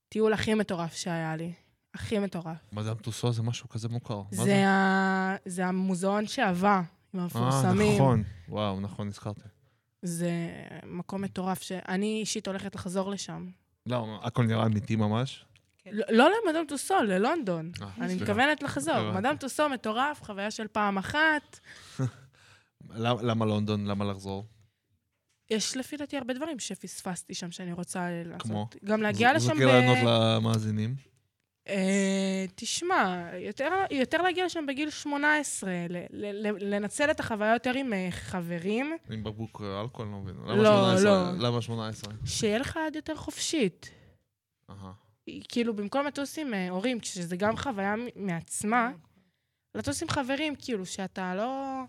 טיול 0.08 0.32
הכי 0.32 0.54
מטורף 0.54 0.94
שהיה 0.94 1.36
לי. 1.36 1.52
הכי 1.94 2.18
מטורף. 2.18 2.56
מדאם 2.72 2.94
טוסו 2.94 3.32
זה 3.32 3.42
משהו 3.42 3.68
כזה 3.68 3.88
מוכר. 3.88 4.22
זה, 4.30 4.68
ה... 4.68 5.36
זה 5.46 5.66
המוזיאון 5.66 6.26
שעבה, 6.26 6.74
עם 7.14 7.20
אה, 7.20 7.22
המפורסמים. 7.22 7.94
נכון. 7.94 8.22
וואו, 8.48 8.80
נכון, 8.80 9.08
נזכרתי. 9.08 9.40
זה 10.02 10.30
מקום 10.86 11.22
מטורף 11.22 11.62
שאני 11.62 12.20
אישית 12.20 12.46
הולכת 12.46 12.74
לחזור 12.74 13.10
לשם. 13.10 13.48
לא, 13.86 14.20
הכל 14.22 14.44
נראה 14.44 14.66
אמיתי 14.66 14.96
ממש. 14.96 15.44
לא 15.90 16.04
לא 16.10 16.30
למדאם 16.44 16.64
טוסו, 16.68 17.02
ללונדון. 17.02 17.72
אה, 17.82 17.88
אני. 18.00 18.14
מתכוונת 18.14 18.62
לחזור. 18.62 19.12
מדאם 19.12 19.36
טוסו 19.36 19.68
מטורף, 19.68 20.22
חוויה 20.22 20.50
של 20.50 20.66
פעם 20.68 20.98
אחת. 20.98 21.60
למה 23.00 23.46
לונדון? 23.46 23.86
למה 23.86 24.04
לחזור? 24.04 24.46
יש 25.50 25.76
לפי 25.76 25.96
דעתי 25.96 26.16
הרבה 26.16 26.34
דברים 26.34 26.58
שפספסתי 26.58 27.34
שם 27.34 27.50
שאני 27.50 27.72
רוצה 27.72 28.08
לעשות. 28.24 28.42
כמו? 28.42 28.68
גם 28.84 29.02
להגיע 29.02 29.32
לשם 29.32 29.46
זרקי 29.46 29.64
רעיונות 29.64 29.98
למאזינים. 30.06 30.94
אה, 31.68 32.44
תשמע, 32.54 33.28
יותר, 33.38 33.68
יותר 33.90 34.22
להגיע 34.22 34.46
לשם 34.46 34.66
בגיל 34.66 34.90
18, 34.90 35.70
ל, 35.88 35.96
ל, 36.10 36.46
ל, 36.46 36.74
לנצל 36.74 37.10
את 37.10 37.20
החוויה 37.20 37.52
יותר 37.52 37.72
עם 37.74 37.92
אה, 37.92 38.08
חברים, 38.10 38.96
עם 39.10 39.24
בקבוק 39.24 39.62
אלכוהול, 39.82 40.12
לא 40.12 40.18
מבין. 40.18 40.36
לא, 40.36 40.54
למה 40.54 40.98
18? 40.98 41.32
לא. 41.32 41.48
למה 41.48 41.62
18? 41.62 42.14
שיהיה 42.24 42.58
לך 42.58 42.78
יד 42.86 42.96
יותר 42.96 43.16
חופשית. 43.16 43.90
אהה. 44.70 44.92
כאילו, 45.48 45.76
במקום 45.76 46.06
לטוס 46.06 46.38
עם 46.38 46.54
אה, 46.54 46.70
הורים, 46.70 47.00
כשזה 47.00 47.36
גם 47.36 47.56
חוויה 47.56 47.94
מעצמה, 48.16 48.90
לטוס 49.74 50.02
עם 50.02 50.08
חברים, 50.08 50.54
כאילו, 50.58 50.86
שאתה 50.86 51.34
לא... 51.34 51.82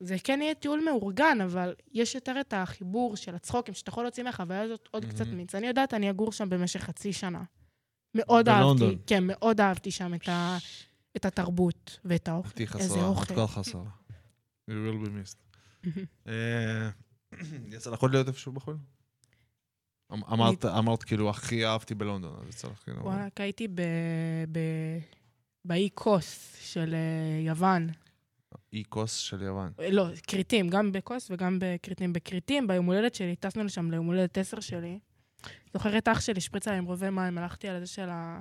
זה 0.00 0.16
כן 0.24 0.42
יהיה 0.42 0.54
טיול 0.54 0.84
מאורגן, 0.84 1.38
אבל 1.40 1.74
יש 1.92 2.14
יותר 2.14 2.40
את 2.40 2.54
החיבור 2.56 3.16
של 3.16 3.34
הצחוקים, 3.34 3.74
שאתה 3.74 3.90
יכול 3.90 4.04
להוציא 4.04 4.24
מהחוויה 4.24 4.62
הזאת 4.62 4.88
עוד 4.90 5.04
קצת 5.04 5.26
מהמם. 5.26 5.36
מיץ. 5.36 5.54
אני 5.54 5.66
יודעת, 5.66 5.94
אני 5.94 6.10
אגור 6.10 6.32
שם 6.32 6.48
במשך 6.48 6.80
חצי 6.80 7.12
שנה. 7.12 7.42
מאוד 8.14 8.48
בלונדון. 8.48 8.88
אהבתי, 8.88 9.02
כן, 9.06 9.24
מאוד 9.26 9.60
אהבתי 9.60 9.90
שם 9.90 10.14
את, 10.14 10.28
ה, 10.28 10.58
את 11.16 11.24
התרבות 11.24 11.98
ואת 12.04 12.28
האוכל. 12.28 12.50
תהיי 12.50 12.66
איזה 12.74 12.88
חסרה, 12.88 13.02
את 13.02 13.06
אוכל. 13.06 13.34
כבר 13.34 13.46
חסרה. 13.46 13.82
You 14.70 14.72
will 14.72 15.06
be 15.06 15.08
missed. 15.08 15.58
אה, 16.28 16.90
יצא 17.74 17.90
לך 17.90 18.00
עוד 18.00 18.10
להיות 18.10 18.28
איפשהו 18.28 18.52
בחו"ל? 18.52 18.76
אמ- 20.12 20.24
אמרת, 20.32 20.64
אמרת 20.64 21.02
כאילו, 21.02 21.30
הכי 21.30 21.66
אהבתי 21.66 21.94
בלונדון, 21.94 22.36
אז 22.42 22.48
יצא 22.48 22.68
לך 22.68 22.78
כאילו... 22.84 23.00
וואלה, 23.00 23.28
הייתי 23.36 23.68
ב... 23.68 23.80
ב... 24.52 24.58
באי 25.64 25.88
של 26.60 26.94
אה, 26.94 27.40
יוון. 27.46 27.88
אי 28.72 28.82
כוס 28.88 29.16
של 29.16 29.42
יוון. 29.42 29.72
אה, 29.80 29.90
לא, 29.90 30.06
כרתים, 30.26 30.68
גם 30.68 30.92
בקוס 30.92 31.30
וגם 31.30 31.58
בכרתים. 31.60 32.12
בכרתים, 32.12 32.66
ביום 32.66 32.86
הולדת 32.86 33.14
שלי, 33.14 33.36
טסנו 33.36 33.64
לשם 33.64 33.90
ליום 33.90 34.06
הולדת 34.06 34.38
עשר 34.38 34.60
שלי. 34.60 34.98
זוכרת 35.72 36.08
אח 36.08 36.20
שלי 36.20 36.40
שפריצה 36.40 36.72
עם 36.74 36.84
רובה 36.84 37.10
מים, 37.10 37.38
הלכתי 37.38 37.68
על 37.68 37.80
זה 37.80 37.86
של, 37.86 38.08
ה... 38.10 38.40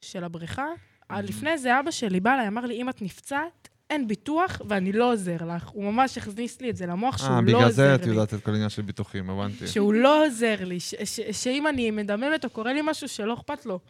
של 0.00 0.24
הבריכה. 0.24 0.66
Mhm. 1.12 1.16
לפני 1.22 1.58
זה 1.58 1.80
אבא 1.80 1.90
שלי 1.90 2.20
בא 2.20 2.34
אליי, 2.34 2.48
אמר 2.48 2.66
לי, 2.66 2.74
אם 2.82 2.88
את 2.88 3.02
נפצעת, 3.02 3.68
אין 3.90 4.08
ביטוח 4.08 4.60
ואני 4.68 4.92
לא 4.92 5.12
עוזר 5.12 5.36
לך. 5.56 5.68
הוא 5.68 5.84
ממש 5.92 6.18
הכניס 6.18 6.60
לי 6.60 6.70
את 6.70 6.76
זה 6.76 6.86
למוח 6.86 7.18
שהוא 7.18 7.28
אה, 7.30 7.34
לא 7.40 7.40
בגלל 7.46 7.60
זה 7.60 7.66
עוזר 7.66 7.94
את 7.94 8.02
לי. 8.04 8.08
יודעת 8.10 8.34
את 8.34 8.44
כל 8.44 8.50
העניין 8.50 8.68
של 8.70 8.82
ביטוחים, 8.82 9.30
הבנתי. 9.30 9.66
שהוא 9.66 9.94
לא 9.94 10.26
עוזר 10.26 10.56
לי, 10.64 10.80
ש- 10.80 10.94
ש- 11.04 11.42
שאם 11.44 11.66
אני 11.66 11.90
מדממת 11.90 12.44
או 12.44 12.50
קורה 12.50 12.72
לי 12.72 12.80
משהו 12.84 13.08
שלא 13.08 13.34
אכפת 13.34 13.66
לו. 13.66 13.80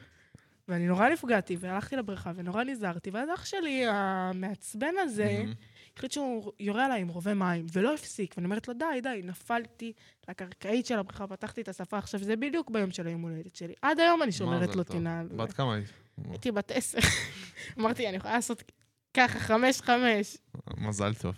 ואני 0.68 0.86
נורא 0.86 1.08
נפגעתי, 1.08 1.56
והלכתי 1.60 1.96
לבריכה 1.96 2.32
ונורא 2.36 2.64
נזהרתי, 2.64 3.10
ואז 3.10 3.28
אח 3.34 3.44
שלי 3.44 3.84
המעצבן 3.88 4.94
הזה, 5.02 5.36
מהמם. 5.38 5.54
החליט 5.96 6.12
שהוא 6.12 6.52
יורה 6.60 6.84
עליי 6.84 7.00
עם 7.00 7.08
רובה 7.08 7.34
מים, 7.34 7.66
ולא 7.72 7.94
הפסיק. 7.94 8.34
ואני 8.36 8.44
אומרת 8.44 8.68
לו, 8.68 8.74
די, 8.74 9.00
די, 9.02 9.20
נפלתי 9.24 9.92
לקרקעית 10.28 10.86
של 10.86 10.98
הבריכה, 10.98 11.26
פתחתי 11.26 11.60
את 11.60 11.68
השפה. 11.68 11.98
עכשיו, 11.98 12.20
זה 12.22 12.36
בדיוק 12.36 12.70
ביום 12.70 12.90
של 12.90 13.06
היום 13.06 13.22
הולדת 13.22 13.56
שלי. 13.56 13.74
עד 13.82 14.00
היום 14.00 14.22
אני 14.22 14.32
שומרת 14.32 14.76
לו 14.76 14.84
טוב. 14.84 14.96
טינה 14.96 15.20
על 15.20 15.28
זה. 15.28 15.36
בת 15.36 15.52
כמה 15.52 15.74
היית? 15.74 15.88
הייתי 16.30 16.52
בת 16.52 16.70
עשר. 16.70 16.98
אמרתי, 17.78 18.08
אני 18.08 18.16
יכולה 18.16 18.34
לעשות 18.34 18.72
ככה, 19.14 19.38
חמש-חמש. 19.38 20.36
מזל 20.76 21.14
טוב. 21.14 21.34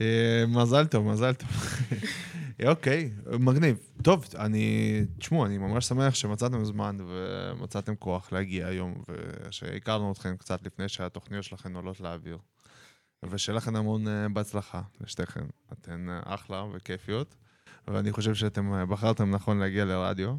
אה, 0.00 0.44
מזל 0.48 0.86
טוב, 0.86 1.06
מזל 1.06 1.34
טוב. 1.34 1.48
אוקיי, 2.70 3.10
מגניב. 3.38 3.78
טוב, 4.02 4.24
אני... 4.38 5.00
תשמעו, 5.18 5.46
אני 5.46 5.58
ממש 5.58 5.86
שמח 5.86 6.14
שמצאתם 6.14 6.64
זמן 6.64 6.96
ומצאתם 7.08 7.96
כוח 7.96 8.32
להגיע 8.32 8.66
היום, 8.66 9.02
ושהכרנו 9.48 10.12
אתכם 10.12 10.36
קצת 10.36 10.62
לפני 10.62 10.88
שהתוכניות 10.88 11.44
שלכם 11.44 11.76
עולות 11.76 12.00
לאוויר. 12.00 12.38
ושיהיה 13.22 13.56
לכם 13.56 13.76
המון 13.76 14.08
אה, 14.08 14.28
בהצלחה 14.28 14.82
לשתיכן. 15.00 15.44
אתן 15.72 16.08
אה, 16.10 16.20
אחלה 16.24 16.64
וכיפיות, 16.72 17.36
ואני 17.88 18.12
חושב 18.12 18.34
שאתם 18.34 18.74
אה, 18.74 18.86
בחרתם 18.86 19.30
נכון 19.30 19.58
להגיע 19.58 19.84
לרדיו, 19.84 20.36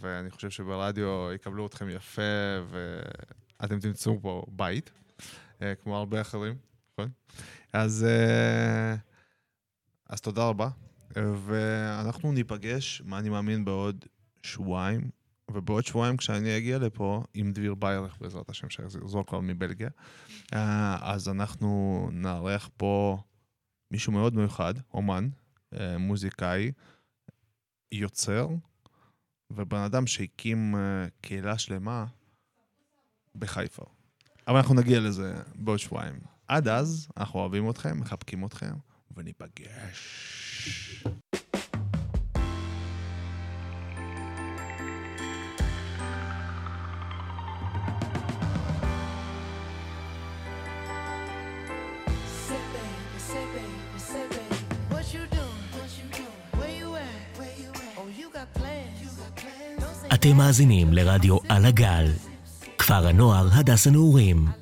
ואני 0.00 0.30
חושב 0.30 0.50
שברדיו 0.50 1.32
יקבלו 1.34 1.66
אתכם 1.66 1.88
יפה, 1.88 2.22
ואתם 3.60 3.80
תמצאו 3.80 4.20
פה 4.22 4.44
בית, 4.48 4.90
כמו 5.82 5.96
הרבה 5.96 6.20
אחרים, 6.20 6.54
נכון? 6.92 7.10
אז, 7.72 8.06
אז 10.08 10.20
תודה 10.20 10.44
רבה, 10.48 10.68
ואנחנו 11.16 12.32
ניפגש, 12.32 13.02
מה 13.04 13.18
אני 13.18 13.28
מאמין, 13.28 13.64
בעוד 13.64 14.04
שבועיים, 14.42 15.10
ובעוד 15.52 15.84
שבועיים 15.84 16.16
כשאני 16.16 16.56
אגיע 16.56 16.78
לפה 16.78 17.22
עם 17.34 17.52
דביר 17.52 17.74
ביירך, 17.74 18.18
בעזרת 18.20 18.50
השם, 18.50 18.70
שיחזור 18.70 19.26
כבר 19.26 19.40
מבלגיה, 19.40 19.88
אה, 20.54 21.12
אז 21.12 21.28
אנחנו 21.28 22.08
נארח 22.12 22.70
פה 22.76 23.18
מישהו 23.90 24.12
מאוד 24.12 24.34
מיוחד, 24.34 24.74
אומן, 24.94 25.28
אה, 25.74 25.98
מוזיקאי, 25.98 26.72
יוצר, 27.92 28.48
ובן 29.50 29.78
אדם 29.78 30.06
שהקים 30.06 30.76
אה, 30.76 31.06
קהילה 31.20 31.58
שלמה 31.58 32.06
בחיפה. 33.34 33.84
אבל 34.48 34.56
אנחנו 34.56 34.74
נגיע 34.74 35.00
לזה 35.00 35.34
בעוד 35.54 35.78
שבועיים. 35.78 36.20
עד 36.48 36.68
אז, 36.68 37.08
אנחנו 37.16 37.40
אוהבים 37.40 37.70
אתכם, 37.70 38.00
מחבקים 38.00 38.46
אתכם, 38.46 38.72
וניפגש. 39.16 41.04
אתם 60.20 60.36
מאזינים 60.36 60.92
לרדיו 60.92 61.36
על 61.48 61.64
הגל, 61.64 62.06
כפר 62.78 63.06
הנוער 63.06 63.48
הדס 63.52 63.86
הנעורים. 63.86 64.59